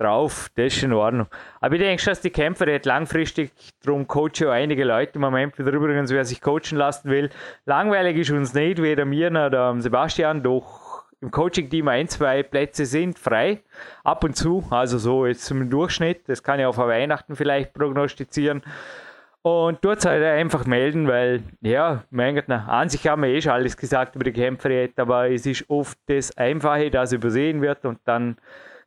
drauf, 0.00 0.48
das 0.56 0.74
ist 0.74 0.82
in 0.82 0.92
Ordnung. 0.92 1.28
Aber 1.60 1.74
ich 1.74 1.80
denke 1.80 2.02
schon, 2.02 2.12
dass 2.12 2.22
die 2.22 2.30
Kämpfer 2.30 2.66
jetzt 2.68 2.86
langfristig, 2.86 3.52
darum 3.84 4.08
coache 4.08 4.30
ich 4.34 4.48
einige 4.48 4.82
Leute 4.82 5.12
im 5.16 5.20
Moment 5.20 5.58
wieder 5.58 5.72
übrigens, 5.72 6.10
wer 6.10 6.24
sich 6.24 6.40
coachen 6.40 6.76
lassen 6.76 7.08
will. 7.08 7.30
Langweilig 7.66 8.16
ist 8.16 8.30
uns 8.30 8.52
nicht, 8.52 8.82
weder 8.82 9.04
mir 9.04 9.30
noch 9.30 9.76
Sebastian, 9.78 10.42
doch 10.42 10.79
im 11.20 11.30
Coaching-Team 11.30 11.88
ein, 11.88 12.08
zwei 12.08 12.42
Plätze 12.42 12.86
sind 12.86 13.18
frei. 13.18 13.60
Ab 14.04 14.24
und 14.24 14.36
zu, 14.36 14.64
also 14.70 14.98
so 14.98 15.26
jetzt 15.26 15.44
zum 15.44 15.68
Durchschnitt. 15.68 16.28
Das 16.28 16.42
kann 16.42 16.60
ich 16.60 16.66
auch 16.66 16.74
vor 16.74 16.88
Weihnachten 16.88 17.36
vielleicht 17.36 17.74
prognostizieren. 17.74 18.62
Und 19.42 19.78
dort 19.82 20.04
halt 20.04 20.22
einfach 20.22 20.66
melden, 20.66 21.08
weil, 21.08 21.42
ja, 21.62 22.04
mein 22.10 22.34
Gott, 22.34 22.44
na, 22.46 22.66
an 22.66 22.90
sich 22.90 23.06
haben 23.08 23.22
wir 23.22 23.30
eh 23.30 23.40
schon 23.40 23.52
alles 23.52 23.76
gesagt 23.76 24.14
über 24.14 24.24
die 24.24 24.32
Kämpferät, 24.32 24.98
aber 24.98 25.30
es 25.30 25.46
ist 25.46 25.64
oft 25.70 25.98
das 26.06 26.36
Einfache, 26.36 26.90
das 26.90 27.12
übersehen 27.12 27.62
wird 27.62 27.86
und 27.86 28.00
dann 28.04 28.36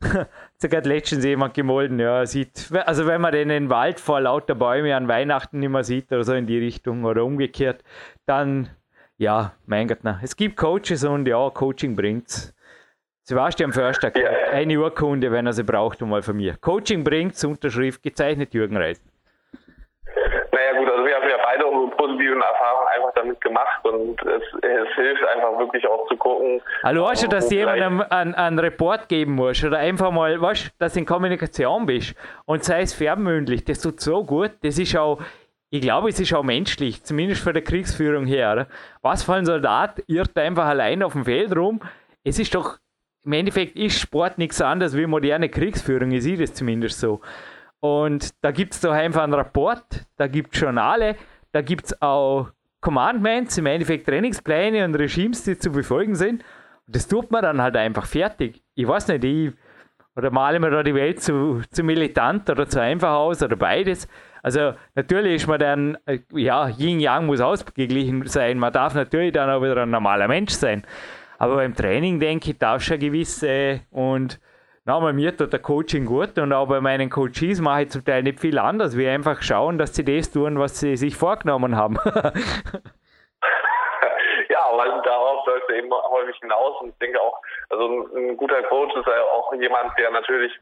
hat 0.00 0.86
letztens 0.86 1.24
jemand 1.24 1.54
gemolden, 1.54 1.98
ja, 1.98 2.24
sieht, 2.24 2.70
also 2.84 3.04
wenn 3.06 3.20
man 3.20 3.32
den 3.32 3.68
Wald 3.68 3.98
vor 3.98 4.20
lauter 4.20 4.54
Bäume 4.54 4.94
an 4.94 5.08
Weihnachten 5.08 5.58
nicht 5.58 5.70
mehr 5.70 5.82
sieht 5.82 6.12
oder 6.12 6.22
so 6.22 6.34
in 6.34 6.46
die 6.46 6.58
Richtung 6.58 7.04
oder 7.04 7.24
umgekehrt, 7.24 7.82
dann 8.24 8.70
ja, 9.16 9.52
mein 9.66 9.88
Gott, 9.88 9.98
na. 10.02 10.20
es 10.22 10.36
gibt 10.36 10.56
Coaches 10.56 11.04
und 11.04 11.26
ja, 11.26 11.50
Coaching 11.50 11.94
bringt's. 11.94 12.54
Sebastian 13.26 13.72
Förster, 13.72 14.12
ja. 14.18 14.52
eine 14.52 14.78
Urkunde, 14.78 15.32
wenn 15.32 15.46
er 15.46 15.54
sie 15.54 15.62
braucht, 15.62 16.00
mal 16.02 16.20
von 16.20 16.36
mir. 16.36 16.56
Coaching 16.60 17.02
bringt's, 17.02 17.42
Unterschrift, 17.42 18.02
gezeichnet 18.02 18.52
Jürgen 18.52 18.76
Reis. 18.76 19.00
Naja 20.52 20.78
gut, 20.78 20.90
also 20.90 21.04
wir 21.04 21.14
haben 21.16 21.28
ja 21.28 21.38
beide 21.42 21.66
unsere 21.66 21.96
positiven 21.96 22.42
Erfahrungen 22.42 22.86
einfach 22.94 23.12
damit 23.14 23.40
gemacht 23.40 23.84
und 23.84 24.20
es, 24.22 24.42
es 24.62 24.94
hilft 24.94 25.24
einfach 25.26 25.58
wirklich 25.58 25.86
auch 25.88 26.06
zu 26.06 26.16
gucken. 26.16 26.60
Also 26.82 27.02
weißt 27.02 27.22
du, 27.24 27.28
dass 27.28 27.48
du 27.48 27.54
jemandem 27.54 28.02
einen, 28.10 28.34
einen 28.34 28.58
Report 28.58 29.08
geben 29.08 29.32
musst 29.32 29.64
oder 29.64 29.78
einfach 29.78 30.10
mal, 30.10 30.40
weißt 30.40 30.66
du, 30.66 30.70
dass 30.78 30.92
du 30.92 31.00
in 31.00 31.06
Kommunikation 31.06 31.86
bist 31.86 32.14
und 32.44 32.62
sei 32.62 32.82
es 32.82 32.92
fernmündlich, 32.92 33.64
das 33.64 33.80
tut 33.80 34.00
so 34.00 34.22
gut, 34.22 34.52
das 34.62 34.78
ist 34.78 34.96
auch 34.96 35.18
ich 35.70 35.80
glaube, 35.80 36.08
es 36.08 36.20
ist 36.20 36.32
auch 36.34 36.42
menschlich, 36.42 37.02
zumindest 37.02 37.42
von 37.42 37.52
der 37.52 37.64
Kriegsführung 37.64 38.26
her. 38.26 38.68
Was 39.02 39.24
für 39.24 39.34
ein 39.34 39.44
Soldat 39.44 40.02
irrt 40.06 40.36
einfach 40.38 40.66
allein 40.66 41.02
auf 41.02 41.14
dem 41.14 41.24
Feld 41.24 41.56
rum? 41.56 41.80
Es 42.22 42.38
ist 42.38 42.54
doch, 42.54 42.78
im 43.24 43.32
Endeffekt 43.32 43.76
ist 43.76 43.98
Sport 43.98 44.38
nichts 44.38 44.60
anderes 44.60 44.96
wie 44.96 45.06
moderne 45.06 45.48
Kriegsführung, 45.48 46.12
ich 46.12 46.22
sehe 46.22 46.36
das 46.36 46.54
zumindest 46.54 47.00
so. 47.00 47.20
Und 47.80 48.30
da 48.42 48.50
gibt 48.50 48.74
es 48.74 48.80
doch 48.80 48.92
einfach 48.92 49.24
einen 49.24 49.34
Rapport, 49.34 50.06
da 50.16 50.26
gibt 50.26 50.54
es 50.54 50.60
Journale, 50.60 51.16
da 51.52 51.60
gibt 51.60 51.86
es 51.86 52.02
auch 52.02 52.50
Commandments, 52.80 53.58
im 53.58 53.66
Endeffekt 53.66 54.06
Trainingspläne 54.06 54.84
und 54.84 54.94
Regimes, 54.94 55.44
die 55.44 55.58
zu 55.58 55.70
befolgen 55.70 56.14
sind. 56.14 56.44
Und 56.86 56.96
das 56.96 57.08
tut 57.08 57.30
man 57.30 57.42
dann 57.42 57.62
halt 57.62 57.76
einfach 57.76 58.06
fertig. 58.06 58.62
Ich 58.74 58.86
weiß 58.86 59.08
nicht, 59.08 59.24
ich, 59.24 59.52
oder 60.16 60.30
male 60.30 60.60
mir 60.60 60.70
da 60.70 60.82
die 60.82 60.94
Welt 60.94 61.22
zu, 61.22 61.62
zu 61.70 61.82
militant 61.82 62.48
oder 62.50 62.68
zu 62.68 62.80
einfach 62.80 63.12
aus 63.12 63.42
oder 63.42 63.56
beides. 63.56 64.06
Also 64.44 64.74
natürlich 64.94 65.36
ist 65.36 65.46
man 65.46 65.58
dann, 65.58 65.96
ja, 66.32 66.68
Yin-Yang 66.68 67.24
muss 67.24 67.40
ausgeglichen 67.40 68.26
sein. 68.26 68.58
Man 68.58 68.74
darf 68.74 68.94
natürlich 68.94 69.32
dann 69.32 69.48
auch 69.48 69.62
wieder 69.62 69.84
ein 69.84 69.90
normaler 69.90 70.28
Mensch 70.28 70.52
sein. 70.52 70.86
Aber 71.38 71.56
beim 71.56 71.74
Training, 71.74 72.20
denke 72.20 72.50
ich, 72.50 72.58
darf 72.58 72.82
schon 72.82 72.98
gewisse 72.98 73.80
und 73.90 74.38
nochmal, 74.84 75.14
mir 75.14 75.34
tut 75.34 75.50
der 75.50 75.60
Coaching 75.60 76.04
gut 76.04 76.38
und 76.38 76.52
auch 76.52 76.68
bei 76.68 76.82
meinen 76.82 77.08
Coaches 77.08 77.62
mache 77.62 77.84
ich 77.84 77.90
zum 77.90 78.04
Teil 78.04 78.22
nicht 78.22 78.38
viel 78.38 78.58
anders, 78.58 78.98
wie 78.98 79.08
einfach 79.08 79.40
schauen, 79.40 79.78
dass 79.78 79.94
sie 79.94 80.04
das 80.04 80.30
tun, 80.30 80.58
was 80.58 80.78
sie 80.78 80.98
sich 80.98 81.16
vorgenommen 81.16 81.74
haben. 81.74 81.98
ja, 84.50 84.60
aber 84.70 85.02
darauf 85.06 85.46
läuft 85.46 85.70
eben 85.70 85.90
häufig 85.90 86.36
hinaus 86.36 86.82
und 86.82 86.90
ich 86.90 86.98
denke 86.98 87.18
auch, 87.18 87.40
also 87.70 88.10
ein 88.14 88.36
guter 88.36 88.62
Coach 88.64 88.94
ist 88.94 89.06
ja 89.06 89.22
auch 89.22 89.54
jemand, 89.54 89.98
der 89.98 90.10
natürlich 90.10 90.52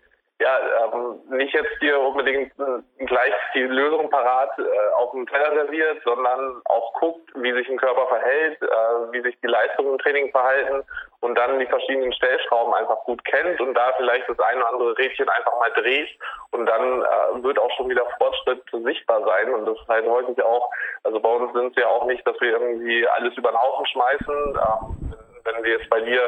ja, 0.41 0.59
ähm, 0.93 1.21
nicht 1.31 1.55
jetzt 1.55 1.71
hier 1.79 2.01
unbedingt 2.01 2.53
äh, 2.59 3.05
gleich 3.05 3.35
die 3.55 3.63
Lösung 3.63 4.11
parat 4.11 4.51
äh, 4.59 4.63
auf 4.97 5.13
dem 5.13 5.27
Teller 5.27 5.55
serviert, 5.55 6.03
sondern 6.05 6.61
auch 6.65 6.93
guckt, 6.95 7.31
wie 7.37 7.53
sich 7.53 7.69
ein 7.69 7.79
Körper 7.79 8.07
verhält, 8.09 8.61
äh, 8.61 8.67
wie 9.13 9.23
sich 9.23 9.39
die 9.41 9.47
Leistungen 9.47 9.93
im 9.93 9.99
Training 9.99 10.31
verhalten 10.33 10.83
und 11.21 11.37
dann 11.37 11.61
die 11.61 11.67
verschiedenen 11.67 12.13
Stellschrauben 12.13 12.75
einfach 12.75 12.99
gut 13.05 13.25
kennt 13.25 13.61
und 13.61 13.75
da 13.75 13.93
vielleicht 13.97 14.29
das 14.29 14.39
eine 14.41 14.59
oder 14.59 14.69
andere 14.69 14.99
Rädchen 14.99 15.29
einfach 15.29 15.57
mal 15.61 15.71
dreht 15.81 16.11
und 16.51 16.67
dann 16.67 17.03
äh, 17.03 17.43
wird 17.43 17.59
auch 17.61 17.71
schon 17.77 17.89
wieder 17.89 18.05
Fortschritt 18.19 18.65
sichtbar 18.85 19.25
sein 19.25 19.55
und 19.55 19.65
das 19.67 19.79
ist 19.79 19.89
halt 19.89 20.07
häufig 20.09 20.43
auch, 20.43 20.69
also 21.05 21.21
bei 21.21 21.29
uns 21.29 21.53
sind 21.53 21.77
es 21.77 21.83
ja 21.83 21.89
auch 21.89 22.07
nicht, 22.07 22.27
dass 22.27 22.41
wir 22.41 22.51
irgendwie 22.51 23.07
alles 23.07 23.37
über 23.37 23.51
den 23.51 23.63
Haufen 23.63 23.87
schmeißen, 23.87 24.35
ähm, 24.57 25.15
wenn 25.45 25.63
wir 25.63 25.79
jetzt 25.79 25.91
bei 25.91 26.01
dir 26.01 26.23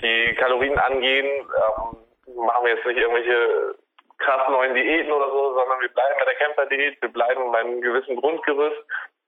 die 0.00 0.34
Kalorien 0.34 0.78
angehen, 0.78 1.26
ähm, 1.26 1.98
machen 2.26 2.64
wir 2.64 2.74
jetzt 2.74 2.86
nicht 2.86 2.98
irgendwelche 2.98 3.74
krass 4.18 4.48
neuen 4.48 4.74
Diäten 4.74 5.12
oder 5.12 5.28
so, 5.30 5.54
sondern 5.54 5.80
wir 5.80 5.88
bleiben 5.88 6.14
bei 6.18 6.24
der 6.24 6.34
Camper-Diät, 6.34 7.02
wir 7.02 7.08
bleiben 7.08 7.52
beim 7.52 7.80
gewissen 7.80 8.16
Grundgerüst 8.16 8.80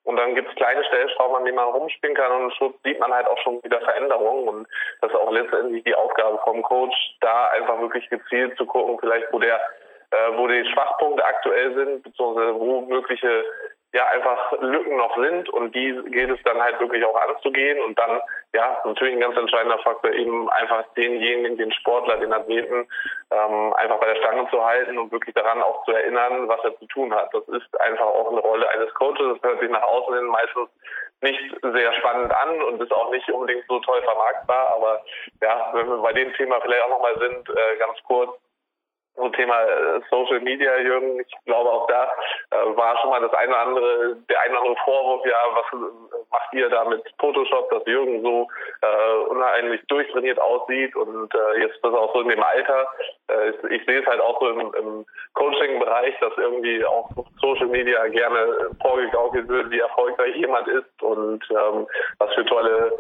und 0.05 0.17
dann 0.17 0.35
gibt 0.35 0.49
es 0.49 0.55
kleine 0.55 0.85
Stellschrauben, 0.85 1.37
an 1.37 1.45
denen 1.45 1.57
man 1.57 1.71
rumspielen 1.71 2.15
kann 2.15 2.31
und 2.31 2.55
schon 2.55 2.75
sieht 2.85 3.01
man 3.01 3.13
halt 3.13 3.27
auch 3.27 3.39
schon 3.39 3.63
wieder 3.65 3.81
Veränderungen 3.81 4.49
und 4.49 4.69
das 5.01 5.11
ist 5.11 5.17
auch 5.17 5.33
letztendlich 5.33 5.83
die 5.85 5.95
Aufgabe 5.95 6.39
vom 6.45 6.63
Coach, 6.63 6.95
da 7.21 7.49
einfach 7.49 7.81
wirklich 7.81 8.09
gezielt 8.09 8.57
zu 8.57 8.67
gucken, 8.67 8.99
vielleicht 9.01 9.33
wo 9.33 9.39
der 9.39 9.61
äh, 10.11 10.37
wo 10.37 10.47
die 10.47 10.65
Schwachpunkte 10.73 11.25
aktuell 11.25 11.75
sind, 11.75 12.03
beziehungsweise 12.03 12.55
wo 12.55 12.83
mögliche 12.83 13.45
ja 13.95 14.07
einfach 14.09 14.53
Lücken 14.61 14.97
noch 14.97 15.17
sind 15.17 15.49
und 15.51 15.75
die 15.75 15.97
geht 16.11 16.29
es 16.29 16.43
dann 16.43 16.61
halt 16.61 16.81
wirklich 16.81 17.05
auch 17.05 17.17
anzugehen 17.29 17.81
und 17.81 17.97
dann 17.97 18.21
ja 18.53 18.77
natürlich 18.85 19.15
ein 19.15 19.21
ganz 19.21 19.37
entscheidender 19.37 19.79
Faktor 19.79 20.11
eben 20.11 20.51
einfach 20.51 20.85
denjenigen, 20.97 21.57
den 21.57 21.73
Sportler, 21.73 22.17
den 22.17 22.33
Athleten 22.33 22.89
ähm, 23.31 23.73
einfach 23.75 24.01
bei 24.01 24.13
der 24.13 24.17
Stange 24.17 24.49
zu 24.51 24.65
halten 24.65 24.99
und 24.99 25.13
wirklich 25.13 25.33
daran 25.35 25.63
auch 25.63 25.85
zu 25.85 25.93
erinnern, 25.93 26.49
was 26.49 26.59
er 26.65 26.77
zu 26.79 26.87
tun 26.87 27.15
hat. 27.15 27.33
Das 27.33 27.47
ist 27.49 27.81
einfach 27.81 28.07
auch 28.07 28.33
eine 28.33 28.41
Rolle 28.41 28.69
eines 28.71 28.93
Coaches. 28.95 29.39
Das 29.41 29.51
hört 29.51 29.61
sich 29.61 29.71
nach 29.71 29.83
außen 29.83 30.15
hin 30.17 30.27
meistens 30.27 30.71
nicht 31.21 31.57
sehr 31.63 31.93
spannend 31.95 32.35
an 32.35 32.63
und 32.63 32.83
ist 32.83 32.93
auch 32.93 33.13
nicht 33.13 33.31
unbedingt 33.31 33.65
so 33.69 33.79
toll 33.79 34.03
vermarktbar. 34.03 34.75
Aber 34.75 35.03
ja, 35.41 35.71
wenn 35.73 35.89
wir 35.89 35.99
bei 35.99 36.13
dem 36.13 36.33
Thema 36.35 36.61
vielleicht 36.61 36.83
auch 36.83 36.91
nochmal 36.91 37.17
sind, 37.21 37.49
äh, 37.49 37.77
ganz 37.79 37.97
kurz, 38.03 38.37
so 39.17 39.29
Thema 39.31 39.63
äh, 39.63 40.01
Social 40.11 40.41
Media, 40.41 40.77
Jürgen, 40.79 41.21
ich 41.21 41.45
glaube 41.45 41.71
auch 41.71 41.87
da 41.87 42.11
äh, 42.51 42.77
war 42.77 42.99
schon 43.01 43.11
mal 43.11 43.21
das 43.21 43.33
eine 43.35 43.53
oder 43.53 43.61
andere, 43.61 44.17
der 44.29 44.41
eine 44.41 44.51
oder 44.53 44.61
andere 44.61 44.85
Vorwurf, 44.85 45.25
ja, 45.27 45.37
was 45.55 45.67
äh, 45.73 46.25
macht 46.31 46.53
ihr 46.53 46.69
da 46.69 46.85
mit 46.85 47.03
Photoshop, 47.19 47.71
dass 47.71 47.87
Jürgen 47.87 48.23
so 48.23 48.49
äh, 48.83 49.17
unheimlich 49.29 49.81
durchtrainiert 49.89 50.41
aussieht 50.41 50.97
und 50.97 51.33
äh, 51.35 51.61
jetzt 51.61 51.79
das 51.83 51.95
auch 51.95 52.13
so 52.13 52.21
in 52.23 52.29
dem 52.29 52.43
Alter. 52.43 52.87
Äh, 53.29 53.51
ich, 53.51 53.81
ich 53.81 53.87
sehe 53.87 54.01
es 54.01 54.07
halt 54.07 54.21
auch 54.21 54.41
so 54.41 54.49
im, 54.49 54.75
im 54.75 55.07
Coaching-Bereich, 55.35 56.19
dass 56.21 56.33
irgendwie 56.37 56.85
auch 56.85 57.09
Social 57.41 57.69
Media 57.69 58.07
gerne 58.09 58.71
vorgegaukelt 58.83 59.49
wird, 59.49 59.71
wie 59.71 59.79
erfolgreich 59.79 60.35
jemand 60.37 60.67
ist 60.69 61.03
und 61.03 61.45
ähm, 61.51 61.87
was 62.19 62.35
für 62.35 62.45
tolle 62.47 62.93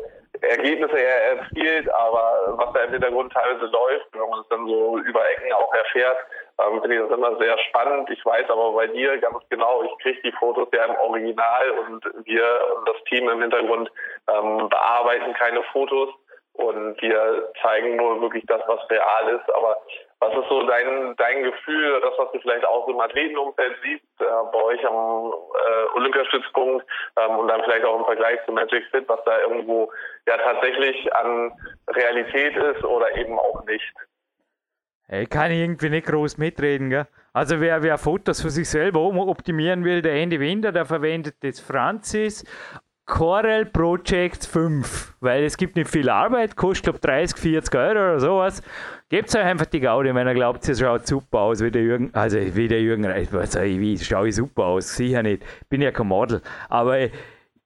Ergebnisse 0.51 0.99
er 0.99 1.39
erzielt, 1.39 1.89
aber 1.93 2.55
was 2.57 2.73
da 2.73 2.81
im 2.85 2.93
Hintergrund 2.93 3.33
teilweise 3.33 3.67
läuft, 3.67 4.07
wenn 4.13 4.29
man 4.29 4.41
es 4.41 4.49
dann 4.49 4.67
so 4.67 4.99
über 4.99 5.31
Ecken 5.31 5.53
auch 5.53 5.73
erfährt, 5.75 6.19
ähm, 6.61 6.81
finde 6.81 6.97
ich 6.97 7.03
das 7.03 7.19
immer 7.19 7.37
sehr 7.39 7.59
spannend. 7.69 8.11
Ich 8.11 8.25
weiß 8.25 8.49
aber 8.49 8.73
bei 8.73 8.87
dir 8.87 9.19
ganz 9.19 9.39
genau, 9.51 9.83
ich 9.83 10.03
kriege 10.03 10.21
die 10.23 10.33
Fotos 10.33 10.69
ja 10.73 10.85
im 10.85 10.97
Original 10.97 11.71
und 11.71 12.05
wir 12.25 12.45
und 12.77 12.89
das 12.89 13.03
Team 13.09 13.29
im 13.29 13.41
Hintergrund 13.41 13.91
ähm, 14.29 14.69
bearbeiten 14.69 15.33
keine 15.35 15.63
Fotos 15.65 16.11
und 16.55 17.01
wir 17.03 17.53
zeigen 17.61 17.97
nur 17.97 18.21
wirklich 18.21 18.45
das, 18.47 18.63
was 18.67 18.89
real 18.89 19.29
ist. 19.29 19.55
Aber 19.55 19.77
was 20.25 20.43
ist 20.43 20.49
so 20.49 20.63
dein, 20.67 21.15
dein 21.17 21.43
Gefühl, 21.43 22.01
das, 22.01 22.15
was 22.17 22.33
du 22.33 22.41
vielleicht 22.41 22.65
auch 22.65 22.89
im 22.89 22.99
Athletenumfeld 22.99 23.77
siehst, 23.83 24.05
äh, 24.21 24.25
bei 24.53 24.63
euch 24.63 24.87
am 24.87 24.95
äh, 24.95 25.97
Olympiastützpunkt 25.99 26.87
ähm, 27.17 27.39
und 27.39 27.49
dann 27.49 27.63
vielleicht 27.65 27.85
auch 27.85 27.99
im 27.99 28.05
Vergleich 28.05 28.39
zu 28.47 28.53
Magic 28.53 28.85
Fit, 28.91 29.09
was 29.09 29.21
da 29.25 29.41
irgendwo 29.41 29.93
ja 30.27 30.37
tatsächlich 30.39 31.15
an 31.15 31.53
Realität 31.89 32.57
ist 32.57 32.85
oder 32.85 33.15
eben 33.17 33.39
auch 33.39 33.65
nicht? 33.67 33.95
Ich 35.09 35.29
kann 35.29 35.51
irgendwie 35.51 35.91
nicht 35.91 36.07
groß 36.07 36.39
mitreden, 36.39 36.89
gell? 36.89 37.07
Also 37.35 37.61
wer, 37.61 37.83
wer 37.83 37.99
Fotos 37.99 38.41
für 38.41 38.51
sich 38.51 38.69
selber 38.69 39.01
optimieren 39.01 39.85
will, 39.85 40.01
der 40.01 40.15
Andy 40.15 40.41
Winder, 40.41 40.73
der 40.73 40.87
verwendet 40.87 41.35
das 41.43 41.61
Francis 41.61 42.45
Corel 43.07 43.67
Project 43.67 44.47
5, 44.47 45.17
weil 45.21 45.45
es 45.45 45.59
gibt 45.59 45.77
nicht 45.77 45.91
viel 45.91 46.09
Arbeit, 46.09 46.57
kostet 46.57 46.85
glaube 46.85 47.01
30, 47.01 47.39
40 47.39 47.75
Euro 47.75 47.91
oder 47.91 48.21
sowas. 48.21 48.63
Gebt 49.15 49.33
euch 49.37 49.45
einfach 49.45 49.67
die 49.67 49.79
Gaudi, 49.79 50.13
wenn 50.13 50.27
ihr 50.27 50.35
glaubt, 50.35 50.69
es 50.69 50.81
schaut 50.81 51.07
super 51.07 51.39
aus 51.39 51.61
wie 51.61 51.71
der 51.71 51.83
Jürgen, 51.83 52.11
also 52.15 52.37
wie 52.37 52.67
der 52.67 52.81
Jürgen 52.81 53.05
Reis, 53.05 53.33
also, 53.33 53.61
wie 53.61 53.97
schaue 53.97 54.27
ich 54.27 54.35
super 54.35 54.65
aus, 54.65 54.97
sicher 54.97 55.23
nicht, 55.23 55.45
bin 55.69 55.81
ja 55.83 55.93
kein 55.93 56.09
Model, 56.09 56.43
aber 56.69 56.99
äh, 56.99 57.11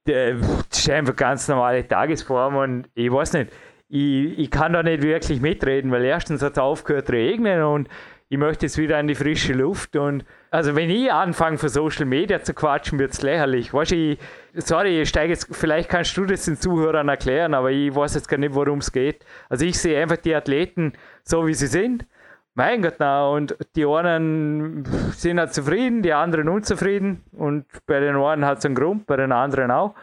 das 0.05 0.77
ist 0.77 0.89
einfach 0.91 1.15
ganz 1.15 1.47
normale 1.47 1.87
Tagesform 1.87 2.55
und 2.55 2.89
ich 2.93 3.11
weiß 3.11 3.33
nicht, 3.33 3.51
ich, 3.87 4.37
ich 4.37 4.51
kann 4.51 4.73
da 4.73 4.83
nicht 4.83 5.01
wirklich 5.01 5.41
mitreden, 5.41 5.89
weil 5.89 6.05
erstens 6.05 6.43
hat 6.43 6.51
es 6.51 6.59
aufgehört 6.59 7.09
regnen 7.09 7.63
und 7.63 7.89
ich 8.31 8.37
möchte 8.37 8.67
jetzt 8.67 8.77
wieder 8.77 8.97
an 8.97 9.07
die 9.07 9.15
frische 9.15 9.53
Luft 9.53 9.95
und 9.95 10.23
also 10.51 10.75
wenn 10.75 10.91
ich 10.91 11.11
anfange 11.11 11.57
für 11.57 11.69
Social 11.69 12.05
Media 12.05 12.43
zu 12.43 12.53
quatschen, 12.53 12.99
wird 12.99 13.11
es 13.11 13.23
lächerlich. 13.23 13.73
Weißt, 13.73 13.91
ich, 13.91 14.19
sorry, 14.53 15.01
ich 15.01 15.09
steige 15.09 15.33
jetzt, 15.33 15.47
vielleicht 15.51 15.89
kannst 15.89 16.15
du 16.15 16.25
das 16.25 16.45
den 16.45 16.55
Zuhörern 16.55 17.09
erklären, 17.09 17.55
aber 17.55 17.71
ich 17.71 17.93
weiß 17.93 18.13
jetzt 18.13 18.29
gar 18.29 18.37
nicht, 18.37 18.53
worum 18.53 18.79
es 18.79 18.91
geht. 18.91 19.25
Also 19.49 19.65
ich 19.65 19.79
sehe 19.79 19.99
einfach 19.99 20.17
die 20.17 20.35
Athleten 20.35 20.93
so, 21.23 21.47
wie 21.47 21.55
sie 21.55 21.65
sind. 21.65 22.05
Mein 22.53 22.83
Gott, 22.83 22.95
na, 22.99 23.27
und 23.29 23.55
die 23.75 23.85
einen 23.85 24.85
sind 25.13 25.39
halt 25.39 25.53
zufrieden, 25.53 26.03
die 26.03 26.13
anderen 26.13 26.49
unzufrieden 26.49 27.23
und 27.31 27.65
bei 27.87 27.99
den 27.99 28.15
einen 28.15 28.45
hat 28.45 28.59
es 28.59 28.65
einen 28.65 28.75
Grund, 28.75 29.07
bei 29.07 29.15
den 29.15 29.31
anderen 29.31 29.71
auch. 29.71 29.95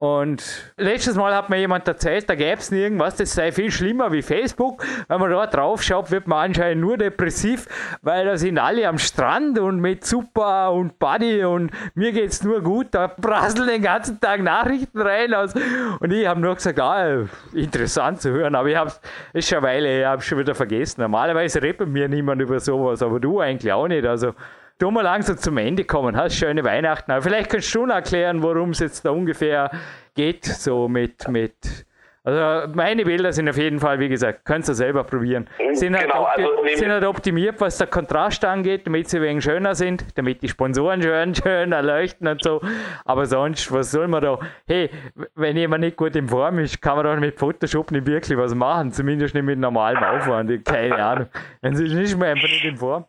Und 0.00 0.72
letztes 0.76 1.16
Mal 1.16 1.34
hat 1.34 1.50
mir 1.50 1.58
jemand 1.58 1.88
erzählt, 1.88 2.30
da 2.30 2.36
gäbe 2.36 2.60
es 2.60 2.70
irgendwas, 2.70 3.16
das 3.16 3.34
sei 3.34 3.50
viel 3.50 3.72
schlimmer 3.72 4.12
wie 4.12 4.22
Facebook. 4.22 4.84
Wenn 5.08 5.18
man 5.18 5.28
da 5.28 5.44
drauf 5.48 5.82
schaut, 5.82 6.12
wird 6.12 6.28
man 6.28 6.50
anscheinend 6.50 6.82
nur 6.82 6.96
depressiv, 6.96 7.66
weil 8.02 8.24
da 8.24 8.36
sind 8.36 8.58
alle 8.58 8.86
am 8.86 8.98
Strand 8.98 9.58
und 9.58 9.80
mit 9.80 10.04
Super 10.04 10.70
und 10.70 11.00
Buddy 11.00 11.44
und 11.44 11.72
mir 11.96 12.12
geht 12.12 12.30
es 12.30 12.44
nur 12.44 12.62
gut. 12.62 12.88
Da 12.92 13.08
prasseln 13.08 13.66
den 13.66 13.82
ganzen 13.82 14.20
Tag 14.20 14.40
Nachrichten 14.40 15.00
rein. 15.00 15.34
Aus. 15.34 15.52
Und 15.98 16.12
ich 16.12 16.28
habe 16.28 16.40
nur 16.40 16.54
gesagt, 16.54 16.78
ah, 16.78 17.26
interessant 17.52 18.20
zu 18.20 18.30
hören, 18.30 18.54
aber 18.54 18.68
ich 18.68 18.76
habe 18.76 18.92
es 19.32 19.48
schon 19.48 19.58
eine 19.58 19.66
Weile, 19.66 19.98
ich 19.98 20.06
habe 20.06 20.22
schon 20.22 20.38
wieder 20.38 20.54
vergessen. 20.54 21.00
Normalerweise 21.00 21.60
redet 21.60 21.88
mir 21.88 22.08
niemand 22.08 22.40
über 22.40 22.60
sowas, 22.60 23.02
aber 23.02 23.18
du 23.18 23.40
eigentlich 23.40 23.72
auch 23.72 23.88
nicht. 23.88 24.06
Also 24.06 24.32
du 24.78 24.90
mal 24.90 25.02
langsam 25.02 25.36
zum 25.38 25.58
Ende 25.58 25.84
kommen. 25.84 26.16
Hast 26.16 26.36
schöne 26.36 26.64
Weihnachten. 26.64 27.10
Aber 27.10 27.22
vielleicht 27.22 27.50
kannst 27.50 27.74
du 27.74 27.86
noch 27.86 27.94
erklären, 27.94 28.42
worum 28.42 28.70
es 28.70 28.78
jetzt 28.78 29.04
da 29.04 29.10
ungefähr 29.10 29.70
geht, 30.14 30.44
so 30.44 30.88
mit, 30.88 31.28
mit 31.28 31.86
also 32.28 32.70
meine 32.74 33.04
Bilder 33.04 33.32
sind 33.32 33.48
auf 33.48 33.56
jeden 33.56 33.78
Fall, 33.78 34.00
wie 34.00 34.08
gesagt, 34.10 34.44
könnt 34.44 34.68
ihr 34.68 34.74
selber 34.74 35.02
probieren. 35.02 35.48
Sind, 35.72 35.96
halt 35.96 36.10
genau, 36.10 36.24
also 36.24 36.46
sind 36.74 36.90
halt 36.90 37.04
optimiert, 37.04 37.58
was 37.58 37.78
der 37.78 37.86
Kontrast 37.86 38.44
angeht, 38.44 38.86
damit 38.86 39.08
sie 39.08 39.16
ein 39.16 39.22
wenig 39.22 39.44
schöner 39.44 39.74
sind, 39.74 40.04
damit 40.14 40.42
die 40.42 40.48
Sponsoren 40.48 41.00
schön, 41.00 41.34
schön 41.42 41.72
erleuchten 41.72 42.26
und 42.26 42.42
so. 42.42 42.60
Aber 43.06 43.24
sonst, 43.24 43.72
was 43.72 43.92
soll 43.92 44.08
man 44.08 44.22
da? 44.22 44.38
Hey, 44.66 44.90
wenn 45.36 45.56
jemand 45.56 45.84
nicht 45.84 45.96
gut 45.96 46.14
in 46.16 46.28
Form 46.28 46.58
ist, 46.58 46.82
kann 46.82 46.96
man 46.96 47.06
doch 47.06 47.16
mit 47.18 47.38
Photoshop 47.38 47.92
nicht 47.92 48.06
wirklich 48.06 48.36
was 48.36 48.54
machen, 48.54 48.92
zumindest 48.92 49.34
nicht 49.34 49.44
mit 49.44 49.58
normalem 49.58 50.02
Aufwand. 50.02 50.64
Keine 50.66 51.02
Ahnung. 51.02 51.28
Wenn 51.62 51.76
sie 51.76 51.84
nicht 51.84 52.18
mehr 52.18 52.32
einfach 52.32 52.48
nicht 52.48 52.64
in 52.64 52.76
Form. 52.76 53.06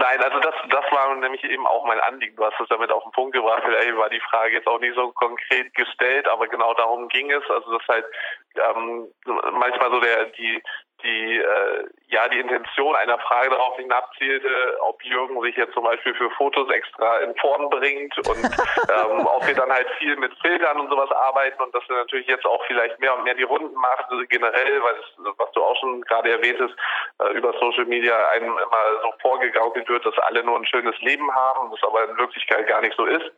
Nein, 0.00 0.22
also 0.22 0.40
das, 0.40 0.54
das 0.70 0.84
war 0.92 1.14
nämlich 1.16 1.44
eben 1.44 1.66
auch 1.66 1.84
mein 1.84 2.00
Anliegen. 2.00 2.34
Du 2.34 2.44
hast 2.46 2.58
es 2.58 2.68
damit 2.68 2.90
auf 2.90 3.02
den 3.02 3.12
Punkt 3.12 3.34
gebracht. 3.34 3.60
Vielleicht 3.62 3.94
war 3.98 4.08
die 4.08 4.20
Frage 4.30 4.54
jetzt 4.54 4.66
auch 4.66 4.80
nicht 4.80 4.94
so 4.94 5.12
konkret 5.12 5.74
gestellt, 5.74 6.26
aber 6.26 6.48
genau 6.48 6.72
darum 6.72 7.06
ging 7.08 7.30
es. 7.30 7.42
Also 7.50 7.76
das 7.76 7.86
halt 7.86 8.06
ähm, 8.54 9.08
manchmal 9.26 9.90
so 9.90 10.00
der 10.00 10.24
die 10.24 10.62
die 11.02 11.38
äh, 11.38 11.84
ja 12.08 12.28
die 12.28 12.38
Intention 12.38 12.94
einer 12.96 13.18
Frage 13.18 13.50
darauf 13.50 13.76
hinabzielte, 13.76 14.48
ob 14.80 15.02
Jürgen 15.04 15.40
sich 15.42 15.56
jetzt 15.56 15.74
zum 15.74 15.84
Beispiel 15.84 16.14
für 16.14 16.30
Fotos 16.30 16.68
extra 16.70 17.18
in 17.18 17.34
Form 17.36 17.70
bringt 17.70 18.16
und 18.28 18.44
ähm, 18.44 19.26
ob 19.26 19.46
wir 19.46 19.54
dann 19.54 19.70
halt 19.70 19.88
viel 19.98 20.16
mit 20.16 20.32
Filtern 20.40 20.80
und 20.80 20.90
sowas 20.90 21.10
arbeiten 21.12 21.62
und 21.62 21.74
dass 21.74 21.88
wir 21.88 21.96
natürlich 21.96 22.26
jetzt 22.26 22.46
auch 22.46 22.64
vielleicht 22.66 22.98
mehr 23.00 23.14
und 23.16 23.24
mehr 23.24 23.34
die 23.34 23.44
Runden 23.44 23.74
machen, 23.74 24.04
also 24.08 24.24
generell, 24.28 24.82
weil 24.82 24.94
es, 24.94 25.34
was 25.38 25.52
du 25.52 25.62
auch 25.62 25.78
schon 25.80 26.02
gerade 26.02 26.30
erwähntest, 26.30 26.74
äh, 27.18 27.32
über 27.32 27.52
Social 27.54 27.86
Media 27.86 28.16
einem 28.30 28.52
immer 28.52 29.00
so 29.02 29.12
vorgegaukelt 29.20 29.88
wird, 29.88 30.04
dass 30.04 30.18
alle 30.18 30.42
nur 30.42 30.56
ein 30.56 30.66
schönes 30.66 30.98
Leben 31.00 31.32
haben, 31.34 31.70
was 31.70 31.82
aber 31.82 32.08
in 32.08 32.18
Wirklichkeit 32.18 32.66
gar 32.66 32.80
nicht 32.80 32.96
so 32.96 33.04
ist. 33.04 33.30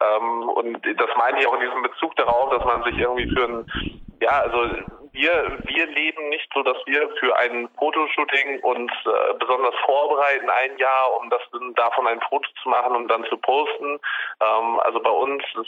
Ähm, 0.00 0.48
und 0.50 1.00
das 1.00 1.10
meine 1.16 1.40
ich 1.40 1.46
auch 1.46 1.54
in 1.54 1.60
diesem 1.60 1.82
Bezug 1.82 2.14
darauf, 2.16 2.50
dass 2.50 2.64
man 2.64 2.82
sich 2.84 2.98
irgendwie 2.98 3.30
für 3.34 3.44
ein 3.44 4.00
ja, 4.20 4.40
also 4.42 4.68
wir, 5.12 5.58
wir 5.64 5.86
leben 5.86 6.28
nicht 6.28 6.48
so, 6.54 6.62
dass 6.62 6.76
wir 6.86 7.08
für 7.18 7.36
ein 7.36 7.68
Fotoshooting 7.78 8.60
uns 8.60 8.92
äh, 9.04 9.34
besonders 9.38 9.74
vorbereiten, 9.84 10.48
ein 10.48 10.76
Jahr, 10.78 11.20
um 11.20 11.30
das 11.30 11.42
davon 11.74 12.06
ein 12.06 12.20
Foto 12.28 12.48
zu 12.62 12.68
machen 12.68 12.94
und 12.96 13.08
dann 13.08 13.24
zu 13.24 13.36
posten. 13.36 13.98
Ähm, 14.40 14.80
also 14.80 15.00
bei 15.00 15.10
uns, 15.10 15.42
das 15.54 15.66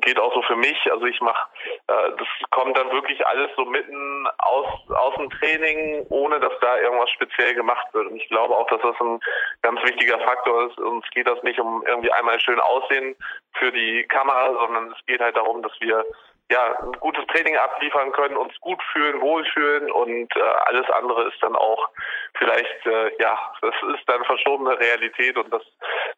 geht 0.00 0.18
auch 0.18 0.34
so 0.34 0.42
für 0.42 0.56
mich, 0.56 0.78
also 0.90 1.04
ich 1.04 1.20
mache, 1.20 1.48
äh, 1.88 2.10
das 2.16 2.28
kommt 2.50 2.76
dann 2.76 2.90
wirklich 2.90 3.24
alles 3.26 3.50
so 3.56 3.64
mitten 3.64 4.26
aus, 4.38 4.66
aus 4.88 5.14
dem 5.16 5.30
Training, 5.30 6.06
ohne 6.08 6.40
dass 6.40 6.52
da 6.60 6.78
irgendwas 6.78 7.10
speziell 7.10 7.54
gemacht 7.54 7.86
wird. 7.92 8.08
Und 8.08 8.16
ich 8.16 8.28
glaube 8.28 8.56
auch, 8.56 8.66
dass 8.68 8.80
das 8.82 9.00
ein 9.00 9.20
ganz 9.62 9.82
wichtiger 9.82 10.18
Faktor 10.20 10.68
ist. 10.68 10.78
Uns 10.78 11.08
geht 11.10 11.26
das 11.26 11.42
nicht 11.42 11.60
um 11.60 11.84
irgendwie 11.86 12.12
einmal 12.12 12.40
schön 12.40 12.60
aussehen 12.60 13.14
für 13.54 13.70
die 13.72 14.04
Kamera, 14.08 14.52
sondern 14.54 14.90
es 14.92 15.06
geht 15.06 15.20
halt 15.20 15.36
darum, 15.36 15.62
dass 15.62 15.72
wir 15.80 16.04
ja, 16.50 16.76
ein 16.82 16.92
gutes 16.98 17.24
Training 17.28 17.56
abliefern 17.56 18.12
können, 18.12 18.36
uns 18.36 18.52
gut 18.60 18.82
fühlen, 18.92 19.20
wohlfühlen 19.20 19.90
und 19.90 20.34
äh, 20.36 20.40
alles 20.66 20.88
andere 20.90 21.28
ist 21.28 21.40
dann 21.42 21.54
auch 21.54 21.88
vielleicht, 22.36 22.86
äh, 22.86 23.22
ja, 23.22 23.38
das 23.62 23.74
ist 23.94 24.08
dann 24.08 24.24
verschobene 24.24 24.78
Realität 24.78 25.36
und 25.36 25.52
das, 25.52 25.62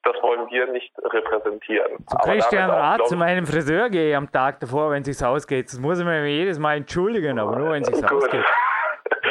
das 0.03 0.15
wollen 0.23 0.51
wir 0.51 0.67
nicht 0.69 0.91
repräsentieren. 1.05 1.99
Zu 2.07 2.17
Christian 2.19 2.71
Rat 2.71 3.07
zu 3.09 3.17
meinem 3.17 3.47
Friseur 3.47 3.91
gehe 3.91 4.17
am 4.17 4.31
Tag 4.33 4.61
davor, 4.61 4.91
wenn 4.91 5.03
es 5.03 5.19
sich 5.19 5.27
ausgeht. 5.27 5.67
Das 5.67 5.79
muss 5.79 5.99
ich 5.99 6.05
mir 6.07 6.27
jedes 6.27 6.59
Mal 6.59 6.79
entschuldigen, 6.79 7.39
aber 7.39 7.57
nur 7.57 7.71
wenn 7.73 7.83
es 7.83 7.89
sich 7.89 8.05
ausgeht. 8.11 8.45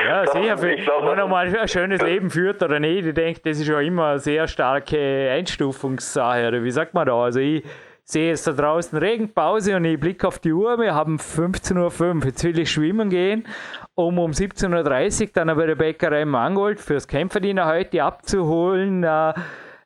Ja, 0.06 0.26
sicher, 0.32 0.58
für, 0.58 0.68
wenn 0.68 1.06
man 1.06 1.18
nochmal 1.18 1.56
ein 1.56 1.68
schönes 1.68 2.02
Leben 2.02 2.30
führt 2.30 2.62
oder 2.62 2.80
nicht, 2.80 3.08
ich 3.08 3.14
denke, 3.16 3.42
das 3.44 3.60
ist 3.60 3.68
ja 3.68 3.80
immer 3.80 4.10
eine 4.10 4.20
sehr 4.20 4.48
starke 4.48 5.32
Einstufungssache, 5.32 6.48
oder 6.48 6.64
wie 6.64 6.72
sagt 6.72 6.94
man 6.94 7.08
da? 7.08 7.16
Also 7.16 7.40
ich 7.40 7.64
sehe 8.04 8.30
jetzt 8.30 8.48
da 8.48 8.52
draußen 8.52 8.98
Regenpause 8.98 9.76
und 9.76 9.86
ich 9.86 10.00
blicke 10.00 10.28
auf 10.28 10.40
die 10.40 10.54
Uhr, 10.54 10.80
wir 10.80 10.96
haben 10.96 11.18
15.05 11.18 12.02
Uhr. 12.02 12.26
Jetzt 12.26 12.44
will 12.44 12.60
ich 12.60 12.72
schwimmen 12.72 13.10
gehen, 13.10 13.48
um 13.96 14.20
um 14.20 14.32
17.30 14.32 15.22
Uhr 15.22 15.30
dann 15.34 15.56
bei 15.56 15.66
der 15.66 15.76
Bäckerei 15.76 16.26
Mangold 16.26 16.80
fürs 16.80 17.08
Kämpferdiener 17.08 17.68
heute 17.68 18.04
abzuholen. 18.04 19.04
Äh, 19.04 19.34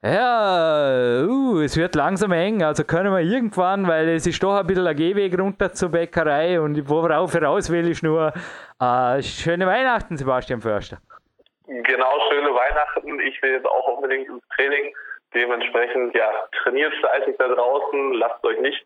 ja, 0.03 1.23
uh, 1.27 1.61
es 1.61 1.77
wird 1.77 1.95
langsam 1.95 2.31
eng, 2.31 2.61
also 2.61 2.83
können 2.83 3.11
wir 3.11 3.21
irgendwann, 3.21 3.87
weil 3.87 4.09
es 4.09 4.27
ist 4.27 4.43
doch 4.43 4.55
ein 4.55 4.67
bisschen 4.67 4.85
ein 4.85 4.95
Gehweg 4.95 5.35
runter 5.39 5.73
zur 5.73 5.89
Bäckerei 5.89 6.61
und 6.61 6.87
worauf 6.87 7.33
heraus 7.33 7.71
will 7.71 7.89
ich 7.89 8.03
nur 8.03 8.31
äh, 8.79 9.21
schöne 9.23 9.65
Weihnachten, 9.65 10.15
Sebastian 10.15 10.61
Förster. 10.61 10.99
Genau, 11.65 12.19
schöne 12.29 12.49
Weihnachten. 12.49 13.19
Ich 13.21 13.41
will 13.41 13.53
jetzt 13.53 13.65
auch 13.65 13.97
unbedingt 13.97 14.29
ins 14.29 14.43
Training 14.55 14.93
Dementsprechend, 15.35 16.15
ja, 16.15 16.31
trainiert 16.63 16.93
fleißig 16.95 17.35
da 17.37 17.49
draußen, 17.49 18.13
lasst 18.13 18.41
euch 18.45 18.59
nicht 18.61 18.85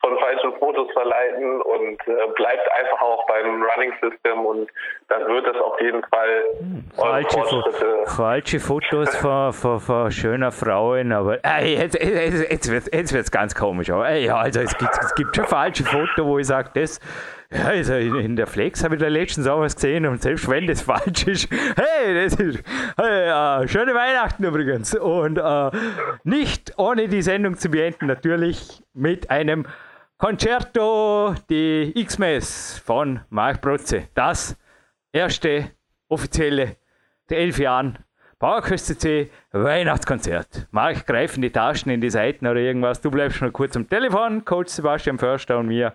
von 0.00 0.18
falschen 0.18 0.54
Fotos 0.58 0.90
verleiten 0.92 1.60
und 1.60 2.00
äh, 2.08 2.26
bleibt 2.34 2.66
einfach 2.72 3.02
auch 3.02 3.26
beim 3.26 3.62
Running 3.62 3.92
System 4.00 4.46
und 4.46 4.70
dann 5.08 5.26
wird 5.26 5.46
es 5.46 5.60
auf 5.60 5.78
jeden 5.78 6.02
Fall 6.04 6.44
hm, 6.58 6.84
falsche, 6.96 7.44
Fo 7.44 8.06
falsche 8.06 8.60
Fotos 8.60 9.14
von, 9.16 9.52
von, 9.52 9.78
von 9.78 10.10
schöner 10.10 10.50
Frauen, 10.50 11.12
aber 11.12 11.38
ey, 11.44 11.76
jetzt, 11.76 12.02
jetzt, 12.02 12.70
jetzt 12.92 13.12
wird 13.12 13.24
es 13.24 13.30
ganz 13.30 13.54
komisch. 13.54 13.90
Aber, 13.90 14.08
ey, 14.08 14.30
also 14.30 14.60
es 14.60 14.76
gibt, 14.78 14.92
es 14.98 15.14
gibt 15.14 15.36
schon 15.36 15.44
falsche 15.44 15.84
Fotos, 15.84 16.24
wo 16.24 16.38
ich 16.38 16.46
sage, 16.46 16.70
das 16.74 16.98
ja, 17.52 17.64
also 17.66 17.94
in 17.94 18.36
der 18.36 18.46
Flex 18.46 18.84
habe 18.84 18.94
ich 18.94 19.00
da 19.00 19.08
letztens 19.08 19.46
auch 19.46 19.60
was 19.60 19.74
gesehen 19.74 20.06
und 20.06 20.22
selbst 20.22 20.48
wenn 20.48 20.66
das 20.66 20.82
falsch 20.82 21.26
ist, 21.26 21.48
hey, 21.50 22.14
das 22.14 22.34
ist 22.34 22.62
hey, 22.96 23.64
äh, 23.64 23.68
schöne 23.68 23.94
Weihnachten 23.94 24.44
übrigens. 24.44 24.94
Und 24.94 25.36
äh, 25.36 25.70
nicht 26.22 26.78
ohne 26.78 27.08
die 27.08 27.22
Sendung 27.22 27.56
zu 27.58 27.68
beenden, 27.68 28.06
natürlich 28.06 28.82
mit 28.94 29.30
einem 29.30 29.66
Concerto 30.16 31.34
di 31.48 31.92
X-Mess 31.94 32.80
von 32.84 33.20
Mark 33.30 33.60
Brotze. 33.60 34.08
Das 34.14 34.56
erste 35.12 35.70
offizielle 36.08 36.76
der 37.30 37.38
elf 37.38 37.58
Jahren 37.58 37.98
Bauerküste 38.38 38.96
C 38.96 39.30
Weihnachtskonzert. 39.52 40.68
Mark, 40.70 41.06
greif 41.06 41.36
in 41.36 41.42
die 41.42 41.50
Taschen, 41.50 41.90
in 41.90 42.00
die 42.00 42.10
Seiten 42.10 42.46
oder 42.46 42.60
irgendwas. 42.60 43.00
Du 43.00 43.10
bleibst 43.10 43.42
noch 43.42 43.52
kurz 43.52 43.76
am 43.76 43.88
Telefon, 43.88 44.44
Coach 44.44 44.70
Sebastian 44.70 45.18
Förster 45.18 45.58
und 45.58 45.66
mir 45.66 45.94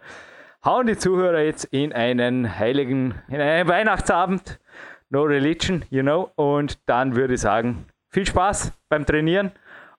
hauen 0.66 0.88
die 0.88 0.98
Zuhörer 0.98 1.42
jetzt 1.42 1.66
in 1.66 1.94
einen 1.94 2.58
heiligen, 2.58 3.22
in 3.30 3.40
einen 3.40 3.70
Weihnachtsabend. 3.70 4.60
No 5.12 5.22
Religion, 5.22 5.86
you 5.92 6.02
know. 6.02 6.32
Und 6.36 6.80
dann 6.90 7.16
würde 7.16 7.36
ich 7.36 7.42
sagen, 7.42 7.86
viel 8.10 8.26
Spaß 8.26 8.74
beim 8.90 9.06
Trainieren. 9.06 9.52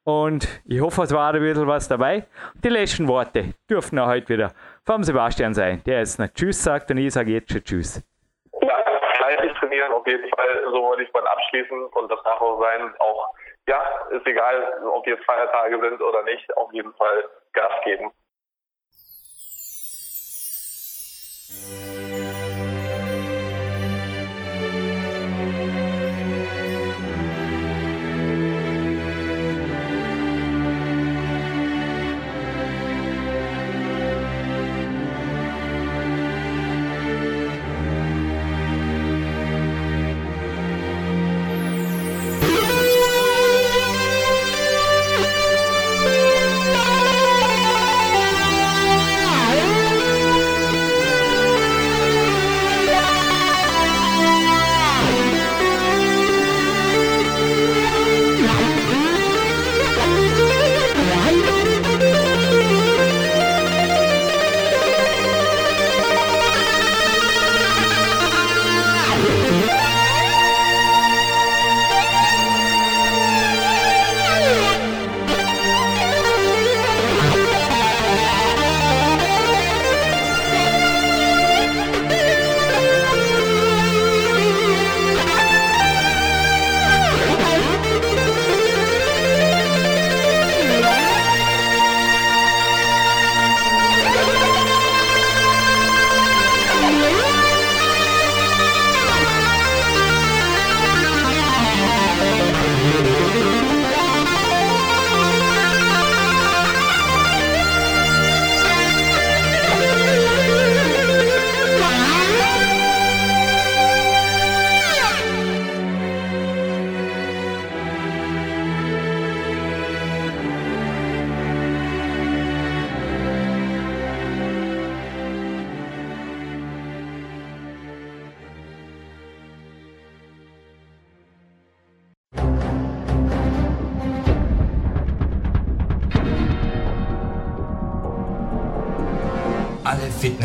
Und 0.03 0.49
ich 0.65 0.81
hoffe, 0.81 1.03
es 1.03 1.15
war 1.15 1.33
ein 1.33 1.41
bisschen 1.41 1.67
was 1.67 1.89
dabei. 1.89 2.27
Die 2.63 2.69
letzten 2.69 3.09
Worte 3.09 3.55
dürfen 3.71 3.99
auch 3.99 4.09
heute 4.09 4.29
wieder 4.29 4.53
vom 4.85 5.03
Sebastian 5.05 5.55
sein, 5.55 5.83
der 5.87 5.99
jetzt 5.99 6.19
noch 6.19 6.29
Tschüss 6.29 6.63
sagt 6.63 6.91
und 6.91 6.99
ich 6.99 7.13
sage 7.13 7.31
jetzt 7.31 7.51
schon 7.51 7.63
Tschüss. 7.63 8.03
Ja, 8.61 8.77
fleißig 9.19 9.53
trainieren 9.59 9.93
auf 9.93 10.07
jeden 10.07 10.29
Fall, 10.31 10.63
so 10.67 10.83
wollte 10.83 11.03
ich 11.03 11.13
mal 11.13 11.27
abschließen 11.27 11.87
und 11.87 12.11
das 12.11 12.23
darf 12.23 12.41
auch 12.41 12.61
sein, 12.61 12.95
auch, 13.01 13.35
ja, 13.67 13.83
ist 14.11 14.25
egal, 14.27 14.81
ob 14.93 15.05
jetzt 15.09 15.25
Feiertage 15.25 15.81
sind 15.81 16.01
oder 16.01 16.23
nicht, 16.23 16.57
auf 16.57 16.73
jeden 16.73 16.93
Fall 16.95 17.25
Gas 17.53 17.73
geben. 17.85 18.13
Música 21.49 22.06